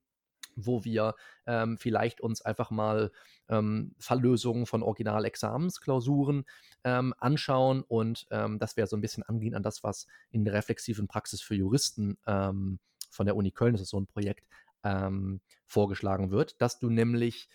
wo 0.57 0.85
wir 0.85 1.15
ähm, 1.47 1.79
vielleicht 1.79 2.21
uns 2.21 2.43
einfach 2.43 2.71
mal 2.71 3.13
ähm, 3.49 3.95
Falllösungen 3.99 4.67
von 4.67 4.83
Originalexamensklausuren 4.83 6.45
ähm, 6.85 7.15
anschauen 7.19 7.83
und 7.83 8.27
ähm, 8.31 8.59
das 8.59 8.77
wäre 8.77 8.87
so 8.87 8.97
ein 8.97 9.03
bisschen 9.03 9.23
angehen 9.23 9.55
an 9.55 9.63
das, 9.63 9.85
was 9.85 10.07
in 10.31 10.45
der 10.45 10.55
reflexiven 10.55 11.07
Praxis 11.07 11.41
für 11.41 11.55
Juristen 11.55 12.19
ähm, 12.27 12.79
von 13.11 13.27
der 13.27 13.37
Uni 13.37 13.53
Köln, 13.53 13.73
das 13.73 13.83
ist 13.83 13.91
so 13.91 14.01
ein 14.01 14.07
Projekt, 14.07 14.47
ähm, 14.83 15.41
vorgeschlagen 15.67 16.31
wird, 16.31 16.61
dass 16.61 16.79
du 16.79 16.91
nämlich 16.91 17.49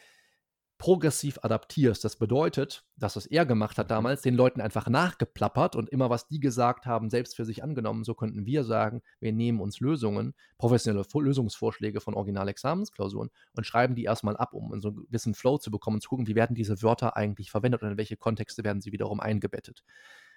progressiv 0.81 1.37
adaptierst. 1.43 2.03
Das 2.03 2.15
bedeutet, 2.15 2.83
dass 2.97 3.15
was 3.15 3.27
er 3.27 3.45
gemacht 3.45 3.77
hat 3.77 3.91
damals, 3.91 4.23
den 4.23 4.33
Leuten 4.33 4.61
einfach 4.61 4.89
nachgeplappert 4.89 5.75
und 5.75 5.89
immer, 5.89 6.09
was 6.09 6.27
die 6.27 6.39
gesagt 6.39 6.87
haben, 6.87 7.11
selbst 7.11 7.35
für 7.35 7.45
sich 7.45 7.63
angenommen. 7.63 8.03
So 8.03 8.15
könnten 8.15 8.47
wir 8.47 8.63
sagen, 8.63 9.03
wir 9.19 9.31
nehmen 9.31 9.61
uns 9.61 9.79
Lösungen, 9.79 10.33
professionelle 10.57 11.05
Lösungsvorschläge 11.13 12.01
von 12.01 12.15
Originalexamensklausuren 12.15 13.29
und 13.55 13.63
schreiben 13.63 13.93
die 13.93 14.05
erstmal 14.05 14.35
ab, 14.35 14.55
um 14.55 14.81
so 14.81 14.87
einen 14.87 15.05
gewissen 15.05 15.35
Flow 15.35 15.59
zu 15.59 15.69
bekommen, 15.69 16.01
zu 16.01 16.09
gucken, 16.09 16.25
wie 16.25 16.33
werden 16.33 16.55
diese 16.55 16.81
Wörter 16.81 17.15
eigentlich 17.15 17.51
verwendet 17.51 17.83
und 17.83 17.91
in 17.91 17.97
welche 17.97 18.17
Kontexte 18.17 18.63
werden 18.63 18.81
sie 18.81 18.91
wiederum 18.91 19.19
eingebettet. 19.19 19.83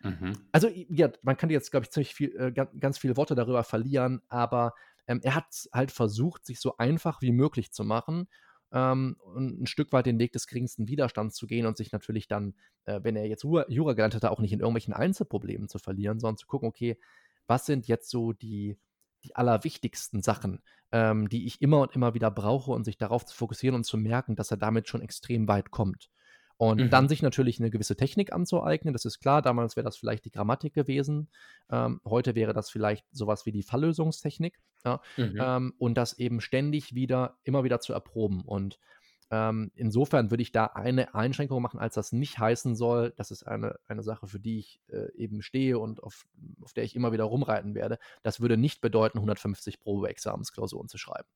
Mhm. 0.02 0.35
Also, 0.52 0.68
ja, 0.68 1.09
man 1.22 1.38
kann 1.38 1.48
jetzt, 1.48 1.70
glaube 1.70 1.85
ich, 1.85 1.90
ziemlich 1.90 2.14
viel, 2.14 2.37
äh, 2.37 2.52
ganz 2.52 2.98
viele 2.98 3.16
Worte 3.16 3.35
darüber 3.35 3.64
verlieren, 3.64 4.20
aber 4.28 4.74
ähm, 5.07 5.20
er 5.22 5.37
hat 5.37 5.46
halt 5.72 5.90
versucht, 5.90 6.44
sich 6.44 6.61
so 6.61 6.76
einfach 6.76 7.22
wie 7.22 7.33
möglich 7.33 7.72
zu 7.72 7.83
machen 7.83 8.28
ähm, 8.74 9.16
und 9.20 9.62
ein 9.62 9.66
Stück 9.66 9.92
weit 9.92 10.06
den 10.06 10.18
Weg 10.18 10.32
des 10.32 10.48
geringsten 10.48 10.88
Widerstands 10.88 11.37
zu 11.37 11.46
gehen 11.46 11.64
und 11.64 11.76
sich 11.76 11.92
natürlich 11.92 12.26
dann, 12.26 12.54
äh, 12.84 13.00
wenn 13.02 13.14
er 13.16 13.26
jetzt 13.26 13.44
Jura, 13.44 13.92
gelernt 13.92 14.14
hätte, 14.14 14.30
auch 14.30 14.40
nicht 14.40 14.52
in 14.52 14.60
irgendwelchen 14.60 14.92
Einzelproblemen 14.92 15.68
zu 15.68 15.78
verlieren, 15.78 16.18
sondern 16.18 16.37
zu 16.37 16.46
gucken, 16.46 16.68
okay, 16.68 16.98
was 17.46 17.66
sind 17.66 17.87
jetzt 17.87 18.10
so 18.10 18.32
die, 18.32 18.76
die 19.22 19.37
allerwichtigsten 19.37 20.22
Sachen, 20.22 20.60
ähm, 20.90 21.28
die 21.28 21.46
ich 21.46 21.62
immer 21.62 21.80
und 21.80 21.94
immer 21.94 22.14
wieder 22.14 22.32
brauche 22.32 22.72
und 22.72 22.84
sich 22.84 22.98
darauf 22.98 23.24
zu 23.24 23.37
fokussieren 23.37 23.76
und 23.76 23.84
zu 23.84 23.96
merken, 23.96 24.34
dass 24.34 24.50
er 24.50 24.56
damit 24.56 24.88
schon 24.88 25.02
extrem 25.02 25.46
weit 25.46 25.70
kommt. 25.70 26.10
Und 26.56 26.80
mhm. 26.80 26.90
dann 26.90 27.08
sich 27.08 27.22
natürlich 27.22 27.58
eine 27.58 27.70
gewisse 27.70 27.96
Technik 27.96 28.32
anzueignen, 28.32 28.92
das 28.92 29.04
ist 29.04 29.18
klar. 29.18 29.42
Damals 29.42 29.76
wäre 29.76 29.84
das 29.84 29.96
vielleicht 29.96 30.24
die 30.24 30.30
Grammatik 30.30 30.72
gewesen. 30.74 31.28
Ähm, 31.70 32.00
heute 32.04 32.34
wäre 32.34 32.52
das 32.52 32.70
vielleicht 32.70 33.04
sowas 33.10 33.44
wie 33.44 33.52
die 33.52 33.62
Falllösungstechnik. 33.64 34.60
Ja? 34.84 35.00
Mhm. 35.16 35.38
Ähm, 35.40 35.74
und 35.78 35.94
das 35.94 36.18
eben 36.18 36.40
ständig 36.40 36.94
wieder, 36.94 37.38
immer 37.42 37.64
wieder 37.64 37.80
zu 37.80 37.92
erproben. 37.92 38.42
Und 38.42 38.78
ähm, 39.30 39.72
insofern 39.74 40.30
würde 40.30 40.42
ich 40.42 40.52
da 40.52 40.66
eine 40.66 41.14
Einschränkung 41.14 41.60
machen, 41.60 41.80
als 41.80 41.94
das 41.94 42.12
nicht 42.12 42.38
heißen 42.38 42.76
soll, 42.76 43.12
das 43.16 43.32
ist 43.32 43.42
eine, 43.42 43.76
eine 43.88 44.02
Sache, 44.02 44.28
für 44.28 44.38
die 44.38 44.58
ich 44.58 44.80
äh, 44.88 45.12
eben 45.16 45.42
stehe 45.42 45.78
und 45.78 46.02
auf, 46.02 46.24
auf 46.62 46.72
der 46.72 46.84
ich 46.84 46.94
immer 46.94 47.10
wieder 47.10 47.24
rumreiten 47.24 47.74
werde. 47.74 47.98
Das 48.22 48.40
würde 48.40 48.56
nicht 48.56 48.80
bedeuten, 48.80 49.18
150 49.18 49.80
Probe-Examensklausuren 49.80 50.88
zu 50.88 50.98
schreiben. 50.98 51.28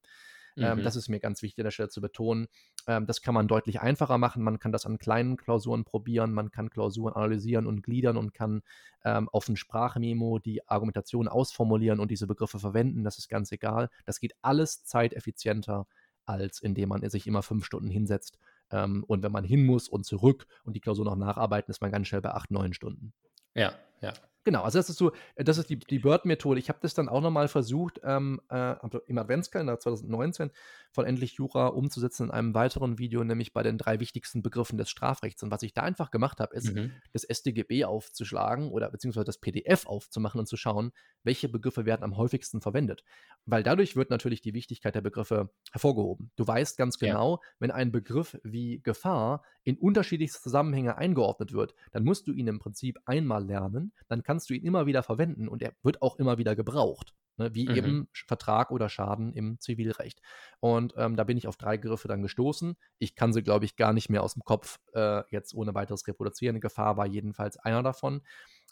Ähm, 0.59 0.79
mhm. 0.79 0.83
das 0.85 0.97
ist 0.97 1.09
mir 1.09 1.21
ganz 1.21 1.43
wichtig 1.43 1.61
an 1.61 1.65
der 1.65 1.71
Stelle 1.71 1.89
zu 1.89 2.01
betonen. 2.01 2.49
Ähm, 2.87 3.07
das 3.07 3.23
kann 3.23 3.35
man 3.35 3.49
deutlich 3.49 3.81
einfacher 3.81 4.19
machen. 4.19 4.43
Man 4.43 4.59
kann 4.59 4.73
das 4.73 4.87
an 4.87 4.99
kleinen 4.99 5.37
Klausuren 5.37 5.85
probieren. 5.85 6.33
Man 6.33 6.51
kann 6.51 6.71
Klausuren 6.71 7.15
analysieren 7.15 7.67
und 7.67 7.83
gliedern 7.83 8.17
und 8.17 8.35
kann 8.35 8.63
ähm, 9.05 9.29
auf 9.29 9.49
ein 9.49 9.57
Sprachmemo 9.57 10.39
die 10.39 10.67
Argumentation 10.69 11.29
ausformulieren 11.29 12.01
und 12.01 12.11
diese 12.11 12.27
Begriffe 12.27 12.59
verwenden. 12.59 13.05
Das 13.05 13.19
ist 13.19 13.29
ganz 13.29 13.53
egal. 13.53 13.91
Das 14.05 14.21
geht 14.21 14.35
alles 14.43 14.85
zeiteffizienter, 14.85 15.87
als 16.27 16.61
indem 16.61 16.91
man 16.91 17.09
sich 17.09 17.27
immer 17.27 17.43
fünf 17.43 17.65
Stunden 17.65 17.91
hinsetzt. 17.91 18.39
Ähm, 18.71 19.05
und 19.07 19.23
wenn 19.23 19.33
man 19.33 19.45
hin 19.45 19.65
muss 19.65 19.89
und 19.89 20.05
zurück 20.05 20.47
und 20.65 20.75
die 20.75 20.81
Klausur 20.81 21.05
noch 21.05 21.17
nacharbeiten, 21.17 21.71
ist 21.71 21.81
man 21.81 21.91
ganz 21.91 22.09
schnell 22.09 22.21
bei 22.21 22.33
acht, 22.33 22.51
neun 22.51 22.75
Stunden. 22.75 23.13
Ja, 23.55 23.73
ja. 24.01 24.13
Genau, 24.49 24.63
also 24.63 24.79
das 24.79 24.89
ist 24.89 24.97
so, 24.97 25.13
äh, 25.35 25.45
das 25.45 25.59
ist 25.59 25.69
die, 25.69 25.79
die 25.79 25.99
Bird-Methode. 25.99 26.59
Ich 26.59 26.71
habe 26.71 26.79
das 26.81 26.95
dann 26.95 27.11
auch 27.11 27.21
nochmal 27.21 27.49
versucht, 27.49 28.01
ähm, 28.03 28.41
äh, 28.49 28.77
im 29.07 29.19
Adventskalender 29.19 29.79
2019 29.79 30.51
von 30.91 31.05
Endlich 31.05 31.35
Jura 31.35 31.67
umzusetzen 31.67 32.25
in 32.25 32.31
einem 32.31 32.55
weiteren 32.55 32.99
Video, 32.99 33.23
nämlich 33.23 33.53
bei 33.53 33.63
den 33.63 33.77
drei 33.77 34.01
wichtigsten 34.01 34.43
Begriffen 34.43 34.79
des 34.79 34.89
Strafrechts. 34.89 35.43
Und 35.43 35.51
was 35.51 35.63
ich 35.63 35.75
da 35.75 35.83
einfach 35.83 36.11
gemacht 36.11 36.41
habe, 36.41 36.57
ist, 36.57 36.75
mhm. 36.75 36.93
das 37.13 37.27
StGB 37.31 37.85
aufzuschlagen 37.85 38.71
oder 38.71 38.91
beziehungsweise 38.91 39.27
das 39.27 39.37
PDF 39.37 39.85
aufzumachen 39.85 40.41
und 40.41 40.47
zu 40.47 40.57
schauen, 40.57 40.93
welche 41.25 41.51
Begriffe 41.51 41.85
werden 41.85 42.03
am 42.03 42.17
häufigsten 42.17 42.63
verwendet. 42.63 43.05
Weil 43.45 43.63
dadurch 43.63 43.97
wird 43.97 44.09
natürlich 44.09 44.41
die 44.41 44.55
Wichtigkeit 44.55 44.95
der 44.95 45.03
Begriffe 45.03 45.51
hervorgehoben. 45.73 46.31
Du 46.37 46.47
weißt 46.47 46.79
ganz 46.79 46.99
genau, 46.99 47.35
ja. 47.35 47.51
wenn 47.59 47.71
ein 47.71 47.93
Begriff 47.93 48.39
wie 48.43 48.81
Gefahr 48.81 49.43
in 49.65 49.77
unterschiedlichste 49.77 50.41
Zusammenhänge 50.41 50.97
eingeordnet 50.97 51.53
wird, 51.53 51.75
dann 51.93 52.03
musst 52.03 52.27
du 52.27 52.33
ihn 52.33 52.47
im 52.47 52.59
Prinzip 52.59 52.99
einmal 53.05 53.45
lernen, 53.45 53.93
dann 54.09 54.23
kannst 54.23 54.38
kannst 54.39 54.51
du 54.51 54.55
ihn 54.55 54.65
immer 54.65 54.87
wieder 54.87 55.03
verwenden 55.03 55.49
und 55.49 55.63
er 55.63 55.73
wird 55.83 56.01
auch 56.01 56.17
immer 56.17 56.39
wieder 56.39 56.55
gebraucht. 56.55 57.13
Ne, 57.39 57.55
wie 57.55 57.69
mhm. 57.69 57.77
eben 57.77 58.09
Vertrag 58.27 58.71
oder 58.71 58.89
Schaden 58.89 59.33
im 59.33 59.61
Zivilrecht. 59.61 60.21
Und 60.61 60.95
ähm, 60.97 61.17
da 61.17 61.23
bin 61.23 61.37
ich 61.37 61.47
auf 61.47 61.57
drei 61.57 61.77
Griffe 61.77 62.09
dann 62.09 62.23
gestoßen. 62.23 62.77
Ich 62.99 63.15
kann 63.15 63.33
sie, 63.33 63.43
glaube 63.43 63.65
ich, 63.65 63.77
gar 63.77 63.93
nicht 63.93 64.11
mehr 64.11 64.25
aus 64.25 64.35
dem 64.35 64.43
Kopf 64.43 64.81
äh, 64.93 65.23
jetzt 65.31 65.55
ohne 65.55 65.75
weiteres 65.75 66.07
reproduzieren. 66.09 66.61
Gefahr 66.61 66.97
war 66.97 67.07
jedenfalls 67.07 67.57
einer 67.57 67.85
davon. 67.85 68.23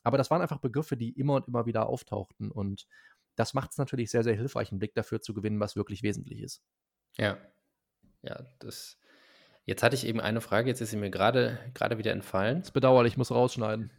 Aber 0.03 0.19
das 0.19 0.31
waren 0.31 0.43
einfach 0.43 0.59
Begriffe, 0.59 0.97
die 0.97 1.11
immer 1.11 1.35
und 1.35 1.49
immer 1.49 1.67
wieder 1.67 1.89
auftauchten. 1.89 2.51
Und 2.51 2.89
das 3.37 3.55
macht 3.55 3.71
es 3.71 3.79
natürlich 3.79 4.11
sehr, 4.11 4.25
sehr 4.25 4.35
hilfreich, 4.35 4.73
einen 4.73 4.81
Blick 4.81 4.95
dafür 4.95 5.21
zu 5.21 5.33
gewinnen, 5.33 5.61
was 5.61 5.77
wirklich 5.77 6.03
wesentlich 6.03 6.43
ist. 6.43 6.63
Ja. 7.19 7.39
Ja, 8.23 8.45
das. 8.59 8.99
Jetzt 9.65 9.83
hatte 9.85 9.95
ich 9.95 10.07
eben 10.07 10.21
eine 10.21 10.41
Frage, 10.41 10.69
jetzt 10.69 10.81
ist 10.81 10.91
sie 10.91 10.97
mir 10.97 11.11
gerade 11.11 11.59
wieder 11.75 12.13
entfallen. 12.13 12.59
Das 12.59 12.69
ist 12.69 12.73
bedauerlich, 12.73 13.15
ich 13.15 13.17
muss 13.17 13.31
rausschneiden. 13.31 13.93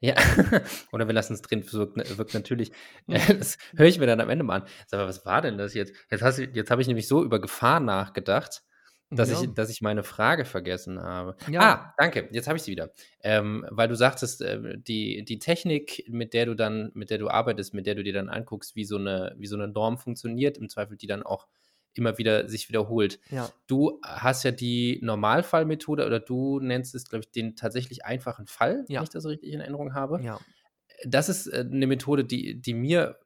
Ja, 0.00 0.14
oder 0.92 1.08
wir 1.08 1.14
lassen 1.14 1.34
es 1.34 1.42
drin, 1.42 1.64
wirkt, 1.72 2.18
wirkt 2.18 2.34
natürlich. 2.34 2.72
Das 3.06 3.58
höre 3.76 3.86
ich 3.86 3.98
mir 3.98 4.06
dann 4.06 4.20
am 4.20 4.30
Ende 4.30 4.44
mal 4.44 4.62
an. 4.62 4.68
Sag 4.86 4.98
mal, 4.98 5.08
was 5.08 5.24
war 5.26 5.42
denn 5.42 5.58
das 5.58 5.74
jetzt? 5.74 5.92
Jetzt, 6.10 6.38
jetzt 6.54 6.70
habe 6.70 6.82
ich 6.82 6.88
nämlich 6.88 7.08
so 7.08 7.24
über 7.24 7.40
Gefahr 7.40 7.80
nachgedacht, 7.80 8.62
dass, 9.10 9.30
ja. 9.30 9.40
ich, 9.40 9.54
dass 9.54 9.70
ich 9.70 9.80
meine 9.80 10.02
Frage 10.02 10.44
vergessen 10.44 11.00
habe. 11.00 11.36
Ja. 11.50 11.60
Ah, 11.60 11.94
danke, 11.96 12.28
jetzt 12.30 12.46
habe 12.46 12.58
ich 12.58 12.62
sie 12.62 12.72
wieder. 12.72 12.90
Ähm, 13.22 13.66
weil 13.70 13.88
du 13.88 13.96
sagtest, 13.96 14.42
äh, 14.42 14.78
die, 14.78 15.24
die 15.24 15.38
Technik, 15.38 16.04
mit 16.08 16.34
der 16.34 16.46
du 16.46 16.54
dann, 16.54 16.90
mit 16.94 17.10
der 17.10 17.18
du 17.18 17.28
arbeitest, 17.28 17.74
mit 17.74 17.86
der 17.86 17.94
du 17.94 18.04
dir 18.04 18.12
dann 18.12 18.28
anguckst, 18.28 18.76
wie 18.76 18.84
so 18.84 18.98
eine, 18.98 19.34
wie 19.38 19.46
so 19.46 19.56
eine 19.56 19.68
Norm 19.68 19.98
funktioniert, 19.98 20.58
im 20.58 20.68
Zweifel 20.68 20.96
die 20.96 21.06
dann 21.06 21.22
auch 21.22 21.46
immer 21.98 22.18
wieder 22.18 22.48
sich 22.48 22.68
wiederholt. 22.68 23.20
Ja. 23.30 23.50
Du 23.66 24.00
hast 24.02 24.44
ja 24.44 24.50
die 24.50 24.98
Normalfallmethode 25.02 26.06
oder 26.06 26.20
du 26.20 26.60
nennst 26.60 26.94
es, 26.94 27.08
glaube 27.08 27.24
ich, 27.24 27.30
den 27.30 27.56
tatsächlich 27.56 28.04
einfachen 28.04 28.46
Fall, 28.46 28.84
ja. 28.88 29.00
wenn 29.00 29.04
ich 29.04 29.10
das 29.10 29.26
richtig 29.26 29.52
in 29.52 29.60
Erinnerung 29.60 29.94
habe. 29.94 30.22
Ja. 30.22 30.40
Das 31.04 31.28
ist 31.28 31.46
äh, 31.48 31.66
eine 31.70 31.86
Methode, 31.86 32.24
die, 32.24 32.60
die 32.60 32.74
mir 32.74 33.18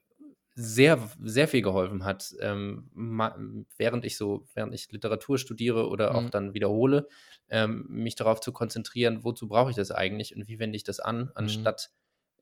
sehr, 0.54 0.98
sehr 1.22 1.48
viel 1.48 1.62
geholfen 1.62 2.04
hat, 2.04 2.34
ähm, 2.40 3.66
während 3.78 4.04
ich 4.04 4.18
so, 4.18 4.44
während 4.54 4.74
ich 4.74 4.92
Literatur 4.92 5.38
studiere 5.38 5.88
oder 5.88 6.10
mhm. 6.10 6.16
auch 6.16 6.30
dann 6.30 6.52
wiederhole, 6.52 7.08
ähm, 7.48 7.86
mich 7.88 8.16
darauf 8.16 8.40
zu 8.40 8.52
konzentrieren, 8.52 9.24
wozu 9.24 9.48
brauche 9.48 9.70
ich 9.70 9.76
das 9.76 9.90
eigentlich 9.90 10.36
und 10.36 10.48
wie 10.48 10.58
wende 10.58 10.76
ich 10.76 10.84
das 10.84 11.00
an, 11.00 11.30
mhm. 11.58 11.64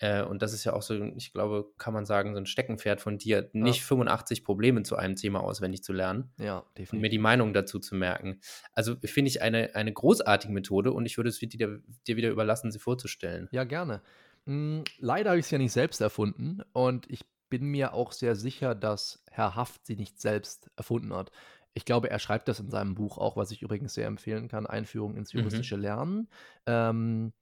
Äh, 0.00 0.22
und 0.22 0.42
das 0.42 0.52
ist 0.52 0.64
ja 0.64 0.72
auch 0.72 0.82
so, 0.82 0.94
ich 0.94 1.32
glaube, 1.32 1.70
kann 1.76 1.92
man 1.92 2.06
sagen, 2.06 2.32
so 2.32 2.40
ein 2.40 2.46
Steckenpferd 2.46 3.00
von 3.00 3.18
dir, 3.18 3.50
nicht 3.52 3.80
ja. 3.80 3.86
85 3.86 4.44
Probleme 4.44 4.82
zu 4.82 4.96
einem 4.96 5.14
Thema 5.14 5.40
auswendig 5.40 5.82
zu 5.82 5.92
lernen. 5.92 6.32
Ja, 6.38 6.64
definitiv. 6.70 6.92
Und 6.94 7.00
mir 7.00 7.10
die 7.10 7.18
Meinung 7.18 7.52
dazu 7.52 7.78
zu 7.78 7.94
merken. 7.94 8.40
Also 8.72 8.96
finde 9.04 9.28
ich 9.28 9.42
eine, 9.42 9.74
eine 9.74 9.92
großartige 9.92 10.52
Methode 10.52 10.92
und 10.92 11.04
ich 11.04 11.18
würde 11.18 11.28
es 11.28 11.38
dir, 11.38 11.80
dir 12.06 12.16
wieder 12.16 12.30
überlassen, 12.30 12.72
sie 12.72 12.78
vorzustellen. 12.78 13.48
Ja, 13.52 13.64
gerne. 13.64 14.00
Hm, 14.46 14.84
leider 14.98 15.30
habe 15.30 15.38
ich 15.38 15.44
es 15.44 15.50
ja 15.50 15.58
nicht 15.58 15.72
selbst 15.72 16.00
erfunden 16.00 16.62
und 16.72 17.08
ich 17.10 17.20
bin 17.50 17.64
mir 17.64 17.92
auch 17.92 18.12
sehr 18.12 18.36
sicher, 18.36 18.74
dass 18.74 19.22
Herr 19.30 19.54
Haft 19.54 19.84
sie 19.84 19.96
nicht 19.96 20.20
selbst 20.20 20.70
erfunden 20.76 21.12
hat. 21.12 21.30
Ich 21.74 21.84
glaube, 21.84 22.10
er 22.10 22.18
schreibt 22.18 22.48
das 22.48 22.58
in 22.58 22.70
seinem 22.70 22.94
Buch 22.94 23.18
auch, 23.18 23.36
was 23.36 23.50
ich 23.50 23.62
übrigens 23.62 23.94
sehr 23.94 24.06
empfehlen 24.06 24.48
kann, 24.48 24.66
Einführung 24.66 25.16
ins 25.16 25.34
mhm. 25.34 25.40
juristische 25.40 25.76
mhm. 25.76 25.82
Lernen. 25.82 26.28
Ähm, 26.66 27.32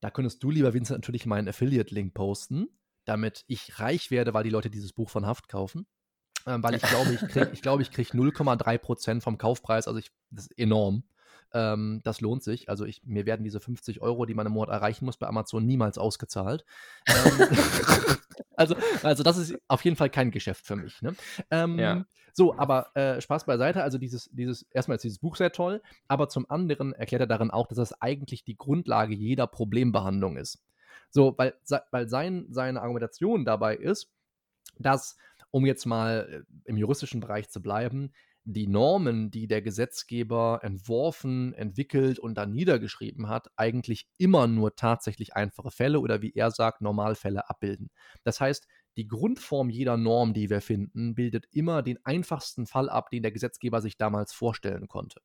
da 0.00 0.10
könntest 0.10 0.42
du, 0.42 0.50
lieber 0.50 0.74
Vincent, 0.74 0.98
natürlich 0.98 1.26
meinen 1.26 1.48
Affiliate-Link 1.48 2.14
posten, 2.14 2.68
damit 3.04 3.44
ich 3.46 3.78
reich 3.78 4.10
werde, 4.10 4.34
weil 4.34 4.44
die 4.44 4.50
Leute 4.50 4.70
dieses 4.70 4.92
Buch 4.92 5.10
von 5.10 5.26
Haft 5.26 5.48
kaufen. 5.48 5.86
Ähm, 6.46 6.62
weil 6.62 6.74
ich 6.74 6.82
glaube, 6.82 7.12
ich 7.12 7.20
kriege 7.20 7.50
ich 7.52 7.62
glaub, 7.62 7.80
ich 7.80 7.90
krieg 7.90 8.08
0,3% 8.14 9.20
vom 9.20 9.38
Kaufpreis, 9.38 9.88
also 9.88 9.98
ich, 9.98 10.10
das 10.30 10.46
ist 10.46 10.58
enorm. 10.58 11.04
Ähm, 11.56 12.02
das 12.04 12.20
lohnt 12.20 12.42
sich. 12.42 12.68
Also 12.68 12.84
ich, 12.84 13.02
mir 13.06 13.24
werden 13.24 13.42
diese 13.42 13.60
50 13.60 14.02
Euro, 14.02 14.26
die 14.26 14.34
man 14.34 14.46
im 14.46 14.52
Monat 14.52 14.68
erreichen 14.68 15.06
muss, 15.06 15.16
bei 15.16 15.26
Amazon 15.26 15.64
niemals 15.64 15.96
ausgezahlt. 15.96 16.66
ähm, 17.08 17.48
also, 18.56 18.76
also 19.02 19.22
das 19.22 19.38
ist 19.38 19.56
auf 19.66 19.82
jeden 19.82 19.96
Fall 19.96 20.10
kein 20.10 20.30
Geschäft 20.30 20.66
für 20.66 20.76
mich. 20.76 21.00
Ne? 21.00 21.16
Ähm, 21.50 21.78
ja. 21.78 22.04
So, 22.34 22.58
aber 22.58 22.94
äh, 22.94 23.22
Spaß 23.22 23.46
beiseite. 23.46 23.82
Also 23.82 23.96
dieses, 23.96 24.28
dieses, 24.32 24.64
erstmal 24.70 24.96
ist 24.96 25.04
dieses 25.04 25.18
Buch 25.18 25.36
sehr 25.36 25.50
toll, 25.50 25.80
aber 26.08 26.28
zum 26.28 26.44
anderen 26.50 26.92
erklärt 26.92 27.22
er 27.22 27.26
darin 27.26 27.50
auch, 27.50 27.68
dass 27.68 27.78
das 27.78 28.02
eigentlich 28.02 28.44
die 28.44 28.58
Grundlage 28.58 29.14
jeder 29.14 29.46
Problembehandlung 29.46 30.36
ist. 30.36 30.62
So, 31.08 31.34
weil, 31.38 31.54
weil 31.90 32.10
sein, 32.10 32.48
seine 32.50 32.82
Argumentation 32.82 33.46
dabei 33.46 33.76
ist, 33.76 34.12
dass, 34.78 35.16
um 35.50 35.64
jetzt 35.64 35.86
mal 35.86 36.44
äh, 36.46 36.68
im 36.68 36.76
juristischen 36.76 37.20
Bereich 37.20 37.48
zu 37.48 37.62
bleiben, 37.62 38.12
die 38.46 38.68
Normen, 38.68 39.30
die 39.30 39.48
der 39.48 39.60
Gesetzgeber 39.60 40.60
entworfen, 40.62 41.52
entwickelt 41.54 42.18
und 42.20 42.36
dann 42.36 42.52
niedergeschrieben 42.52 43.28
hat, 43.28 43.48
eigentlich 43.56 44.08
immer 44.18 44.46
nur 44.46 44.76
tatsächlich 44.76 45.34
einfache 45.34 45.70
Fälle 45.72 46.00
oder 46.00 46.22
wie 46.22 46.32
er 46.32 46.52
sagt, 46.52 46.80
Normalfälle 46.80 47.50
abbilden. 47.50 47.90
Das 48.22 48.40
heißt, 48.40 48.66
die 48.96 49.08
Grundform 49.08 49.68
jeder 49.68 49.96
Norm, 49.96 50.32
die 50.32 50.48
wir 50.48 50.60
finden, 50.60 51.14
bildet 51.14 51.46
immer 51.50 51.82
den 51.82 51.98
einfachsten 52.04 52.66
Fall 52.66 52.88
ab, 52.88 53.10
den 53.10 53.22
der 53.22 53.32
Gesetzgeber 53.32 53.82
sich 53.82 53.96
damals 53.96 54.32
vorstellen 54.32 54.86
konnte. 54.88 55.20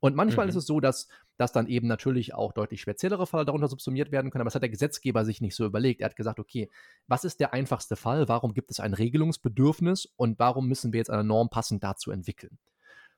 Und 0.00 0.14
manchmal 0.14 0.46
mhm. 0.46 0.50
ist 0.50 0.56
es 0.56 0.66
so, 0.66 0.80
dass, 0.80 1.08
dass 1.36 1.52
dann 1.52 1.66
eben 1.66 1.88
natürlich 1.88 2.34
auch 2.34 2.52
deutlich 2.52 2.80
speziellere 2.80 3.26
Fälle 3.26 3.44
darunter 3.44 3.68
subsumiert 3.68 4.12
werden 4.12 4.30
können, 4.30 4.42
aber 4.42 4.48
das 4.48 4.54
hat 4.54 4.62
der 4.62 4.68
Gesetzgeber 4.68 5.24
sich 5.24 5.40
nicht 5.40 5.56
so 5.56 5.64
überlegt. 5.64 6.00
Er 6.00 6.06
hat 6.06 6.16
gesagt, 6.16 6.38
okay, 6.38 6.70
was 7.06 7.24
ist 7.24 7.40
der 7.40 7.52
einfachste 7.52 7.96
Fall? 7.96 8.28
Warum 8.28 8.54
gibt 8.54 8.70
es 8.70 8.80
ein 8.80 8.94
Regelungsbedürfnis 8.94 10.06
und 10.16 10.38
warum 10.38 10.68
müssen 10.68 10.92
wir 10.92 10.98
jetzt 10.98 11.10
eine 11.10 11.24
Norm 11.24 11.50
passend 11.50 11.82
dazu 11.82 12.10
entwickeln? 12.10 12.58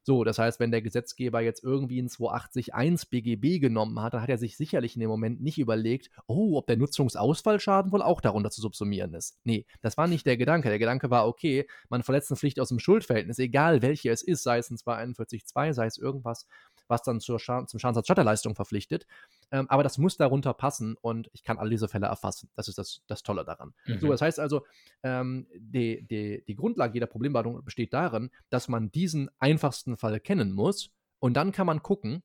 So, 0.02 0.24
das 0.24 0.38
heißt, 0.38 0.60
wenn 0.60 0.70
der 0.70 0.82
Gesetzgeber 0.82 1.40
jetzt 1.40 1.62
irgendwie 1.62 2.00
ein 2.00 2.08
280.1 2.08 3.10
BGB 3.10 3.60
genommen 3.60 4.00
hat, 4.00 4.14
dann 4.14 4.22
hat 4.22 4.30
er 4.30 4.38
sich 4.38 4.56
sicherlich 4.56 4.96
in 4.96 5.00
dem 5.00 5.10
Moment 5.10 5.42
nicht 5.42 5.58
überlegt, 5.58 6.10
oh, 6.26 6.56
ob 6.56 6.66
der 6.66 6.78
Nutzungsausfallschaden 6.78 7.92
wohl 7.92 8.02
auch 8.02 8.20
darunter 8.20 8.50
zu 8.50 8.60
subsumieren 8.60 9.14
ist. 9.14 9.38
Nee, 9.44 9.66
das 9.82 9.96
war 9.98 10.06
nicht 10.06 10.24
der 10.26 10.36
Gedanke. 10.36 10.68
Der 10.68 10.78
Gedanke 10.78 11.10
war, 11.10 11.28
okay, 11.28 11.66
man 11.90 12.02
verletzt 12.02 12.30
eine 12.30 12.38
Pflicht 12.38 12.60
aus 12.60 12.68
dem 12.68 12.78
Schuldverhältnis, 12.78 13.38
egal 13.38 13.82
welche 13.82 14.10
es 14.10 14.22
ist, 14.22 14.42
sei 14.42 14.58
es 14.58 14.70
ein 14.70 14.76
241.2, 14.76 15.74
sei 15.74 15.86
es 15.86 15.98
irgendwas, 15.98 16.46
was 16.90 17.02
dann 17.02 17.20
zur 17.20 17.38
Scha 17.38 17.66
zum 17.66 17.78
Schadensersatz 17.80 18.06
Stadtleistung 18.06 18.54
verpflichtet. 18.54 19.06
Ähm, 19.50 19.66
aber 19.68 19.82
das 19.82 19.98
muss 19.98 20.16
darunter 20.16 20.52
passen 20.52 20.96
und 21.00 21.30
ich 21.32 21.42
kann 21.42 21.58
all 21.58 21.70
diese 21.70 21.88
Fälle 21.88 22.06
erfassen. 22.06 22.50
Das 22.56 22.68
ist 22.68 22.78
das, 22.78 23.02
das 23.06 23.22
Tolle 23.22 23.44
daran. 23.44 23.72
Mhm. 23.86 24.00
So, 24.00 24.08
das 24.08 24.20
heißt 24.20 24.40
also, 24.40 24.66
ähm, 25.02 25.46
die, 25.56 26.06
die, 26.06 26.44
die 26.46 26.54
Grundlage 26.54 26.94
jeder 26.94 27.06
Problembehandlung 27.06 27.64
besteht 27.64 27.92
darin, 27.92 28.30
dass 28.50 28.68
man 28.68 28.90
diesen 28.90 29.30
einfachsten 29.38 29.96
Fall 29.96 30.20
kennen 30.20 30.52
muss 30.52 30.90
und 31.20 31.34
dann 31.34 31.52
kann 31.52 31.66
man 31.66 31.82
gucken, 31.82 32.22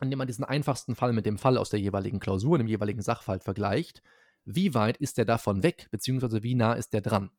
indem 0.00 0.18
man 0.18 0.26
diesen 0.26 0.44
einfachsten 0.44 0.94
Fall 0.94 1.12
mit 1.12 1.26
dem 1.26 1.38
Fall 1.38 1.58
aus 1.58 1.70
der 1.70 1.80
jeweiligen 1.80 2.20
Klausur, 2.20 2.58
dem 2.58 2.66
jeweiligen 2.66 3.02
Sachverhalt 3.02 3.44
vergleicht, 3.44 4.02
wie 4.44 4.74
weit 4.74 4.96
ist 4.98 5.18
der 5.18 5.24
davon 5.24 5.62
weg, 5.62 5.88
beziehungsweise 5.90 6.42
wie 6.42 6.54
nah 6.54 6.74
ist 6.74 6.92
der 6.92 7.00
dran. 7.00 7.30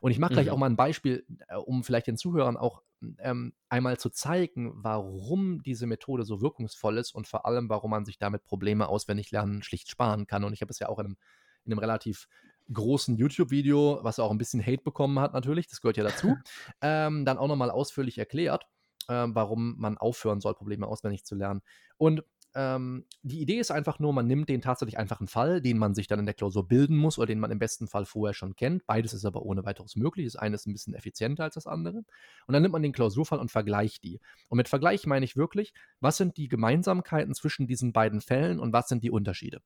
Und 0.00 0.10
ich 0.10 0.18
mache 0.18 0.34
gleich 0.34 0.46
mhm. 0.46 0.52
auch 0.52 0.58
mal 0.58 0.70
ein 0.70 0.76
Beispiel, 0.76 1.24
äh, 1.48 1.56
um 1.56 1.84
vielleicht 1.84 2.06
den 2.06 2.16
Zuhörern 2.16 2.56
auch 2.56 2.82
ähm, 3.18 3.52
einmal 3.68 3.98
zu 3.98 4.10
zeigen, 4.10 4.72
warum 4.74 5.62
diese 5.62 5.86
Methode 5.86 6.24
so 6.24 6.40
wirkungsvoll 6.40 6.98
ist 6.98 7.14
und 7.14 7.26
vor 7.26 7.46
allem, 7.46 7.68
warum 7.68 7.90
man 7.90 8.04
sich 8.04 8.18
damit 8.18 8.44
Probleme 8.44 8.88
auswendig 8.88 9.30
lernen 9.30 9.62
schlicht 9.62 9.88
sparen 9.88 10.26
kann. 10.26 10.44
Und 10.44 10.52
ich 10.52 10.60
habe 10.60 10.70
es 10.70 10.78
ja 10.78 10.88
auch 10.88 10.98
in 10.98 11.06
einem, 11.06 11.16
in 11.64 11.72
einem 11.72 11.78
relativ 11.78 12.28
großen 12.72 13.16
YouTube-Video, 13.16 14.00
was 14.02 14.18
auch 14.18 14.30
ein 14.30 14.38
bisschen 14.38 14.64
Hate 14.64 14.82
bekommen 14.82 15.18
hat, 15.18 15.32
natürlich, 15.32 15.66
das 15.68 15.80
gehört 15.80 15.96
ja 15.96 16.04
dazu, 16.04 16.36
ähm, 16.82 17.24
dann 17.24 17.38
auch 17.38 17.48
nochmal 17.48 17.70
ausführlich 17.70 18.18
erklärt, 18.18 18.64
äh, 19.08 19.26
warum 19.28 19.76
man 19.78 19.98
aufhören 19.98 20.40
soll, 20.40 20.54
Probleme 20.54 20.86
auswendig 20.86 21.24
zu 21.24 21.34
lernen. 21.34 21.62
Und 21.96 22.22
ähm, 22.54 23.06
die 23.22 23.40
Idee 23.40 23.58
ist 23.58 23.70
einfach 23.70 23.98
nur, 23.98 24.12
man 24.12 24.26
nimmt 24.26 24.48
den 24.48 24.60
tatsächlich 24.60 24.98
einfachen 24.98 25.28
Fall, 25.28 25.60
den 25.60 25.78
man 25.78 25.94
sich 25.94 26.08
dann 26.08 26.18
in 26.18 26.26
der 26.26 26.34
Klausur 26.34 26.66
bilden 26.66 26.96
muss 26.96 27.18
oder 27.18 27.26
den 27.26 27.38
man 27.38 27.50
im 27.50 27.58
besten 27.58 27.86
Fall 27.86 28.04
vorher 28.04 28.34
schon 28.34 28.56
kennt. 28.56 28.86
Beides 28.86 29.12
ist 29.12 29.24
aber 29.24 29.42
ohne 29.42 29.64
weiteres 29.64 29.96
möglich. 29.96 30.26
Das 30.26 30.36
eine 30.36 30.56
ist 30.56 30.66
ein 30.66 30.72
bisschen 30.72 30.94
effizienter 30.94 31.44
als 31.44 31.54
das 31.54 31.66
andere. 31.66 31.98
Und 32.46 32.52
dann 32.52 32.62
nimmt 32.62 32.72
man 32.72 32.82
den 32.82 32.92
Klausurfall 32.92 33.38
und 33.38 33.50
vergleicht 33.50 34.02
die. 34.04 34.20
Und 34.48 34.56
mit 34.56 34.68
Vergleich 34.68 35.06
meine 35.06 35.24
ich 35.24 35.36
wirklich, 35.36 35.72
was 36.00 36.16
sind 36.16 36.36
die 36.36 36.48
Gemeinsamkeiten 36.48 37.34
zwischen 37.34 37.66
diesen 37.66 37.92
beiden 37.92 38.20
Fällen 38.20 38.58
und 38.58 38.72
was 38.72 38.88
sind 38.88 39.04
die 39.04 39.10
Unterschiede? 39.10 39.60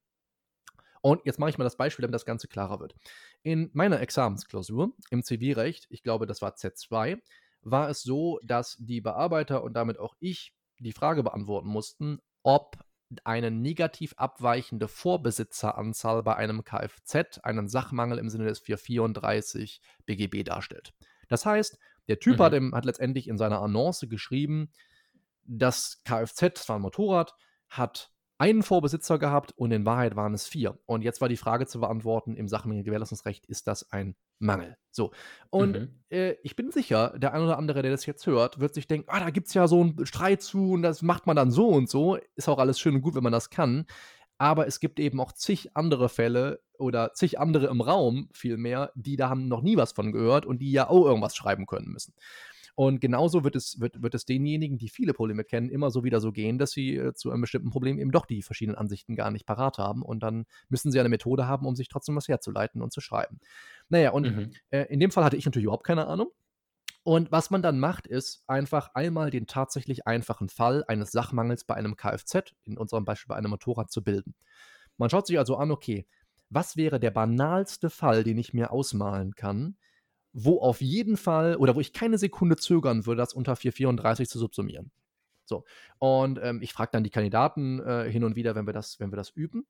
Und 1.01 1.21
jetzt 1.25 1.39
mache 1.39 1.51
ich 1.51 1.59
mal 1.59 1.65
das 1.65 1.77
Beispiel, 1.77 2.03
damit 2.03 2.15
das 2.15 2.25
Ganze 2.25 2.49
klarer 2.49 2.81
wird. 2.81 2.95
In 3.43 3.71
meiner 3.75 4.01
Examensklausur 4.01 4.95
im 5.11 5.23
Zivilrecht, 5.23 5.87
ich 5.91 6.03
glaube, 6.03 6.27
das 6.27 6.41
war 6.41 6.55
Z2, 6.55 7.21
war 7.61 7.91
es 7.91 8.03
so, 8.03 8.41
dass 8.43 8.77
die 8.79 9.01
Bearbeiter 9.01 9.63
und 9.65 9.75
damit 9.75 9.99
auch 9.99 10.15
ich 10.21 10.55
die 10.79 10.93
Frage 10.93 11.23
beantworten 11.23 11.69
mussten, 11.69 12.21
ob 12.45 12.77
eine 13.25 13.51
negativ 13.51 14.15
abweichende 14.17 14.89
Vorbesitzeranzahl 14.89 16.23
bei 16.23 16.37
einem 16.37 16.65
Kfz 16.65 17.39
einen 17.43 17.69
Sachmangel 17.69 18.19
im 18.19 18.29
Sinne 18.29 18.47
des 18.47 18.61
434 18.61 19.81
BGB 20.07 20.45
darstellt. 20.45 20.95
Das 21.29 21.47
heißt, 21.47 21.79
der 22.09 22.19
Typ 22.19 22.39
mhm. 22.39 22.43
hat, 22.43 22.53
im, 22.55 22.75
hat 22.75 22.85
letztendlich 22.85 23.29
in 23.29 23.39
seiner 23.39 23.61
Annonce 23.61 24.09
geschrieben, 24.09 24.71
das 25.45 26.03
Kfz, 26.05 26.55
das 26.55 26.69
war 26.69 26.77
ein 26.77 26.83
Motorrad, 26.83 27.35
hat 27.69 28.11
einen 28.39 28.63
Vorbesitzer 28.63 29.19
gehabt 29.19 29.53
und 29.53 29.71
in 29.71 29.87
Wahrheit 29.87 30.17
waren 30.17 30.35
es 30.35 30.47
vier. 30.47 30.79
Und 30.87 31.03
jetzt 31.03 31.21
war 31.21 31.29
die 31.29 31.37
Frage 31.37 31.67
zu 31.67 31.81
beantworten 31.81 32.37
im 32.37 32.49
Sachmenge-Gewährleistungsrecht, 32.49 33.47
ist 33.47 33.69
das 33.69 33.91
ein 33.93 34.17
Mangel? 34.39 34.77
So. 34.91 35.13
Und 35.51 35.73
mhm. 35.73 35.89
äh, 36.11 36.33
ich 36.43 36.57
bin 36.57 36.71
sicher, 36.71 37.15
der 37.19 37.35
eine 37.35 37.45
oder 37.45 37.59
andere, 37.59 37.83
der 37.83 37.91
das 37.91 38.07
jetzt 38.07 38.27
hört, 38.27 38.61
wird 38.61 38.75
sich 38.75 38.87
denken, 38.87 39.09
ah, 39.09 39.21
da 39.21 39.31
gibt 39.31 39.49
es 39.49 39.55
ja 39.55 39.67
so 39.67 39.81
einen 39.81 40.07
Streit 40.07 40.43
zu 40.43 40.73
und 40.73 40.83
das 40.83 41.03
macht 41.03 41.27
man 41.27 41.37
dann 41.37 41.51
so 41.51 41.69
und 41.69 41.89
so. 41.89 42.19
Ist 42.37 42.49
auch 42.49 42.59
alles 42.59 42.79
schön 42.79 42.95
und 42.95 43.03
gut, 43.03 43.15
wenn 43.15 43.23
man 43.23 43.33
das 43.33 43.51
kann. 43.51 43.87
Aber 44.39 44.67
es 44.67 44.81
gibt 44.81 45.01
eben 45.01 45.21
auch 45.21 45.33
zig 45.33 45.77
andere 45.77 46.09
Fälle 46.09 46.61
oder 46.79 47.13
zig 47.15 47.39
andere 47.39 47.67
im 47.67 47.81
Raum 47.81 48.29
vielmehr, 48.33 48.93
die 48.95 49.17
da 49.17 49.29
haben 49.29 49.49
noch 49.49 49.63
nie 49.63 49.77
was 49.77 49.93
von 49.93 50.13
gehört 50.13 50.47
und 50.47 50.59
die 50.59 50.73
ja 50.73 50.89
auch 50.89 51.07
irgendwas 51.07 51.37
schreiben 51.37 51.67
können 51.67 51.91
müssen. 51.91 52.15
Und 52.77 53.01
genauso 53.01 53.45
wird 53.45 53.55
es, 53.55 53.79
wird, 53.79 54.03
wird 54.03 54.15
es 54.15 54.25
denjenigen, 54.25 54.79
die 54.79 54.89
viele 54.89 55.15
Probleme 55.15 55.45
kennen, 55.45 55.71
immer 55.71 55.91
so 55.93 56.03
wieder 56.03 56.21
so 56.21 56.33
gehen, 56.33 56.59
dass 56.59 56.73
sie 56.73 56.97
äh, 56.97 57.15
zu 57.15 57.31
einem 57.31 57.43
bestimmten 57.43 57.71
Problem 57.71 58.01
eben 58.01 58.11
doch 58.11 58.27
die 58.27 58.43
verschiedenen 58.43 58.77
Ansichten 58.77 59.15
gar 59.15 59.31
nicht 59.31 59.47
parat 59.47 59.79
haben. 59.79 60.03
Und 60.03 60.25
dann 60.25 60.45
müssen 60.69 60.91
sie 60.91 60.99
eine 60.99 61.09
Methode 61.09 61.47
haben, 61.47 61.67
um 61.67 61.77
sich 61.77 61.89
trotzdem 61.89 62.17
was 62.17 62.27
herzuleiten 62.27 62.83
und 62.83 62.93
zu 62.93 63.01
schreiben. 63.01 63.39
Naja, 63.89 64.11
und 64.11 64.25
mhm. 64.25 64.51
äh, 64.71 64.87
in 64.93 64.99
dem 64.99 65.13
Fall 65.13 65.25
hatte 65.25 65.37
ich 65.37 65.45
natürlich 65.45 65.65
überhaupt 65.65 65.87
keine 65.87 66.09
Ahnung. 66.09 66.31
Und 67.05 67.31
was 67.31 67.51
man 67.51 67.63
dann 67.63 67.79
macht, 67.79 68.07
ist 68.07 68.43
einfach 68.49 68.91
einmal 68.95 69.31
den 69.31 69.47
tatsächlich 69.47 70.07
einfachen 70.07 70.49
Fall 70.49 70.85
eines 70.89 71.13
Sachmangels 71.13 71.65
bei 71.65 71.75
einem 71.75 71.97
Kfz, 71.97 72.55
in 72.65 72.79
unserem 72.79 73.05
Beispiel 73.05 73.29
bei 73.29 73.37
einem 73.37 73.51
Motorrad, 73.51 73.91
zu 73.91 74.03
bilden. 74.03 74.35
Man 74.97 75.11
schaut 75.11 75.27
sich 75.27 75.39
also 75.39 75.57
an, 75.57 75.71
okay, 75.71 76.07
was 76.49 76.77
wäre 76.77 76.99
der 76.99 77.11
banalste 77.11 77.91
Fall, 77.91 78.25
den 78.25 78.39
ich 78.39 78.55
mir 78.55 78.73
ausmalen 78.73 79.35
kann, 79.35 79.77
wo 80.35 80.61
auf 80.61 80.81
jeden 80.81 81.17
Fall 81.17 81.57
oder 81.57 81.77
wo 81.77 81.81
ich 81.81 81.93
keine 81.93 82.19
Sekunde 82.19 82.57
zögern 82.57 83.07
würde, 83.07 83.19
das 83.19 83.33
unter 83.33 83.57
434 83.57 84.29
zu 84.29 84.39
subsumieren. 84.39 84.91
So. 85.47 85.65
Und 85.99 86.41
ähm, 86.43 86.61
ich 86.61 86.73
frage 86.73 86.91
dann 86.93 87.05
die 87.05 87.11
Kandidaten 87.11 87.81
äh, 87.81 88.11
hin 88.11 88.25
und 88.25 88.35
wieder, 88.35 88.55
wenn 88.55 88.67
wir, 88.67 88.73
das, 88.73 88.99
wenn 88.99 89.13
wir 89.13 89.17
das 89.17 89.31
üben. 89.31 89.67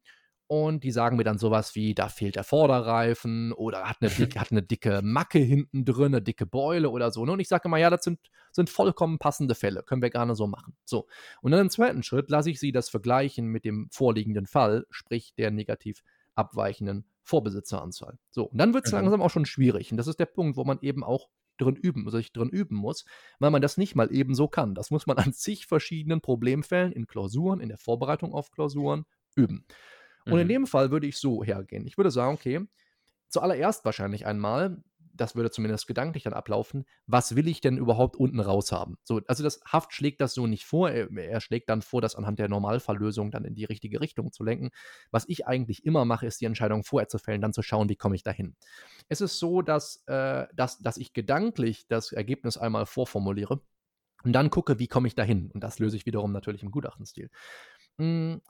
Und 0.47 0.85
die 0.85 0.91
sagen 0.91 1.17
mir 1.17 1.25
dann 1.25 1.39
sowas 1.39 1.75
wie, 1.75 1.95
da 1.95 2.09
fehlt 2.09 2.37
der 2.37 2.45
Vorderreifen 2.45 3.53
oder 3.53 3.89
hat 3.89 3.99
eine 4.01 4.11
dicke, 4.11 4.39
hat 4.41 4.53
eine 4.53 4.63
dicke 4.63 5.01
Macke 5.03 5.39
hinten 5.39 5.85
drin, 5.85 6.15
eine 6.15 6.23
dicke 6.23 6.47
Beule 6.47 6.91
oder 6.91 7.11
so. 7.11 7.25
Ne? 7.25 7.33
Und 7.33 7.41
ich 7.41 7.49
sage 7.49 7.69
immer, 7.69 7.79
ja, 7.79 7.91
das 7.91 8.05
sind, 8.05 8.19
sind 8.53 8.71
vollkommen 8.71 9.19
passende 9.19 9.55
Fälle, 9.55 9.83
können 9.83 10.03
wir 10.03 10.11
gerne 10.11 10.35
so 10.35 10.47
machen. 10.47 10.77
So. 10.85 11.07
Und 11.43 11.53
dann 11.53 11.61
im 11.61 11.71
zweiten 11.71 12.03
Schritt 12.03 12.31
lasse 12.31 12.51
ich 12.51 12.61
sie 12.61 12.73
das 12.73 12.89
vergleichen 12.89 13.47
mit 13.47 13.65
dem 13.65 13.89
vorliegenden 13.91 14.47
Fall, 14.47 14.87
sprich 14.91 15.35
der 15.35 15.51
negativ 15.51 16.03
abweichenden 16.35 17.07
Vorbesitzeranzahl. 17.23 18.19
So, 18.31 18.45
und 18.45 18.59
dann 18.59 18.75
wird 18.75 18.87
es 18.87 18.93
mhm. 18.93 18.99
langsam 18.99 19.23
auch 19.23 19.31
schon 19.31 19.47
schwierig. 19.47 19.91
Und 19.91 19.97
das 19.97 20.07
ist 20.07 20.21
der 20.21 20.27
Punkt, 20.27 20.57
wo 20.57 20.65
man 20.65 20.79
eben 20.83 21.03
auch 21.03 21.29
drin 21.59 21.77
üben, 21.77 22.11
sich 22.11 22.33
drin 22.33 22.51
üben 22.51 22.77
muss, 22.77 23.05
weil 23.39 23.51
man 23.51 23.63
das 23.63 23.77
nicht 23.77 23.95
mal 23.95 24.13
eben 24.13 24.35
so 24.35 24.49
kann. 24.49 24.75
Das 24.75 24.91
muss 24.91 25.07
man 25.07 25.19
an 25.19 25.33
zig 25.33 25.67
verschiedenen 25.67 26.21
Problemfällen 26.21 26.93
in 26.93 27.07
Klausuren, 27.07 27.61
in 27.61 27.69
der 27.69 27.79
Vorbereitung 27.79 28.35
auf 28.35 28.51
Klausuren 28.51 29.05
üben. 29.37 29.67
Und 30.27 30.35
mhm. 30.35 30.41
in 30.41 30.49
dem 30.49 30.67
Fall 30.67 30.91
würde 30.91 31.07
ich 31.07 31.19
so 31.19 31.45
hergehen. 31.45 31.87
Ich 31.87 31.97
würde 31.97 32.11
sagen, 32.11 32.35
okay, 32.35 32.67
zuallererst 33.29 33.85
wahrscheinlich 33.85 34.27
einmal, 34.27 34.83
das 35.15 35.37
würde 35.37 35.51
zumindest 35.51 35.87
gedanklich 35.87 36.25
dann 36.25 36.33
ablaufen, 36.33 36.85
was 37.07 37.37
will 37.37 37.49
ich 37.49 37.61
denn 37.61 37.79
überhaupt 37.79 38.17
unten 38.17 38.41
raus 38.41 38.73
haben? 38.73 38.99
So, 39.05 39.21
also 39.27 39.43
das 39.43 39.61
Haft 39.65 39.93
schlägt 39.93 40.21
das 40.21 40.35
so 40.35 40.47
nicht 40.47 40.65
vor. 40.65 40.91
Er, 40.91 41.11
er, 41.17 41.41
schlägt 41.41 41.69
dann 41.69 41.83
vor, 41.83 42.01
das 42.01 42.17
anhand 42.17 42.39
der 42.39 42.49
Normalfalllösung 42.49 43.31
dann 43.31 43.45
in 43.45 43.55
die 43.55 43.65
richtige 43.65 44.01
Richtung 44.01 44.33
zu 44.33 44.45
lenken. 44.45 44.71
Was 45.11 45.29
ich 45.29 45.47
eigentlich 45.47 45.85
immer 45.85 46.05
mache, 46.05 46.27
ist 46.27 46.41
die 46.41 46.47
Entscheidung 46.47 46.85
vorher 46.85 47.09
zu 47.09 47.19
fällen, 47.19 47.41
dann 47.41 47.53
zu 47.53 47.63
schauen, 47.63 47.89
wie 47.89 47.97
komme 47.97 48.17
ich 48.17 48.23
dahin. 48.23 48.57
Es 49.09 49.21
ist 49.21 49.39
so, 49.39 49.63
dass, 49.63 50.03
äh, 50.07 50.47
dass, 50.55 50.79
dass 50.79 50.97
ich 50.97 51.13
gedanklich 51.13 51.87
das 51.89 52.13
Ergebnis 52.13 52.57
einmal 52.57 52.87
vorformuliere 52.87 53.61
und 54.25 54.33
dann 54.33 54.51
gucke, 54.51 54.79
wie 54.79 54.89
komme 54.89 55.07
ich 55.07 55.15
dahin. 55.15 55.51
Und 55.53 55.63
das 55.63 55.79
löse 55.79 55.97
ich 55.97 56.07
wiederum 56.07 56.33
natürlich 56.33 56.63
im 56.63 56.71
Gutachtenstil. 56.71 57.31
Hm, 57.99 58.41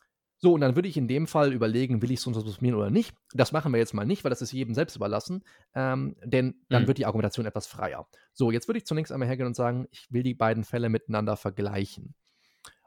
so, 0.44 0.52
und 0.52 0.60
dann 0.60 0.76
würde 0.76 0.88
ich 0.88 0.98
in 0.98 1.08
dem 1.08 1.26
Fall 1.26 1.54
überlegen, 1.54 2.02
will 2.02 2.10
ich 2.10 2.18
es 2.18 2.24
subsumieren 2.24 2.76
oder 2.76 2.90
nicht. 2.90 3.14
Das 3.32 3.52
machen 3.52 3.72
wir 3.72 3.78
jetzt 3.78 3.94
mal 3.94 4.04
nicht, 4.04 4.24
weil 4.24 4.28
das 4.28 4.42
ist 4.42 4.52
jedem 4.52 4.74
selbst 4.74 4.94
überlassen, 4.94 5.42
ähm, 5.74 6.16
denn 6.22 6.56
dann 6.68 6.82
mhm. 6.82 6.86
wird 6.86 6.98
die 6.98 7.06
Argumentation 7.06 7.46
etwas 7.46 7.66
freier. 7.66 8.06
So, 8.34 8.50
jetzt 8.50 8.68
würde 8.68 8.76
ich 8.76 8.84
zunächst 8.84 9.10
einmal 9.10 9.26
hergehen 9.26 9.46
und 9.46 9.56
sagen, 9.56 9.88
ich 9.90 10.06
will 10.12 10.22
die 10.22 10.34
beiden 10.34 10.62
Fälle 10.62 10.90
miteinander 10.90 11.38
vergleichen. 11.38 12.14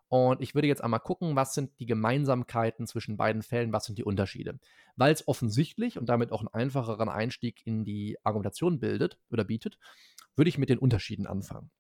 Und 0.08 0.40
ich 0.40 0.54
würde 0.54 0.68
jetzt 0.68 0.84
einmal 0.84 1.00
gucken, 1.00 1.36
was 1.36 1.56
sind 1.56 1.72
die 1.80 1.88
Gemeinsamkeiten 1.88 2.86
zwischen 2.86 3.18
beiden 3.18 3.42
Fällen, 3.42 3.74
was 3.74 3.86
sind 3.86 3.98
die 3.98 4.04
Unterschiede. 4.04 4.60
Weil 4.96 5.12
es 5.12 5.28
offensichtlich 5.28 5.98
und 5.98 6.10
damit 6.10 6.32
auch 6.32 6.42
einen 6.42 6.54
einfacheren 6.54 7.10
Einstieg 7.10 7.66
in 7.66 7.86
die 7.86 8.20
Argumentation 8.24 8.80
bildet 8.80 9.18
oder 9.32 9.44
bietet, 9.44 9.80
würde 10.36 10.50
ich 10.50 10.60
mit 10.60 10.70
den 10.70 10.78
Unterschieden 10.78 11.26
anfangen. 11.26 11.72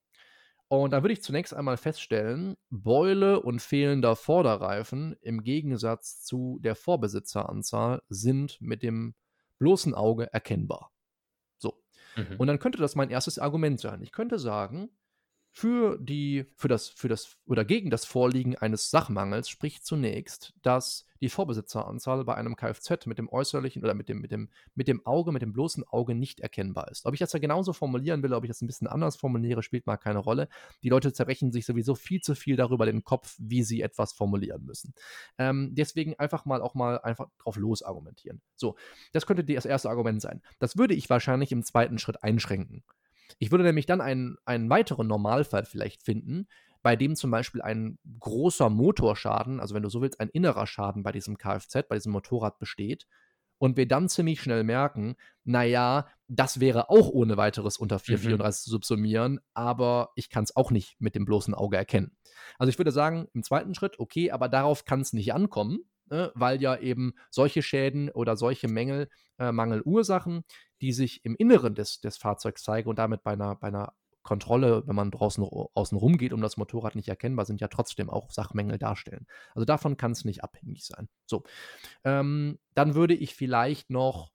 Und 0.69 0.91
da 0.91 1.01
würde 1.01 1.13
ich 1.13 1.23
zunächst 1.23 1.53
einmal 1.53 1.77
feststellen, 1.77 2.57
Beule 2.69 3.39
und 3.39 3.61
fehlender 3.61 4.15
Vorderreifen 4.15 5.15
im 5.21 5.43
Gegensatz 5.43 6.21
zu 6.21 6.59
der 6.61 6.75
Vorbesitzeranzahl 6.75 8.01
sind 8.09 8.59
mit 8.59 8.83
dem 8.83 9.15
bloßen 9.59 9.93
Auge 9.93 10.31
erkennbar. 10.33 10.91
So. 11.57 11.81
Mhm. 12.17 12.35
Und 12.37 12.47
dann 12.47 12.59
könnte 12.59 12.79
das 12.79 12.95
mein 12.95 13.09
erstes 13.09 13.39
Argument 13.39 13.79
sein. 13.79 14.01
Ich 14.01 14.11
könnte 14.11 14.39
sagen, 14.39 14.89
für 15.57 15.97
die, 15.97 16.45
für 16.55 16.67
das, 16.67 16.87
für 16.87 17.07
das 17.07 17.35
oder 17.47 17.65
gegen 17.65 17.89
das 17.89 18.05
Vorliegen 18.05 18.55
eines 18.55 18.91
Sachmangels 18.91 19.49
spricht 19.49 19.87
zunächst, 19.87 20.53
dass 20.61 21.07
die 21.19 21.29
Vorbesitzeranzahl 21.29 22.23
bei 22.25 22.35
einem 22.35 22.55
Kfz 22.55 23.07
mit 23.07 23.17
dem 23.17 23.27
äußerlichen 23.27 23.83
oder 23.83 23.95
mit 23.95 24.07
dem, 24.07 24.21
mit 24.21 24.31
dem, 24.31 24.49
mit 24.75 24.87
dem 24.87 25.03
Auge, 25.03 25.31
mit 25.31 25.41
dem 25.41 25.53
bloßen 25.53 25.83
Auge 25.87 26.13
nicht 26.13 26.41
erkennbar 26.41 26.91
ist. 26.91 27.07
Ob 27.07 27.15
ich 27.15 27.19
das 27.19 27.33
ja 27.33 27.39
genauso 27.39 27.73
formulieren 27.73 28.21
will, 28.21 28.33
ob 28.33 28.43
ich 28.43 28.49
das 28.49 28.61
ein 28.61 28.67
bisschen 28.67 28.85
anders 28.85 29.15
formuliere, 29.15 29.63
spielt 29.63 29.87
mal 29.87 29.97
keine 29.97 30.19
Rolle. 30.19 30.47
Die 30.83 30.89
Leute 30.89 31.11
zerbrechen 31.11 31.51
sich 31.51 31.65
sowieso 31.65 31.95
viel 31.95 32.21
zu 32.21 32.35
viel 32.35 32.55
darüber 32.55 32.85
den 32.85 33.03
Kopf, 33.03 33.35
wie 33.39 33.63
sie 33.63 33.81
etwas 33.81 34.13
formulieren 34.13 34.63
müssen. 34.63 34.93
Ähm, 35.39 35.71
deswegen 35.73 36.13
einfach 36.19 36.45
mal 36.45 36.61
auch 36.61 36.75
mal 36.75 36.99
einfach 36.99 37.29
drauf 37.39 37.55
los 37.55 37.81
argumentieren. 37.81 38.43
So, 38.57 38.75
das 39.11 39.25
könnte 39.25 39.43
das 39.43 39.65
erste 39.65 39.89
Argument 39.89 40.21
sein. 40.21 40.43
Das 40.59 40.77
würde 40.77 40.93
ich 40.93 41.09
wahrscheinlich 41.09 41.51
im 41.51 41.63
zweiten 41.63 41.97
Schritt 41.97 42.21
einschränken. 42.21 42.83
Ich 43.39 43.51
würde 43.51 43.63
nämlich 43.63 43.85
dann 43.85 44.01
einen, 44.01 44.37
einen 44.45 44.69
weiteren 44.69 45.07
Normalfall 45.07 45.65
vielleicht 45.65 46.03
finden, 46.03 46.47
bei 46.81 46.95
dem 46.95 47.15
zum 47.15 47.31
Beispiel 47.31 47.61
ein 47.61 47.97
großer 48.19 48.69
Motorschaden, 48.69 49.59
also 49.59 49.75
wenn 49.75 49.83
du 49.83 49.89
so 49.89 50.01
willst, 50.01 50.19
ein 50.19 50.29
innerer 50.29 50.67
Schaden 50.67 51.03
bei 51.03 51.11
diesem 51.11 51.37
Kfz, 51.37 51.87
bei 51.89 51.95
diesem 51.95 52.11
Motorrad 52.11 52.59
besteht. 52.59 53.07
Und 53.59 53.75
wir 53.75 53.87
dann 53.87 54.07
ziemlich 54.07 54.39
schnell 54.39 54.63
merken, 54.63 55.15
naja, 55.43 56.07
das 56.27 56.59
wäre 56.59 56.91
auch 56.91 57.09
ohne 57.09 57.37
weiteres 57.37 57.77
unter 57.77 57.97
434 57.97 58.59
mhm. 58.59 58.63
zu 58.63 58.69
subsumieren, 58.69 59.39
aber 59.55 60.11
ich 60.15 60.29
kann 60.29 60.43
es 60.43 60.55
auch 60.55 60.69
nicht 60.69 60.95
mit 60.99 61.15
dem 61.15 61.25
bloßen 61.25 61.55
Auge 61.55 61.75
erkennen. 61.75 62.15
Also 62.59 62.69
ich 62.69 62.77
würde 62.77 62.91
sagen, 62.91 63.27
im 63.33 63.41
zweiten 63.41 63.73
Schritt, 63.73 63.99
okay, 63.99 64.29
aber 64.29 64.47
darauf 64.47 64.85
kann 64.85 65.01
es 65.01 65.11
nicht 65.11 65.33
ankommen, 65.33 65.79
ne, 66.09 66.31
weil 66.35 66.61
ja 66.61 66.77
eben 66.77 67.13
solche 67.29 67.61
Schäden 67.61 68.09
oder 68.09 68.37
solche 68.37 68.67
Mängel, 68.67 69.09
äh, 69.39 69.51
Mangelursachen, 69.51 70.43
die 70.81 70.93
sich 70.93 71.23
im 71.25 71.35
Inneren 71.35 71.75
des, 71.75 72.01
des 72.01 72.17
Fahrzeugs 72.17 72.63
zeigen 72.63 72.89
und 72.89 72.99
damit 72.99 73.23
bei 73.23 73.33
einer, 73.33 73.55
bei 73.55 73.67
einer 73.67 73.93
Kontrolle, 74.27 74.83
wenn 74.85 74.95
man 74.95 75.09
draußen 75.09 75.41
außen 75.41 75.97
rum 75.97 76.17
geht, 76.17 76.33
um 76.33 76.41
das 76.41 76.57
Motorrad 76.57 76.95
nicht 76.95 77.07
erkennbar 77.07 77.45
sind, 77.45 77.61
ja 77.61 77.69
trotzdem 77.69 78.09
auch 78.09 78.29
Sachmängel 78.29 78.77
darstellen. 78.77 79.25
Also 79.55 79.63
davon 79.63 79.95
kann 79.95 80.11
es 80.11 80.25
nicht 80.25 80.43
abhängig 80.43 80.85
sein. 80.85 81.07
So, 81.25 81.43
ähm, 82.03 82.59
dann 82.73 82.93
würde 82.93 83.13
ich 83.13 83.35
vielleicht 83.35 83.89
noch 83.89 84.31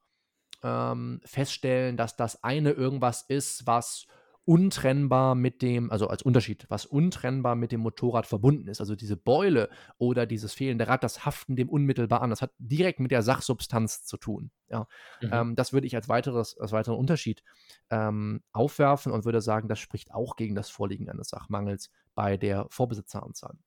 ähm, 0.63 1.21
feststellen, 1.25 1.95
dass 1.95 2.15
das 2.15 2.43
eine 2.43 2.71
irgendwas 2.71 3.21
ist, 3.27 3.67
was 3.67 4.07
untrennbar 4.45 5.35
mit 5.35 5.61
dem, 5.61 5.91
also 5.91 6.07
als 6.07 6.21
Unterschied, 6.21 6.65
was 6.69 6.85
untrennbar 6.85 7.55
mit 7.55 7.71
dem 7.71 7.79
Motorrad 7.79 8.27
verbunden 8.27 8.67
ist. 8.67 8.81
Also 8.81 8.95
diese 8.95 9.15
Beule 9.15 9.69
oder 9.97 10.25
dieses 10.25 10.53
fehlende 10.53 10.87
Rad, 10.87 11.03
das 11.03 11.25
haften 11.25 11.55
dem 11.55 11.69
unmittelbar 11.69 12.21
an. 12.21 12.29
Das 12.29 12.41
hat 12.41 12.51
direkt 12.57 12.99
mit 12.99 13.11
der 13.11 13.21
Sachsubstanz 13.21 14.03
zu 14.03 14.17
tun. 14.17 14.51
Ja. 14.69 14.87
Mhm. 15.21 15.29
Ähm, 15.31 15.55
das 15.55 15.71
würde 15.71 15.87
ich 15.87 15.95
als, 15.95 16.09
weiteres, 16.09 16.57
als 16.57 16.73
weiteren 16.73 16.97
Unterschied 16.97 17.43
ähm, 17.89 18.43
aufwerfen 18.51 19.11
und 19.11 19.23
würde 19.23 19.41
sagen, 19.41 19.69
das 19.69 19.79
spricht 19.79 20.13
auch 20.13 20.35
gegen 20.35 20.55
das 20.55 20.69
Vorliegen 20.69 21.09
eines 21.09 21.29
Sachmangels 21.29 21.89
bei 22.13 22.35
der 22.35 22.67
Vorbesitzeranzahl. 22.69 23.57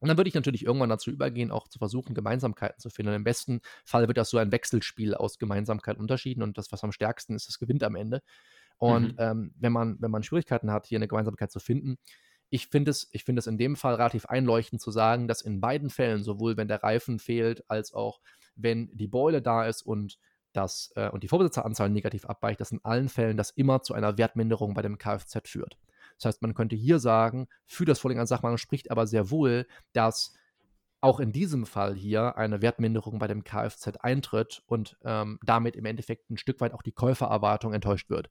Und 0.00 0.08
dann 0.08 0.18
würde 0.18 0.28
ich 0.28 0.34
natürlich 0.34 0.66
irgendwann 0.66 0.90
dazu 0.90 1.10
übergehen, 1.10 1.50
auch 1.50 1.66
zu 1.66 1.78
versuchen, 1.78 2.14
Gemeinsamkeiten 2.14 2.78
zu 2.78 2.90
finden. 2.90 3.10
Und 3.10 3.16
Im 3.16 3.24
besten 3.24 3.60
Fall 3.86 4.06
wird 4.06 4.18
das 4.18 4.28
so 4.28 4.36
ein 4.36 4.52
Wechselspiel 4.52 5.14
aus 5.14 5.38
Gemeinsamkeiten 5.38 5.98
und 5.98 6.04
Unterschieden 6.04 6.42
und 6.42 6.58
das, 6.58 6.70
was 6.72 6.84
am 6.84 6.92
stärksten 6.92 7.34
ist, 7.34 7.48
das 7.48 7.58
gewinnt 7.58 7.82
am 7.82 7.94
Ende. 7.96 8.20
Und 8.78 9.12
mhm. 9.12 9.18
ähm, 9.18 9.54
wenn, 9.58 9.72
man, 9.72 9.96
wenn 10.00 10.10
man 10.10 10.22
Schwierigkeiten 10.22 10.70
hat, 10.70 10.86
hier 10.86 10.98
eine 10.98 11.08
Gemeinsamkeit 11.08 11.50
zu 11.50 11.60
finden, 11.60 11.96
ich 12.50 12.68
finde 12.68 12.90
es, 12.90 13.10
find 13.24 13.38
es 13.38 13.46
in 13.46 13.58
dem 13.58 13.74
Fall 13.74 13.94
relativ 13.94 14.26
einleuchtend 14.26 14.80
zu 14.80 14.90
sagen, 14.90 15.26
dass 15.26 15.40
in 15.40 15.60
beiden 15.60 15.90
Fällen, 15.90 16.22
sowohl 16.22 16.56
wenn 16.56 16.68
der 16.68 16.82
Reifen 16.82 17.18
fehlt, 17.18 17.68
als 17.68 17.92
auch 17.92 18.20
wenn 18.54 18.90
die 18.96 19.08
Beule 19.08 19.42
da 19.42 19.66
ist 19.66 19.82
und, 19.82 20.18
das, 20.52 20.92
äh, 20.94 21.08
und 21.08 21.24
die 21.24 21.28
Vorbesitzeranzahl 21.28 21.90
negativ 21.90 22.26
abweicht, 22.26 22.60
dass 22.60 22.70
in 22.70 22.84
allen 22.84 23.08
Fällen 23.08 23.36
das 23.36 23.50
immer 23.50 23.82
zu 23.82 23.94
einer 23.94 24.18
Wertminderung 24.18 24.74
bei 24.74 24.82
dem 24.82 24.98
Kfz 24.98 25.40
führt. 25.44 25.78
Das 26.16 26.26
heißt, 26.26 26.42
man 26.42 26.54
könnte 26.54 26.76
hier 26.76 27.00
sagen, 27.00 27.48
für 27.66 27.84
das 27.84 27.98
Vorliegen 27.98 28.20
an 28.20 28.26
Sachmangel 28.26 28.58
spricht 28.58 28.90
aber 28.90 29.06
sehr 29.06 29.30
wohl, 29.30 29.66
dass 29.92 30.34
auch 31.04 31.20
in 31.20 31.32
diesem 31.32 31.66
Fall 31.66 31.94
hier 31.94 32.38
eine 32.38 32.62
Wertminderung 32.62 33.18
bei 33.18 33.26
dem 33.26 33.44
Kfz 33.44 33.98
eintritt 34.00 34.62
und 34.66 34.96
ähm, 35.04 35.38
damit 35.44 35.76
im 35.76 35.84
Endeffekt 35.84 36.30
ein 36.30 36.38
Stück 36.38 36.62
weit 36.62 36.72
auch 36.72 36.80
die 36.80 36.92
Käufererwartung 36.92 37.74
enttäuscht 37.74 38.08
wird. 38.08 38.30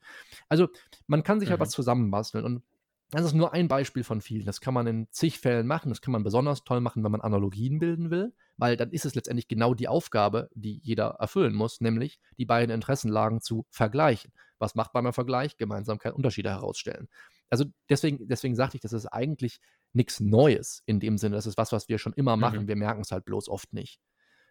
Also 0.50 0.68
man 1.06 1.22
kann 1.22 1.40
sich 1.40 1.50
mhm. 1.50 1.52
halt 1.52 1.62
was 1.62 1.70
zusammenbasteln 1.70 2.44
und 2.44 2.64
das 3.12 3.26
ist 3.26 3.34
nur 3.34 3.54
ein 3.54 3.68
Beispiel 3.68 4.04
von 4.04 4.22
vielen. 4.22 4.46
Das 4.46 4.60
kann 4.60 4.74
man 4.74 4.88
in 4.88 5.08
zig 5.12 5.38
Fällen 5.38 5.68
machen. 5.68 5.90
Das 5.90 6.02
kann 6.02 6.14
man 6.14 6.24
besonders 6.24 6.64
toll 6.64 6.82
machen, 6.82 7.04
wenn 7.04 7.12
man 7.12 7.22
Analogien 7.22 7.78
bilden 7.78 8.10
will, 8.10 8.34
weil 8.58 8.76
dann 8.76 8.90
ist 8.90 9.06
es 9.06 9.14
letztendlich 9.14 9.48
genau 9.48 9.76
die 9.76 9.88
Aufgabe, 9.88 10.50
die 10.56 10.80
jeder 10.82 11.18
erfüllen 11.20 11.54
muss, 11.54 11.80
nämlich 11.80 12.20
die 12.40 12.46
beiden 12.46 12.74
Interessenlagen 12.74 13.40
zu 13.40 13.68
vergleichen. 13.70 14.32
Was 14.58 14.74
macht 14.74 14.96
man 14.96 15.04
beim 15.04 15.14
Vergleich? 15.14 15.58
Gemeinsamkeit, 15.58 16.14
Unterschiede 16.14 16.50
herausstellen. 16.50 17.08
Also 17.52 17.66
deswegen, 17.88 18.28
deswegen 18.28 18.56
sagte 18.56 18.78
ich, 18.78 18.82
das 18.82 18.94
ist 18.94 19.06
eigentlich 19.06 19.60
nichts 19.94 20.20
Neues 20.20 20.84
in 20.86 21.00
dem 21.00 21.18
Sinne. 21.18 21.36
Das 21.36 21.46
ist 21.46 21.58
was, 21.58 21.72
was 21.72 21.90
wir 21.90 21.98
schon 21.98 22.14
immer 22.14 22.36
machen. 22.38 22.64
Mhm. 22.64 22.68
Wir 22.68 22.76
merken 22.76 23.02
es 23.02 23.12
halt 23.12 23.26
bloß 23.26 23.50
oft 23.50 23.74
nicht. 23.74 24.00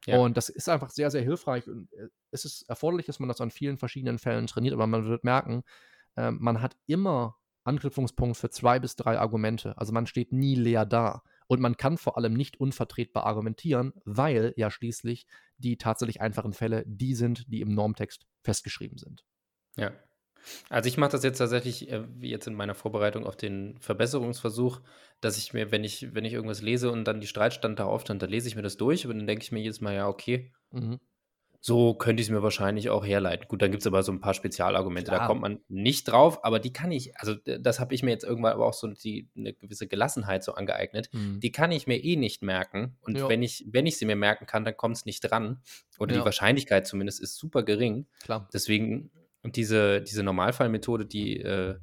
Ja. 0.06 0.18
Und 0.18 0.36
das 0.36 0.48
ist 0.48 0.68
einfach 0.68 0.90
sehr, 0.90 1.10
sehr 1.10 1.22
hilfreich. 1.22 1.68
Und 1.68 1.92
äh, 1.92 2.08
es 2.30 2.44
ist 2.44 2.68
erforderlich, 2.68 3.06
dass 3.06 3.20
man 3.20 3.28
das 3.28 3.40
an 3.40 3.50
vielen 3.50 3.78
verschiedenen 3.78 4.18
Fällen 4.18 4.46
trainiert, 4.46 4.74
aber 4.74 4.86
man 4.86 5.06
wird 5.06 5.24
merken, 5.24 5.62
äh, 6.16 6.30
man 6.30 6.60
hat 6.60 6.76
immer 6.86 7.36
Anknüpfungspunkt 7.64 8.36
für 8.36 8.50
zwei 8.50 8.80
bis 8.80 8.96
drei 8.96 9.18
Argumente. 9.18 9.76
Also 9.78 9.92
man 9.92 10.06
steht 10.06 10.32
nie 10.32 10.56
leer 10.56 10.84
da. 10.84 11.22
Und 11.46 11.60
man 11.60 11.76
kann 11.76 11.98
vor 11.98 12.16
allem 12.16 12.32
nicht 12.32 12.58
unvertretbar 12.58 13.26
argumentieren, 13.26 13.92
weil 14.04 14.54
ja 14.56 14.70
schließlich 14.70 15.26
die 15.58 15.76
tatsächlich 15.76 16.20
einfachen 16.20 16.52
Fälle 16.52 16.82
die 16.86 17.14
sind, 17.14 17.44
die 17.52 17.60
im 17.60 17.74
Normtext 17.74 18.26
festgeschrieben 18.42 18.98
sind. 18.98 19.24
Ja. 19.76 19.92
Also 20.68 20.88
ich 20.88 20.96
mache 20.96 21.12
das 21.12 21.22
jetzt 21.22 21.38
tatsächlich, 21.38 21.90
äh, 21.90 22.02
wie 22.18 22.30
jetzt 22.30 22.46
in 22.46 22.54
meiner 22.54 22.74
Vorbereitung 22.74 23.26
auf 23.26 23.36
den 23.36 23.78
Verbesserungsversuch, 23.78 24.80
dass 25.20 25.38
ich 25.38 25.52
mir, 25.52 25.70
wenn 25.70 25.84
ich, 25.84 26.14
wenn 26.14 26.24
ich 26.24 26.32
irgendwas 26.32 26.62
lese 26.62 26.90
und 26.90 27.04
dann 27.04 27.20
die 27.20 27.26
Streitstand 27.26 27.78
da 27.78 27.84
aufstand, 27.84 28.22
dann 28.22 28.30
lese 28.30 28.48
ich 28.48 28.56
mir 28.56 28.62
das 28.62 28.76
durch 28.76 29.06
und 29.06 29.18
dann 29.18 29.26
denke 29.26 29.44
ich 29.44 29.52
mir 29.52 29.60
jedes 29.60 29.80
Mal, 29.80 29.94
ja, 29.94 30.08
okay, 30.08 30.52
mhm. 30.72 30.98
so 31.60 31.94
könnte 31.94 32.20
ich 32.20 32.28
es 32.28 32.32
mir 32.32 32.42
wahrscheinlich 32.42 32.90
auch 32.90 33.06
herleiten. 33.06 33.46
Gut, 33.46 33.62
dann 33.62 33.70
gibt 33.70 33.82
es 33.82 33.86
aber 33.86 34.02
so 34.02 34.10
ein 34.10 34.20
paar 34.20 34.34
Spezialargumente, 34.34 35.10
Klar. 35.10 35.20
da 35.20 35.26
kommt 35.26 35.42
man 35.42 35.60
nicht 35.68 36.04
drauf, 36.04 36.44
aber 36.44 36.58
die 36.58 36.72
kann 36.72 36.90
ich, 36.90 37.16
also 37.16 37.34
das 37.34 37.78
habe 37.78 37.94
ich 37.94 38.02
mir 38.02 38.10
jetzt 38.10 38.24
irgendwann 38.24 38.52
aber 38.52 38.66
auch 38.66 38.74
so 38.74 38.88
die, 38.88 39.28
eine 39.36 39.52
gewisse 39.52 39.86
Gelassenheit 39.86 40.42
so 40.42 40.54
angeeignet, 40.54 41.08
mhm. 41.12 41.38
die 41.38 41.52
kann 41.52 41.70
ich 41.70 41.86
mir 41.86 42.02
eh 42.02 42.16
nicht 42.16 42.42
merken 42.42 42.96
und 43.02 43.16
jo. 43.16 43.28
wenn 43.28 43.44
ich, 43.44 43.64
wenn 43.70 43.86
ich 43.86 43.98
sie 43.98 44.06
mir 44.06 44.16
merken 44.16 44.46
kann, 44.46 44.64
dann 44.64 44.76
kommt 44.76 44.96
es 44.96 45.04
nicht 45.06 45.20
dran 45.20 45.62
oder 46.00 46.14
ja. 46.14 46.20
die 46.20 46.24
Wahrscheinlichkeit 46.24 46.86
zumindest 46.88 47.20
ist 47.20 47.36
super 47.36 47.62
gering. 47.62 48.06
Klar. 48.24 48.48
Deswegen 48.52 49.12
und 49.42 49.56
diese, 49.56 50.00
diese 50.02 50.22
Normalfallmethode, 50.22 51.06
die, 51.06 51.40
äh, 51.40 51.76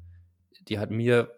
die 0.68 0.78
hat 0.78 0.90
mir, 0.90 1.30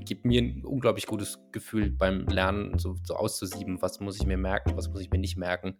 gibt 0.00 0.24
mir 0.24 0.42
ein 0.42 0.64
unglaublich 0.64 1.06
gutes 1.06 1.38
Gefühl 1.52 1.90
beim 1.90 2.26
Lernen, 2.26 2.78
so, 2.78 2.96
so 3.02 3.14
auszusieben, 3.14 3.82
was 3.82 4.00
muss 4.00 4.16
ich 4.20 4.26
mir 4.26 4.38
merken, 4.38 4.76
was 4.76 4.88
muss 4.88 5.00
ich 5.00 5.10
mir 5.10 5.18
nicht 5.18 5.36
merken. 5.36 5.76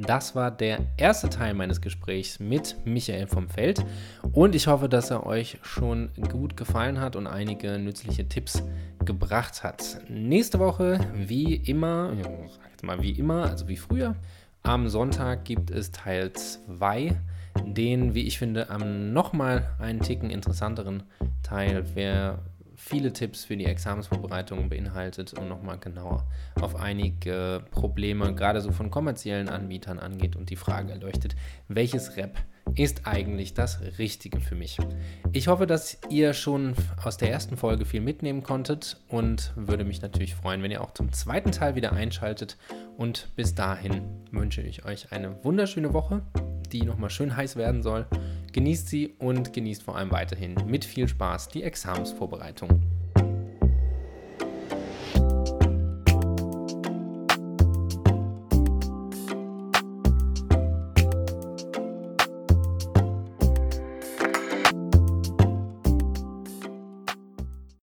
Das 0.00 0.36
war 0.36 0.52
der 0.52 0.86
erste 0.96 1.28
Teil 1.28 1.54
meines 1.54 1.80
Gesprächs 1.80 2.38
mit 2.38 2.76
Michael 2.84 3.26
vom 3.26 3.48
Feld 3.48 3.84
und 4.30 4.54
ich 4.54 4.68
hoffe, 4.68 4.88
dass 4.88 5.10
er 5.10 5.26
euch 5.26 5.58
schon 5.62 6.12
gut 6.30 6.56
gefallen 6.56 7.00
hat 7.00 7.16
und 7.16 7.26
einige 7.26 7.80
nützliche 7.80 8.28
Tipps 8.28 8.62
gebracht 9.04 9.64
hat. 9.64 10.00
Nächste 10.08 10.60
Woche, 10.60 11.00
wie 11.14 11.56
immer, 11.56 12.12
ich 12.12 12.52
sag 12.52 12.70
jetzt 12.70 12.84
mal 12.84 13.02
wie 13.02 13.10
immer, 13.10 13.46
also 13.46 13.66
wie 13.66 13.76
früher, 13.76 14.14
Am 14.62 14.88
Sonntag 14.88 15.44
gibt 15.44 15.70
es 15.70 15.92
Teil 15.92 16.32
2, 16.32 17.18
den, 17.64 18.14
wie 18.14 18.26
ich 18.26 18.38
finde, 18.38 18.70
am 18.70 19.12
nochmal 19.12 19.70
einen 19.78 20.00
Ticken 20.00 20.30
interessanteren 20.30 21.04
Teil, 21.42 21.84
wer 21.94 22.40
viele 22.76 23.12
Tipps 23.12 23.44
für 23.44 23.56
die 23.56 23.64
Examensvorbereitung 23.64 24.68
beinhaltet 24.68 25.34
und 25.34 25.48
nochmal 25.48 25.78
genauer 25.78 26.26
auf 26.60 26.76
einige 26.76 27.64
Probleme, 27.70 28.34
gerade 28.34 28.60
so 28.60 28.70
von 28.70 28.90
kommerziellen 28.90 29.48
Anbietern 29.48 29.98
angeht 29.98 30.36
und 30.36 30.50
die 30.50 30.56
Frage 30.56 30.92
erleuchtet, 30.92 31.34
welches 31.66 32.16
Rep 32.16 32.38
ist 32.74 33.06
eigentlich 33.06 33.54
das 33.54 33.80
Richtige 33.98 34.40
für 34.40 34.54
mich. 34.54 34.78
Ich 35.32 35.48
hoffe, 35.48 35.66
dass 35.66 35.98
ihr 36.10 36.32
schon 36.32 36.74
aus 37.02 37.16
der 37.16 37.30
ersten 37.30 37.56
Folge 37.56 37.84
viel 37.84 38.00
mitnehmen 38.00 38.42
konntet 38.42 39.00
und 39.08 39.52
würde 39.56 39.84
mich 39.84 40.02
natürlich 40.02 40.34
freuen, 40.34 40.62
wenn 40.62 40.70
ihr 40.70 40.82
auch 40.82 40.92
zum 40.92 41.12
zweiten 41.12 41.52
Teil 41.52 41.74
wieder 41.74 41.92
einschaltet. 41.92 42.56
Und 42.96 43.28
bis 43.36 43.54
dahin 43.54 44.02
wünsche 44.30 44.62
ich 44.62 44.84
euch 44.84 45.12
eine 45.12 45.42
wunderschöne 45.44 45.92
Woche, 45.92 46.22
die 46.72 46.82
nochmal 46.82 47.10
schön 47.10 47.36
heiß 47.36 47.56
werden 47.56 47.82
soll. 47.82 48.06
Genießt 48.52 48.88
sie 48.88 49.14
und 49.18 49.52
genießt 49.52 49.82
vor 49.82 49.96
allem 49.96 50.10
weiterhin 50.10 50.54
mit 50.66 50.84
viel 50.84 51.08
Spaß 51.08 51.48
die 51.48 51.62
Examensvorbereitung. 51.62 52.97